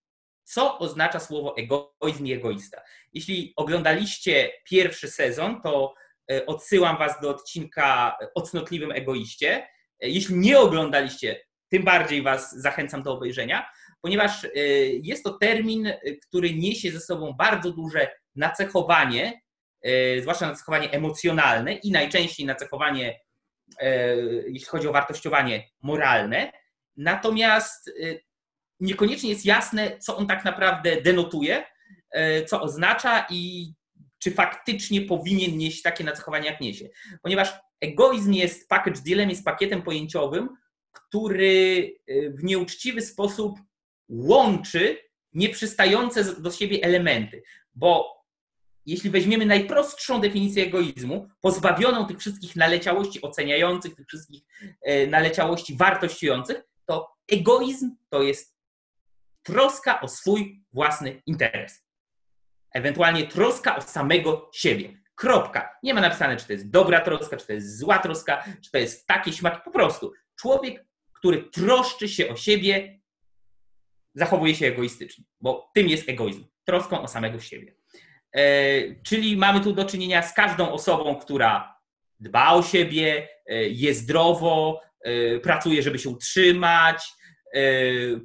Co 0.44 0.80
oznacza 0.80 1.20
słowo 1.20 1.56
egoizm 1.58 2.26
i 2.26 2.34
egoista? 2.34 2.82
Jeśli 3.14 3.54
oglądaliście 3.56 4.52
pierwszy 4.70 5.08
sezon, 5.08 5.62
to 5.62 5.94
e, 6.32 6.46
odsyłam 6.46 6.98
Was 6.98 7.22
do 7.22 7.30
odcinka 7.30 8.18
o 8.36 8.42
cnotliwym 8.42 8.92
egoiście. 8.92 9.68
E, 10.00 10.10
jeśli 10.10 10.36
nie 10.36 10.60
oglądaliście, 10.60 11.46
tym 11.70 11.84
bardziej 11.84 12.22
Was 12.22 12.62
zachęcam 12.62 13.04
do 13.04 13.14
obejrzenia, 13.14 13.70
ponieważ 14.02 14.46
e, 14.46 14.50
jest 14.86 15.24
to 15.24 15.34
termin, 15.34 15.94
który 16.28 16.54
niesie 16.54 16.92
ze 16.92 17.00
sobą 17.00 17.34
bardzo 17.34 17.72
duże 17.72 18.12
nacechowanie 18.36 19.42
E, 19.82 20.22
zwłaszcza 20.22 20.48
nacechowanie 20.48 20.92
emocjonalne 20.92 21.74
i 21.74 21.92
najczęściej 21.92 22.46
nacechowanie, 22.46 23.20
e, 23.80 24.16
jeśli 24.48 24.66
chodzi 24.66 24.88
o 24.88 24.92
wartościowanie 24.92 25.70
moralne. 25.82 26.52
Natomiast 26.98 27.88
e, 27.88 27.92
niekoniecznie 28.80 29.30
jest 29.30 29.46
jasne, 29.46 29.98
co 30.00 30.18
on 30.18 30.28
tak 30.28 30.46
naprawdę 30.46 31.02
denotuje, 31.02 31.64
co 32.48 32.62
oznacza 32.62 33.26
i 33.30 33.74
czy 34.20 34.32
faktycznie 34.32 35.02
powinien 35.02 35.58
nieść 35.58 35.82
takie 35.82 36.04
nacechowanie, 36.04 36.46
jak 36.46 36.62
niesie. 36.62 36.90
Ponieważ 37.22 37.54
egoizm 37.82 38.34
jest 38.34 38.70
package 38.70 39.02
dealem, 39.06 39.30
jest 39.30 39.46
pakietem 39.46 39.82
pojęciowym, 39.82 40.50
który 40.92 41.96
w 42.08 42.44
nieuczciwy 42.44 43.02
sposób 43.02 43.60
łączy 44.10 44.98
nieprzystające 45.34 46.42
do 46.42 46.52
siebie 46.52 46.80
elementy. 46.84 47.44
Bo 47.76 48.21
jeśli 48.86 49.10
weźmiemy 49.10 49.46
najprostszą 49.46 50.22
definicję 50.22 50.64
egoizmu, 50.64 51.30
pozbawioną 51.42 52.08
tych 52.08 52.20
wszystkich 52.20 52.56
naleciałości 52.56 53.22
oceniających, 53.22 53.96
tych 53.96 54.08
wszystkich 54.08 54.44
e, 54.82 55.08
naleciałości 55.08 55.78
wartościujących, 55.78 56.64
to 56.86 57.16
egoizm 57.32 57.96
to 58.10 58.22
jest 58.22 58.56
troska 59.44 60.02
o 60.02 60.08
swój 60.08 60.64
własny 60.74 61.22
interes. 61.26 61.86
Ewentualnie 62.74 63.28
troska 63.28 63.76
o 63.76 63.82
samego 63.82 64.50
siebie. 64.54 65.02
Kropka. 65.16 65.78
Nie 65.84 65.94
ma 65.94 66.02
napisane, 66.02 66.38
czy 66.38 66.48
to 66.48 66.54
jest 66.54 66.70
dobra 66.70 67.02
troska, 67.02 67.38
czy 67.38 67.48
to 67.48 67.54
jest 67.54 67.80
zła 67.80 68.00
troska, 68.00 68.44
czy 68.62 68.72
to 68.72 68.78
jest 68.78 69.08
takie 69.08 69.34
śmaki. 69.34 69.62
Po 69.66 69.72
prostu 69.72 70.14
człowiek, 70.36 70.86
który 71.14 71.44
troszczy 71.44 72.10
się 72.10 72.30
o 72.30 72.36
siebie, 72.36 73.00
zachowuje 74.16 74.56
się 74.56 74.66
egoistycznie, 74.66 75.24
bo 75.42 75.72
tym 75.74 75.90
jest 75.90 76.10
egoizm. 76.10 76.46
Troską 76.64 77.02
o 77.02 77.08
samego 77.08 77.40
siebie. 77.40 77.81
E, 78.36 78.44
czyli 79.04 79.38
mamy 79.38 79.62
tu 79.62 79.74
do 79.74 79.86
czynienia 79.86 80.22
z 80.22 80.34
każdą 80.34 80.72
osobą, 80.72 81.16
która 81.16 81.78
dba 82.20 82.54
o 82.54 82.64
siebie, 82.64 83.28
e, 83.46 83.56
je 83.70 83.94
zdrowo, 83.94 84.82
e, 85.02 85.40
pracuje, 85.40 85.84
żeby 85.84 86.00
się 86.00 86.10
utrzymać, 86.10 87.04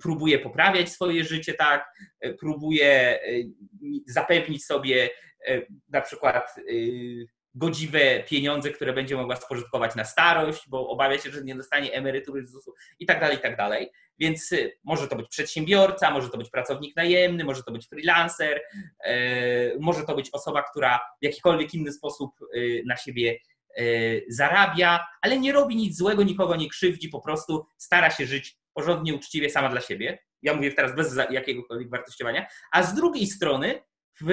próbuje 0.03 0.39
poprawiać 0.39 0.89
swoje 0.89 1.25
życie, 1.25 1.55
tak, 1.55 1.93
próbuje 2.41 3.21
zapewnić 4.07 4.65
sobie 4.65 5.11
na 5.89 6.01
przykład 6.01 6.55
godziwe 7.57 8.23
pieniądze, 8.23 8.71
które 8.71 8.93
będzie 8.93 9.17
mogła 9.17 9.37
spożytkować 9.37 9.95
na 9.95 10.05
starość, 10.05 10.69
bo 10.69 10.89
obawia 10.89 11.19
się, 11.19 11.31
że 11.31 11.45
nie 11.45 11.55
dostanie 11.55 11.93
emerytury 11.93 12.47
z 12.47 12.51
ZUS-u 12.51 12.75
i 12.99 13.07
tak 13.07 13.21
dalej, 13.21 13.37
i 13.37 13.41
tak 13.41 13.57
dalej. 13.57 13.91
Więc 14.19 14.53
y, 14.53 14.79
może 14.85 15.09
to 15.09 15.17
być 15.17 15.29
przedsiębiorca, 15.29 16.11
może 16.11 16.29
to 16.31 16.39
być 16.39 16.51
pracownik 16.51 16.97
najemny, 16.97 17.45
może 17.45 17.63
to 17.63 17.73
być 17.73 17.89
freelancer, 17.89 18.63
y, 19.07 19.77
może 19.81 20.05
to 20.05 20.15
być 20.15 20.31
osoba, 20.33 20.63
która 20.63 20.99
w 20.99 21.25
jakikolwiek 21.25 21.75
inny 21.75 21.93
sposób 21.93 22.31
y, 22.55 22.83
na 22.87 22.97
siebie 22.97 23.39
zarabia, 24.29 25.07
ale 25.23 25.39
nie 25.39 25.53
robi 25.53 25.77
nic 25.77 25.97
złego, 25.97 26.23
nikogo 26.23 26.57
nie 26.57 26.69
krzywdzi, 26.69 27.09
po 27.09 27.21
prostu 27.21 27.67
stara 27.77 28.11
się 28.11 28.27
żyć 28.27 28.59
porządnie, 28.75 29.15
uczciwie 29.15 29.51
sama 29.51 29.69
dla 29.69 29.81
siebie. 29.81 30.19
Ja 30.43 30.55
mówię 30.55 30.73
teraz 30.73 30.95
bez 30.95 31.17
jakiegokolwiek 31.31 31.91
wartościowania. 31.91 32.47
A 32.73 32.83
z 32.83 32.95
drugiej 32.95 33.27
strony 33.27 33.83
w 34.21 34.31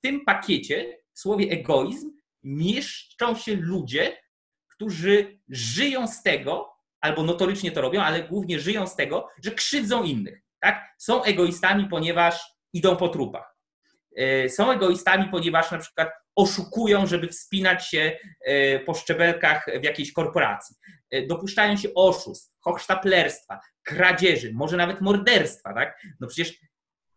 tym 0.00 0.24
pakiecie 0.24 0.98
w 1.12 1.20
słowie 1.20 1.50
egoizm 1.50 2.15
mieszczą 2.46 3.34
się 3.36 3.56
ludzie, 3.56 4.16
którzy 4.68 5.40
żyją 5.48 6.06
z 6.06 6.22
tego, 6.22 6.76
albo 7.00 7.22
notorycznie 7.22 7.72
to 7.72 7.80
robią, 7.80 8.02
ale 8.02 8.22
głównie 8.22 8.60
żyją 8.60 8.86
z 8.86 8.96
tego, 8.96 9.28
że 9.44 9.50
krzywdzą 9.50 10.02
innych. 10.02 10.42
Tak? 10.60 10.94
Są 10.98 11.22
egoistami, 11.22 11.88
ponieważ 11.88 12.40
idą 12.72 12.96
po 12.96 13.08
trupach. 13.08 13.56
E, 14.16 14.48
są 14.48 14.70
egoistami, 14.70 15.28
ponieważ 15.30 15.70
na 15.70 15.78
przykład 15.78 16.10
oszukują, 16.36 17.06
żeby 17.06 17.28
wspinać 17.28 17.88
się 17.88 18.18
e, 18.44 18.78
po 18.78 18.94
szczebelkach 18.94 19.66
w 19.80 19.84
jakiejś 19.84 20.12
korporacji. 20.12 20.76
E, 21.10 21.26
dopuszczają 21.26 21.76
się 21.76 21.88
oszustw, 21.94 22.54
hochsztaplerstwa, 22.60 23.60
kradzieży, 23.82 24.52
może 24.54 24.76
nawet 24.76 25.00
morderstwa. 25.00 25.74
Tak? 25.74 26.02
No 26.20 26.26
przecież 26.26 26.58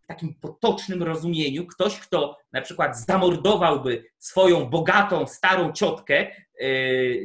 takim 0.09 0.33
potocznym 0.33 1.03
rozumieniu 1.03 1.65
ktoś, 1.67 1.99
kto 1.99 2.37
na 2.51 2.61
przykład 2.61 2.99
zamordowałby 2.99 4.05
swoją 4.17 4.65
bogatą, 4.65 5.27
starą 5.27 5.73
ciotkę, 5.73 6.27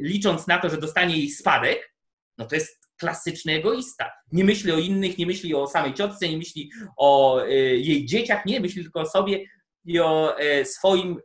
licząc 0.01 0.47
na 0.47 0.57
to, 0.57 0.69
że 0.69 0.77
dostanie 0.77 1.17
jej 1.17 1.29
spadek, 1.29 1.95
no 2.37 2.45
to 2.45 2.55
jest 2.55 2.85
klasyczny 2.97 3.53
egoista. 3.53 4.11
Nie 4.31 4.43
myśli 4.43 4.71
o 4.71 4.77
innych, 4.77 5.17
nie 5.17 5.25
myśli 5.25 5.55
o 5.55 5.67
samej 5.67 5.93
ciotce, 5.93 6.29
nie 6.29 6.37
myśli 6.37 6.71
o 6.97 7.41
y, 7.45 7.53
jej 7.77 8.05
dzieciach, 8.05 8.45
nie 8.45 8.59
myśli 8.59 8.83
tylko 8.83 8.99
o 8.99 9.05
sobie 9.05 9.45
i 9.85 9.99
o 9.99 10.39
y, 10.41 10.65
swoim 10.65 11.19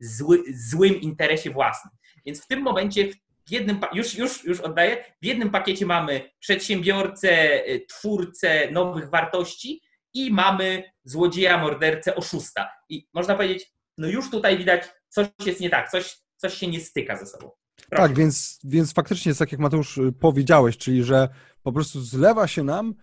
zły, 0.00 0.42
złym 0.70 1.00
interesie 1.00 1.50
własnym. 1.50 1.94
Więc 2.26 2.44
w 2.44 2.46
tym 2.46 2.62
momencie 2.62 3.08
w 3.46 3.50
jednym, 3.50 3.80
już, 3.92 4.14
już, 4.14 4.44
już 4.44 4.60
oddaję, 4.60 5.04
w 5.22 5.26
jednym 5.26 5.50
pakiecie 5.50 5.86
mamy 5.86 6.30
przedsiębiorcę, 6.40 7.62
twórcę 7.88 8.70
nowych 8.70 9.10
wartości 9.10 9.82
i 10.14 10.32
mamy 10.32 10.92
złodzieja, 11.04 11.58
mordercę, 11.58 12.14
oszusta. 12.14 12.68
I 12.88 13.08
można 13.14 13.34
powiedzieć, 13.34 13.72
no 13.98 14.08
już 14.08 14.30
tutaj 14.30 14.58
widać, 14.58 14.82
coś 15.08 15.28
jest 15.46 15.60
nie 15.60 15.70
tak, 15.70 15.90
coś, 15.90 16.16
coś 16.36 16.54
się 16.54 16.66
nie 16.66 16.80
styka 16.80 17.16
ze 17.16 17.26
sobą. 17.26 17.50
Tak, 17.90 18.14
więc, 18.14 18.60
więc 18.64 18.92
faktycznie 18.92 19.30
jest 19.30 19.38
tak, 19.38 19.52
jak 19.52 19.60
Mateusz 19.60 19.98
y, 19.98 20.12
powiedziałeś, 20.12 20.78
czyli 20.78 21.04
że 21.04 21.28
po 21.62 21.72
prostu 21.72 22.00
zlewa 22.00 22.46
się 22.46 22.62
nam, 22.62 22.94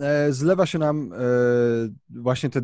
e, 0.00 0.32
zlewa 0.32 0.66
się 0.66 0.78
nam 0.78 1.12
e, 1.12 1.16
właśnie 2.10 2.50
te, 2.50 2.60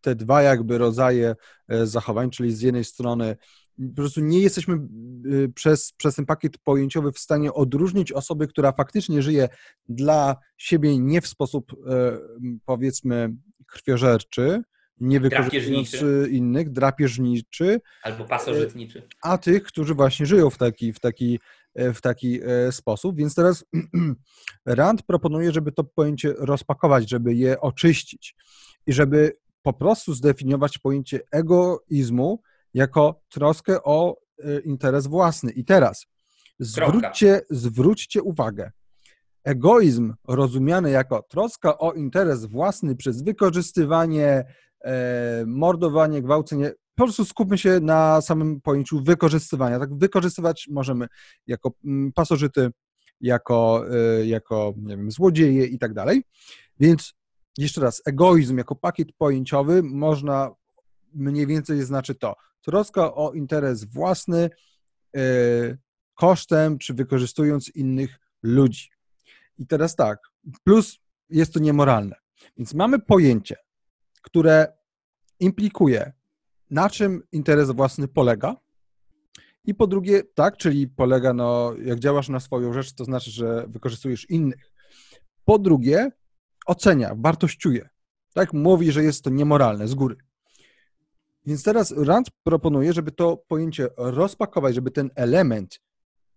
te 0.00 0.14
dwa 0.14 0.42
jakby 0.42 0.78
rodzaje 0.78 1.36
e, 1.68 1.86
zachowań, 1.86 2.30
czyli 2.30 2.52
z 2.52 2.60
jednej 2.60 2.84
strony 2.84 3.36
po 3.76 3.94
prostu 3.96 4.20
nie 4.20 4.40
jesteśmy 4.40 4.78
y, 5.26 5.52
przez, 5.54 5.92
przez 5.92 6.14
ten 6.14 6.26
pakiet 6.26 6.58
pojęciowy 6.58 7.12
w 7.12 7.18
stanie 7.18 7.52
odróżnić 7.52 8.12
osoby, 8.12 8.48
która 8.48 8.72
faktycznie 8.72 9.22
żyje 9.22 9.48
dla 9.88 10.36
siebie 10.56 10.98
nie 10.98 11.20
w 11.20 11.26
sposób 11.26 11.72
powiedzmy 12.64 13.34
krwiożerczy, 13.66 14.62
nie 15.00 15.20
wykorzystując 15.20 15.96
innych, 16.30 16.70
drapieżniczy. 16.70 17.80
Albo 18.02 18.24
pasożytniczy. 18.24 19.02
A 19.22 19.38
tych, 19.38 19.62
którzy 19.62 19.94
właśnie 19.94 20.26
żyją 20.26 20.50
w 20.50 20.58
taki, 20.58 20.92
w 20.92 21.00
taki, 21.00 21.40
e, 21.74 21.92
w 21.92 22.00
taki 22.00 22.40
e, 22.42 22.72
sposób. 22.72 23.16
Więc 23.16 23.34
teraz 23.34 23.64
Rand 24.66 25.02
proponuje, 25.02 25.52
żeby 25.52 25.72
to 25.72 25.84
pojęcie 25.84 26.34
rozpakować, 26.38 27.10
żeby 27.10 27.34
je 27.34 27.60
oczyścić 27.60 28.34
i 28.86 28.92
żeby 28.92 29.36
po 29.62 29.72
prostu 29.72 30.14
zdefiniować 30.14 30.78
pojęcie 30.78 31.20
egoizmu 31.32 32.42
jako 32.74 33.20
troskę 33.28 33.82
o 33.82 34.16
e, 34.38 34.60
interes 34.60 35.06
własny. 35.06 35.52
I 35.52 35.64
teraz 35.64 36.06
zwróćcie, 36.58 37.40
zwróćcie 37.50 38.22
uwagę. 38.22 38.70
Egoizm 39.44 40.14
rozumiany 40.28 40.90
jako 40.90 41.22
troska 41.22 41.78
o 41.78 41.92
interes 41.92 42.44
własny 42.44 42.96
przez 42.96 43.22
wykorzystywanie 43.22 44.44
E, 44.84 45.44
mordowanie, 45.46 46.22
gwałcenie. 46.22 46.72
Po 46.94 47.04
prostu 47.04 47.24
skupmy 47.24 47.58
się 47.58 47.80
na 47.80 48.20
samym 48.20 48.60
pojęciu 48.60 49.02
wykorzystywania. 49.02 49.78
Tak, 49.78 49.98
wykorzystywać 49.98 50.68
możemy 50.70 51.06
jako 51.46 51.72
mm, 51.84 52.12
pasożyty, 52.12 52.70
jako, 53.20 53.84
e, 53.90 54.26
jako 54.26 54.74
nie 54.76 54.96
wiem, 54.96 55.10
złodzieje 55.10 55.66
i 55.66 55.78
tak 55.78 55.94
dalej. 55.94 56.22
Więc 56.80 57.14
jeszcze 57.58 57.80
raz, 57.80 58.02
egoizm 58.06 58.58
jako 58.58 58.76
pakiet 58.76 59.08
pojęciowy 59.18 59.82
można 59.82 60.50
mniej 61.14 61.46
więcej 61.46 61.82
znaczy 61.82 62.14
to. 62.14 62.34
Troska 62.64 63.14
o 63.14 63.32
interes 63.32 63.84
własny 63.84 64.50
e, 65.16 65.20
kosztem 66.14 66.78
czy 66.78 66.94
wykorzystując 66.94 67.68
innych 67.68 68.18
ludzi. 68.42 68.90
I 69.58 69.66
teraz 69.66 69.96
tak, 69.96 70.18
plus 70.64 70.98
jest 71.30 71.54
to 71.54 71.60
niemoralne. 71.60 72.16
Więc 72.56 72.74
mamy 72.74 72.98
pojęcie 72.98 73.56
które 74.24 74.72
implikuje, 75.40 76.12
na 76.70 76.90
czym 76.90 77.22
interes 77.32 77.70
własny 77.70 78.08
polega. 78.08 78.56
I 79.64 79.74
po 79.74 79.86
drugie, 79.86 80.22
tak, 80.34 80.56
czyli 80.56 80.88
polega, 80.88 81.32
no, 81.32 81.72
jak 81.84 81.98
działasz 81.98 82.28
na 82.28 82.40
swoją 82.40 82.72
rzecz, 82.72 82.92
to 82.92 83.04
znaczy, 83.04 83.30
że 83.30 83.66
wykorzystujesz 83.68 84.30
innych. 84.30 84.72
Po 85.44 85.58
drugie, 85.58 86.10
ocenia, 86.66 87.14
wartościuje. 87.16 87.88
Tak, 88.34 88.52
mówi, 88.52 88.92
że 88.92 89.04
jest 89.04 89.24
to 89.24 89.30
niemoralne 89.30 89.88
z 89.88 89.94
góry. 89.94 90.16
Więc 91.46 91.62
teraz 91.62 91.94
Rand 91.96 92.30
proponuje, 92.42 92.92
żeby 92.92 93.12
to 93.12 93.36
pojęcie 93.48 93.88
rozpakować, 93.96 94.74
żeby 94.74 94.90
ten 94.90 95.10
element, 95.14 95.80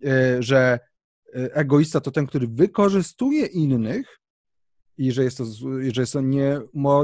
e, 0.05 0.43
że 0.43 0.79
e, 1.35 1.55
egoista 1.55 2.01
to 2.01 2.11
ten, 2.11 2.27
który 2.27 2.47
wykorzystuje 2.47 3.45
innych, 3.45 4.19
i 4.97 5.11
że 5.11 5.23
jest 5.23 5.37
to, 5.37 5.45
że 5.91 6.01
jest 6.01 6.13
to 6.13 6.21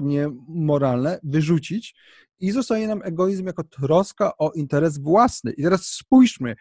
niemoralne, 0.01 1.19
wyrzucić 1.23 1.95
i 2.39 2.51
zostaje 2.51 2.87
nam 2.87 3.01
egoizm 3.03 3.45
jako 3.45 3.63
troska 3.63 4.37
o 4.37 4.51
interes 4.51 4.97
własny. 4.97 5.51
I 5.51 5.63
teraz 5.63 5.85
spójrzmy, 5.85 6.55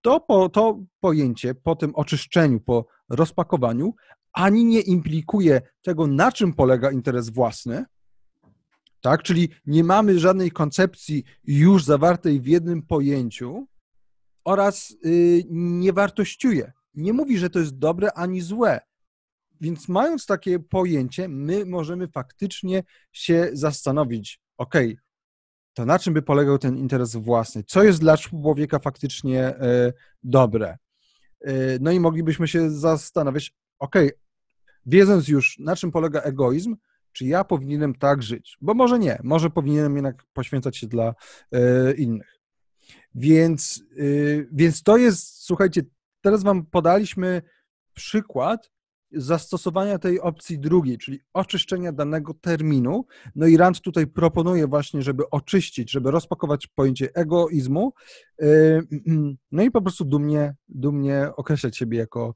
to, 0.00 0.20
po, 0.20 0.48
to 0.48 0.80
pojęcie 1.00 1.54
po 1.54 1.76
tym 1.76 1.94
oczyszczeniu, 1.94 2.60
po 2.60 2.86
rozpakowaniu, 3.08 3.94
ani 4.32 4.64
nie 4.64 4.80
implikuje 4.80 5.62
tego, 5.82 6.06
na 6.06 6.32
czym 6.32 6.52
polega 6.52 6.90
interes 6.90 7.30
własny, 7.30 7.84
tak? 9.00 9.22
Czyli 9.22 9.48
nie 9.66 9.84
mamy 9.84 10.18
żadnej 10.18 10.50
koncepcji 10.50 11.24
już 11.44 11.84
zawartej 11.84 12.40
w 12.40 12.46
jednym 12.46 12.82
pojęciu 12.82 13.66
oraz 14.44 14.96
yy, 15.02 15.42
nie 15.50 15.92
wartościuje. 15.92 16.72
Nie 16.94 17.12
mówi, 17.12 17.38
że 17.38 17.50
to 17.50 17.58
jest 17.58 17.78
dobre 17.78 18.12
ani 18.12 18.40
złe. 18.40 18.80
Więc 19.60 19.88
mając 19.88 20.26
takie 20.26 20.58
pojęcie, 20.58 21.28
my 21.28 21.64
możemy 21.66 22.08
faktycznie 22.08 22.82
się 23.12 23.50
zastanowić, 23.52 24.40
ok, 24.56 24.74
to 25.74 25.86
na 25.86 25.98
czym 25.98 26.14
by 26.14 26.22
polegał 26.22 26.58
ten 26.58 26.76
interes 26.76 27.16
własny? 27.16 27.64
Co 27.64 27.82
jest 27.82 28.00
dla 28.00 28.16
człowieka 28.16 28.78
faktycznie 28.78 29.42
e, 29.42 29.92
dobre? 30.22 30.78
E, 31.40 31.52
no 31.80 31.90
i 31.90 32.00
moglibyśmy 32.00 32.48
się 32.48 32.70
zastanawiać, 32.70 33.54
ok, 33.78 33.96
wiedząc 34.86 35.28
już 35.28 35.58
na 35.58 35.76
czym 35.76 35.92
polega 35.92 36.20
egoizm, 36.20 36.76
czy 37.12 37.26
ja 37.26 37.44
powinienem 37.44 37.94
tak 37.94 38.22
żyć? 38.22 38.56
Bo 38.60 38.74
może 38.74 38.98
nie, 38.98 39.18
może 39.22 39.50
powinienem 39.50 39.94
jednak 39.96 40.24
poświęcać 40.32 40.76
się 40.76 40.86
dla 40.86 41.14
e, 41.52 41.92
innych. 41.92 42.40
Więc, 43.14 43.84
więc 44.52 44.82
to 44.82 44.96
jest, 44.96 45.44
słuchajcie, 45.44 45.82
teraz 46.22 46.42
Wam 46.42 46.66
podaliśmy 46.66 47.42
przykład, 47.94 48.70
zastosowania 49.12 49.98
tej 49.98 50.20
opcji 50.20 50.58
drugiej, 50.58 50.98
czyli 50.98 51.20
oczyszczenia 51.32 51.92
danego 51.92 52.34
terminu. 52.34 53.04
No 53.34 53.46
i 53.46 53.56
Rand 53.56 53.80
tutaj 53.80 54.06
proponuje 54.06 54.66
właśnie, 54.66 55.02
żeby 55.02 55.30
oczyścić, 55.30 55.90
żeby 55.90 56.10
rozpakować 56.10 56.66
pojęcie 56.66 57.08
egoizmu, 57.14 57.92
yy, 58.38 58.82
no 59.52 59.62
i 59.62 59.70
po 59.70 59.82
prostu 59.82 60.04
dumnie, 60.04 60.54
dumnie 60.68 61.30
określać 61.36 61.76
siebie 61.76 61.98
jako, 61.98 62.34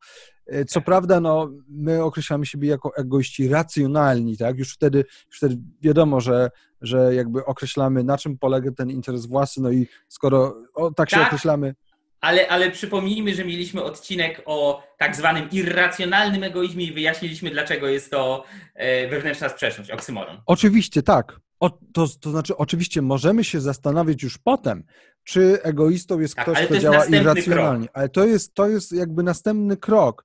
co 0.69 0.81
prawda, 0.81 1.21
no, 1.21 1.51
my 1.69 2.03
określamy 2.03 2.47
siebie 2.47 2.69
jako 2.69 2.97
egoiści 2.97 3.49
racjonalni, 3.49 4.37
tak, 4.37 4.59
już 4.59 4.75
wtedy, 4.75 5.05
już 5.27 5.37
wtedy 5.37 5.57
wiadomo, 5.83 6.21
że, 6.21 6.51
że 6.81 7.15
jakby 7.15 7.45
określamy, 7.45 8.05
na 8.05 8.19
czym 8.19 8.39
polega 8.39 8.71
ten 8.71 8.91
interes 8.91 9.27
własny, 9.27 9.63
no 9.63 9.71
i 9.71 9.87
skoro 10.09 10.57
o, 10.75 10.91
tak 10.91 11.11
się 11.11 11.17
tak. 11.17 11.27
określamy, 11.27 11.75
Ale, 12.21 12.49
ale 12.49 12.71
przypomnijmy, 12.71 13.35
że 13.35 13.45
mieliśmy 13.45 13.83
odcinek 13.83 14.43
o 14.47 14.83
tak 14.99 15.17
zwanym 15.17 15.51
irracjonalnym 15.51 16.43
egoizmie 16.43 16.85
i 16.85 16.93
wyjaśniliśmy, 16.93 17.51
dlaczego 17.51 17.89
jest 17.89 18.11
to 18.11 18.45
e, 18.75 19.09
wewnętrzna 19.09 19.49
sprzeczność, 19.49 19.91
oksymoron. 19.91 20.41
Oczywiście 20.47 21.03
tak. 21.03 21.41
O, 21.61 21.71
to, 21.71 22.07
to 22.21 22.31
znaczy, 22.31 22.57
oczywiście 22.57 23.03
możemy 23.03 23.45
się 23.45 23.61
zastanawiać 23.61 24.23
już 24.23 24.39
potem, 24.39 24.85
czy 25.25 25.63
egoistą 25.63 26.21
jest 26.21 26.35
Tak, 26.35 26.45
ktoś, 26.45 26.65
kto 26.65 26.75
jest 26.75 26.83
działa 26.83 27.05
irracjonalnie. 27.05 27.89
Ale 27.93 28.09
to 28.09 28.25
jest, 28.25 28.55
to 28.55 28.69
jest 28.69 28.93
jakby 28.93 29.23
następny 29.23 29.77
krok. 29.77 30.25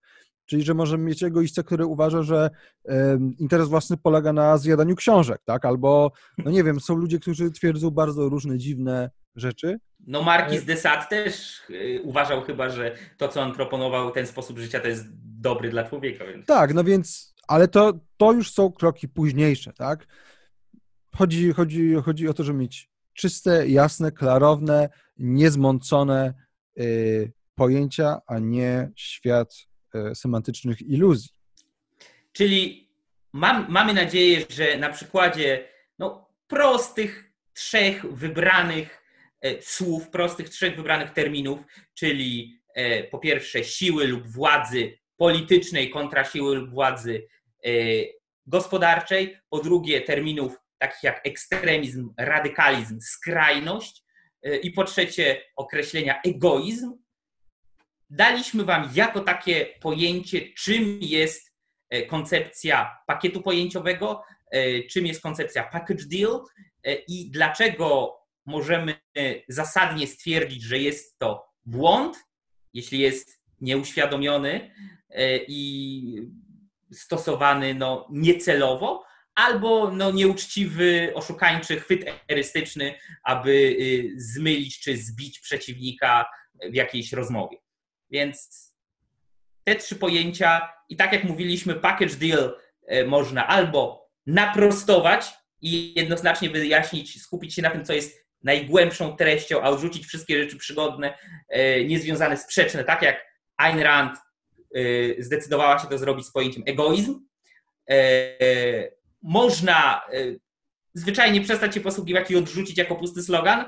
Czyli, 0.50 0.64
że 0.64 0.74
możemy 0.74 1.04
mieć 1.04 1.24
egoistę, 1.24 1.64
który 1.64 1.86
uważa, 1.86 2.24
że 2.24 2.50
interes 3.40 3.68
własny 3.68 3.98
polega 3.98 4.34
na 4.34 4.58
zjadaniu 4.58 4.96
książek, 4.96 5.42
tak? 5.46 5.66
Albo, 5.66 6.12
no 6.38 6.52
nie 6.52 6.64
wiem, 6.64 6.80
są 6.80 6.96
ludzie, 6.96 7.20
którzy 7.20 7.52
twierdzą 7.52 7.92
bardzo 7.92 8.30
różne 8.30 8.58
dziwne 8.58 9.10
rzeczy. 9.36 9.80
No 10.08 10.24
Marquis 10.24 10.66
de 10.66 10.78
Sade 10.78 11.06
też 11.10 11.62
y, 11.70 12.02
uważał 12.04 12.42
chyba, 12.42 12.70
że 12.70 12.96
to, 13.18 13.28
co 13.28 13.42
on 13.42 13.54
proponował, 13.54 14.12
ten 14.12 14.28
sposób 14.28 14.60
życia, 14.60 14.80
to 14.80 14.88
jest 14.88 15.06
dobry 15.24 15.70
dla 15.70 15.84
człowieka. 15.84 16.26
Więc... 16.26 16.46
Tak, 16.46 16.74
no 16.74 16.84
więc, 16.84 17.36
ale 17.48 17.68
to, 17.68 17.94
to 18.18 18.34
już 18.34 18.52
są 18.52 18.72
kroki 18.72 19.08
późniejsze, 19.08 19.74
tak? 19.74 20.08
Chodzi, 21.16 21.54
chodzi, 21.54 21.96
chodzi 22.06 22.28
o 22.28 22.34
to, 22.34 22.44
żeby 22.44 22.60
mieć 22.60 22.90
czyste, 23.14 23.68
jasne, 23.68 24.12
klarowne, 24.12 24.90
niezmącone 25.18 26.34
y, 26.80 27.32
pojęcia, 27.56 28.22
a 28.28 28.40
nie 28.40 28.92
świat 28.96 29.69
semantycznych 30.14 30.82
iluzji. 30.82 31.30
Czyli 32.32 32.90
mam, 33.34 33.66
mamy 33.70 33.94
nadzieję, 33.94 34.46
że 34.50 34.78
na 34.78 34.90
przykładzie 34.90 35.68
no, 36.00 36.30
prostych 36.48 37.32
trzech 37.54 38.14
wybranych 38.14 39.04
e, 39.42 39.62
słów, 39.62 40.10
prostych 40.10 40.50
trzech 40.50 40.76
wybranych 40.76 41.12
terminów, 41.12 41.60
czyli 41.94 42.60
e, 42.76 43.04
po 43.04 43.20
pierwsze 43.20 43.64
siły 43.64 44.08
lub 44.08 44.28
władzy 44.28 44.98
politycznej 45.18 45.90
kontra 45.90 46.24
siły 46.24 46.56
lub 46.56 46.70
władzy 46.70 47.28
e, 47.66 47.70
gospodarczej, 48.48 49.38
po 49.50 49.60
drugie 49.60 50.02
terminów 50.02 50.56
takich 50.78 51.04
jak 51.04 51.28
ekstremizm, 51.28 52.14
radykalizm, 52.18 53.00
skrajność 53.02 54.04
e, 54.44 54.58
i 54.58 54.72
po 54.72 54.84
trzecie 54.84 55.42
określenia 55.56 56.22
egoizm, 56.26 56.94
daliśmy 58.10 58.64
Wam 58.64 58.90
jako 58.94 59.20
takie 59.20 59.66
pojęcie, 59.82 60.42
czym 60.58 61.00
jest 61.02 61.54
e, 61.90 62.06
koncepcja 62.06 62.98
pakietu 63.08 63.42
pojęciowego, 63.42 64.24
e, 64.52 64.84
czym 64.84 65.06
jest 65.06 65.22
koncepcja 65.22 65.64
package 65.64 66.06
deal 66.06 66.42
e, 66.84 66.94
i 66.94 67.32
dlaczego 67.32 68.16
możemy 68.46 68.96
zasadnie 69.48 70.08
stwierdzić, 70.08 70.64
że 70.64 70.78
jest 70.78 71.20
to 71.20 71.46
błąd, 71.66 72.18
jeśli 72.74 73.00
jest 73.00 73.42
nieuświadomiony 73.62 74.74
i 75.48 76.22
stosowany 76.92 77.74
no, 77.74 78.08
niecelowo, 78.12 79.06
albo 79.36 79.92
no, 79.92 80.12
nieuczciwy, 80.12 81.12
oszukańczy 81.16 81.80
chwyt 81.80 82.06
erystyczny, 82.28 82.96
aby 83.24 83.52
y, 83.52 84.14
zmylić 84.18 84.80
czy 84.80 84.98
zbić 84.98 85.40
przeciwnika 85.40 86.26
w 86.72 86.74
jakiejś 86.74 87.14
rozmowie. 87.14 87.58
Więc 88.12 88.70
te 89.64 89.76
trzy 89.76 89.96
pojęcia, 89.96 90.74
i 90.90 90.96
tak 90.96 91.14
jak 91.14 91.24
mówiliśmy, 91.24 91.76
package 91.76 92.16
deal 92.16 92.58
e, 92.88 93.06
można 93.06 93.48
albo 93.48 94.10
naprostować 94.26 95.26
i 95.62 95.94
jednoznacznie 96.00 96.50
wyjaśnić, 96.50 97.22
skupić 97.22 97.54
się 97.54 97.62
na 97.62 97.70
tym, 97.70 97.86
co 97.86 97.94
jest 97.94 98.26
najgłębszą 98.44 99.16
treścią, 99.16 99.62
a 99.62 99.70
odrzucić 99.70 100.06
wszystkie 100.06 100.44
rzeczy 100.44 100.58
przygodne, 100.58 101.18
e, 101.50 101.86
niezwiązane, 101.86 102.38
sprzeczne, 102.38 102.84
tak 102.84 103.02
jak 103.02 103.26
Ayn 103.58 103.80
Rand 103.80 104.18
e, 104.76 105.24
zdecydowała 105.24 105.80
się 105.80 105.88
to 105.88 105.98
zrobić 105.98 106.26
z 106.26 106.32
pojęciem 106.32 106.64
egoizm. 106.66 107.30
Można 109.22 110.02
zwyczajnie 110.94 111.42
przestać 111.42 111.74
się 111.74 111.82
posługiwać 111.82 112.32
i 112.32 112.36
odrzucić 112.36 112.78
jako 112.78 112.96
pusty 112.96 113.24
slogan. 113.24 113.66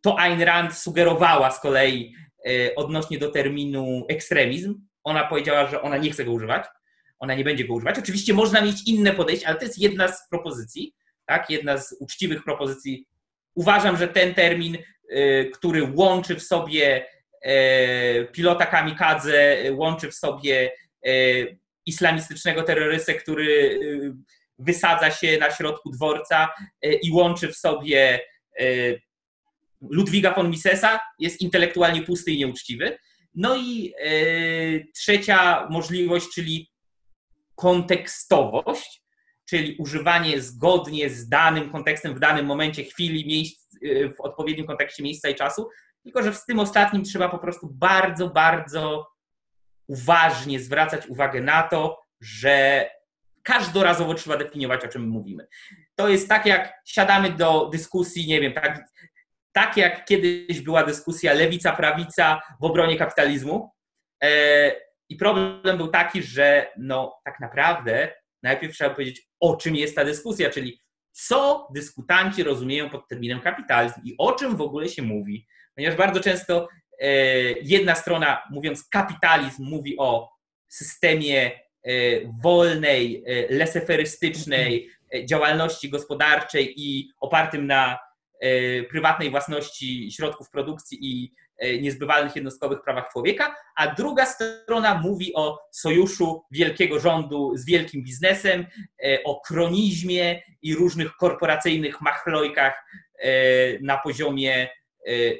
To 0.00 0.18
Ayn 0.18 0.42
Rand 0.42 0.74
sugerowała 0.74 1.50
z 1.50 1.60
kolei 1.60 2.14
odnośnie 2.76 3.18
do 3.18 3.30
terminu 3.30 4.06
ekstremizm. 4.08 4.74
Ona 5.04 5.24
powiedziała, 5.24 5.66
że 5.66 5.82
ona 5.82 5.96
nie 5.96 6.10
chce 6.10 6.24
go 6.24 6.32
używać, 6.32 6.64
ona 7.18 7.34
nie 7.34 7.44
będzie 7.44 7.64
go 7.64 7.74
używać. 7.74 7.98
Oczywiście 7.98 8.34
można 8.34 8.60
mieć 8.60 8.88
inne 8.88 9.12
podejście, 9.12 9.48
ale 9.48 9.56
to 9.56 9.64
jest 9.64 9.78
jedna 9.78 10.08
z 10.08 10.28
propozycji, 10.28 10.94
tak? 11.26 11.50
jedna 11.50 11.78
z 11.78 11.96
uczciwych 12.00 12.44
propozycji. 12.44 13.06
Uważam, 13.54 13.96
że 13.96 14.08
ten 14.08 14.34
termin, 14.34 14.78
e, 15.10 15.44
który 15.44 15.92
łączy 15.94 16.34
w 16.34 16.42
sobie 16.42 17.06
e, 17.42 18.24
pilota 18.24 18.66
kamikadze, 18.66 19.58
e, 19.58 19.72
łączy 19.72 20.10
w 20.10 20.14
sobie 20.14 20.72
e, 21.06 21.10
islamistycznego 21.86 22.62
terrorystę, 22.62 23.14
który 23.14 23.80
e, 24.14 24.38
wysadza 24.58 25.10
się 25.10 25.38
na 25.38 25.50
środku 25.50 25.90
dworca 25.90 26.48
e, 26.82 26.92
i 26.92 27.12
łączy 27.12 27.48
w 27.48 27.56
sobie 27.56 28.20
e, 28.60 28.64
Ludwiga 29.90 30.34
von 30.34 30.50
Misesa, 30.50 31.00
jest 31.18 31.40
intelektualnie 31.40 32.02
pusty 32.02 32.30
i 32.30 32.38
nieuczciwy. 32.38 32.98
No 33.34 33.56
i 33.56 33.94
e, 34.00 34.10
trzecia 34.94 35.68
możliwość, 35.70 36.28
czyli 36.34 36.70
kontekstowość, 37.54 39.02
czyli 39.48 39.76
używanie 39.78 40.40
zgodnie 40.40 41.10
z 41.10 41.28
danym 41.28 41.70
kontekstem 41.70 42.14
w 42.14 42.20
danym 42.20 42.46
momencie, 42.46 42.84
chwili, 42.84 43.26
miejsc, 43.26 43.76
e, 43.82 44.08
w 44.08 44.20
odpowiednim 44.20 44.66
kontekście 44.66 45.02
miejsca 45.02 45.28
i 45.28 45.34
czasu. 45.34 45.68
Tylko, 46.02 46.22
że 46.22 46.32
w 46.32 46.44
tym 46.44 46.58
ostatnim 46.58 47.04
trzeba 47.04 47.28
po 47.28 47.38
prostu 47.38 47.68
bardzo, 47.72 48.28
bardzo 48.28 49.08
uważnie 49.86 50.60
zwracać 50.60 51.06
uwagę 51.06 51.40
na 51.40 51.62
to, 51.62 51.98
że 52.20 52.88
każdorazowo 53.42 54.14
trzeba 54.14 54.36
definiować, 54.36 54.84
o 54.84 54.88
czym 54.88 55.08
mówimy. 55.08 55.46
To 55.94 56.08
jest 56.08 56.28
tak, 56.28 56.46
jak 56.46 56.72
siadamy 56.84 57.30
do 57.30 57.68
dyskusji, 57.72 58.26
nie 58.26 58.40
wiem, 58.40 58.52
tak, 58.52 58.84
tak 59.58 59.76
jak 59.76 60.04
kiedyś 60.04 60.60
była 60.60 60.84
dyskusja 60.84 61.34
lewica-prawica 61.34 62.40
w 62.60 62.64
obronie 62.64 62.96
kapitalizmu. 62.96 63.70
E, 64.22 64.72
I 65.08 65.16
problem 65.16 65.76
był 65.76 65.88
taki, 65.88 66.22
że 66.22 66.70
no 66.76 67.20
tak 67.24 67.40
naprawdę 67.40 68.12
najpierw 68.42 68.74
trzeba 68.74 68.94
powiedzieć, 68.94 69.28
o 69.40 69.56
czym 69.56 69.76
jest 69.76 69.96
ta 69.96 70.04
dyskusja, 70.04 70.50
czyli 70.50 70.80
co 71.12 71.68
dyskutanci 71.74 72.42
rozumieją 72.42 72.90
pod 72.90 73.08
terminem 73.08 73.40
kapitalizm 73.40 74.00
i 74.04 74.14
o 74.18 74.32
czym 74.32 74.56
w 74.56 74.60
ogóle 74.60 74.88
się 74.88 75.02
mówi. 75.02 75.46
Ponieważ 75.74 75.98
bardzo 75.98 76.20
często 76.20 76.68
e, 77.00 77.08
jedna 77.62 77.94
strona, 77.94 78.42
mówiąc 78.50 78.88
kapitalizm, 78.88 79.64
mówi 79.64 79.96
o 79.98 80.30
systemie 80.68 81.46
e, 81.46 81.90
wolnej, 82.42 83.24
leseferystycznej 83.50 84.90
działalności 85.24 85.90
gospodarczej 85.90 86.74
i 86.76 87.10
opartym 87.20 87.66
na 87.66 88.07
prywatnej 88.90 89.30
własności 89.30 90.12
środków 90.12 90.50
produkcji 90.50 90.98
i 91.00 91.34
e, 91.58 91.78
niezbywalnych 91.78 92.36
jednostkowych 92.36 92.82
prawach 92.82 93.08
człowieka, 93.12 93.56
a 93.76 93.94
druga 93.94 94.26
strona 94.26 94.94
mówi 94.94 95.34
o 95.34 95.58
sojuszu 95.72 96.42
wielkiego 96.50 97.00
rządu 97.00 97.52
z 97.56 97.66
wielkim 97.66 98.02
biznesem, 98.02 98.66
e, 99.04 99.18
o 99.24 99.40
kronizmie 99.40 100.42
i 100.62 100.74
różnych 100.74 101.16
korporacyjnych 101.16 102.00
machlojkach 102.00 102.84
e, 103.18 103.30
na 103.82 103.98
poziomie 103.98 104.62
e, 104.62 104.68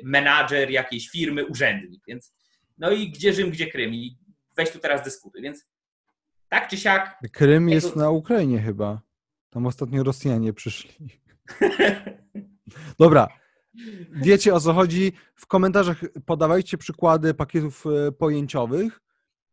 menadżer 0.05 0.71
jakiejś 0.71 1.09
firmy, 1.09 1.47
urzędnik. 1.47 2.03
Więc 2.09 2.35
no 2.79 2.91
i 2.91 3.11
gdzie 3.11 3.33
Rzym, 3.33 3.51
gdzie 3.51 3.67
Krym? 3.67 3.95
I 3.95 4.19
weź 4.57 4.71
tu 4.71 4.79
teraz 4.79 5.03
dyskutuj. 5.03 5.43
Więc 5.43 5.67
tak 6.49 6.69
czy 6.69 6.77
siak 6.77 7.19
Krym 7.33 7.69
jest 7.69 7.97
na 7.97 8.11
Ukrainie 8.11 8.59
chyba. 8.59 9.01
Tam 9.51 9.67
ostatnio 9.67 10.03
Rosjanie 10.03 10.53
przyszli. 10.53 10.95
Dobra. 12.99 13.29
Wiecie 14.13 14.55
o 14.55 14.61
co 14.61 14.73
chodzi. 14.73 15.13
W 15.35 15.47
komentarzach 15.47 16.01
podawajcie 16.27 16.79
przykłady 16.79 17.35
pakietów 17.35 17.85
e, 17.87 18.13
pojęciowych 18.13 19.01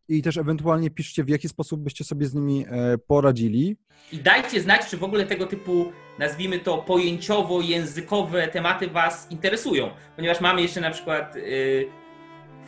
i 0.07 0.22
też 0.22 0.38
ewentualnie 0.38 0.89
piszcie, 0.89 1.24
w 1.24 1.30
jaki 1.30 1.49
sposób 1.49 1.82
byście 1.82 2.03
sobie 2.03 2.26
z 2.26 2.34
nimi 2.34 2.66
e, 2.70 2.97
poradzili. 2.97 3.78
I 4.11 4.18
dajcie 4.18 4.61
znać, 4.61 4.89
czy 4.89 4.97
w 4.97 5.03
ogóle 5.03 5.26
tego 5.26 5.45
typu, 5.45 5.91
nazwijmy 6.20 6.59
to 6.59 6.78
pojęciowo-językowe 6.88 8.47
tematy 8.47 8.88
Was 8.88 9.32
interesują. 9.32 9.89
Ponieważ 10.16 10.41
mamy 10.41 10.61
jeszcze 10.61 10.82
na 10.82 10.91
przykład 10.91 11.36
y, 11.36 11.89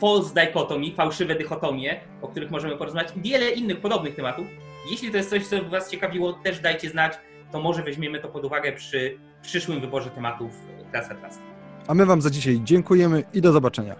false 0.00 0.34
dichotomy, 0.34 0.94
fałszywe 0.94 1.34
dychotomie, 1.34 2.00
o 2.22 2.28
których 2.28 2.50
możemy 2.50 2.76
porozmawiać, 2.76 3.16
i 3.16 3.20
wiele 3.20 3.50
innych 3.50 3.80
podobnych 3.80 4.14
tematów. 4.14 4.46
Jeśli 4.90 5.10
to 5.10 5.16
jest 5.16 5.30
coś, 5.30 5.46
co 5.46 5.64
Was 5.64 5.90
ciekawiło, 5.90 6.32
też 6.32 6.60
dajcie 6.60 6.90
znać, 6.90 7.12
to 7.52 7.60
może 7.60 7.82
weźmiemy 7.82 8.20
to 8.20 8.28
pod 8.28 8.44
uwagę 8.44 8.72
przy 8.72 9.18
przyszłym 9.42 9.80
wyborze 9.80 10.10
tematów 10.10 10.50
Klasa 10.90 11.14
Klasa. 11.14 11.40
A 11.88 11.94
my 11.94 12.06
Wam 12.06 12.22
za 12.22 12.30
dzisiaj 12.30 12.60
dziękujemy 12.64 13.24
i 13.34 13.40
do 13.40 13.52
zobaczenia. 13.52 13.96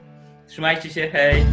Trzymajcie 0.46 0.90
się, 0.90 1.08
hej! 1.12 1.44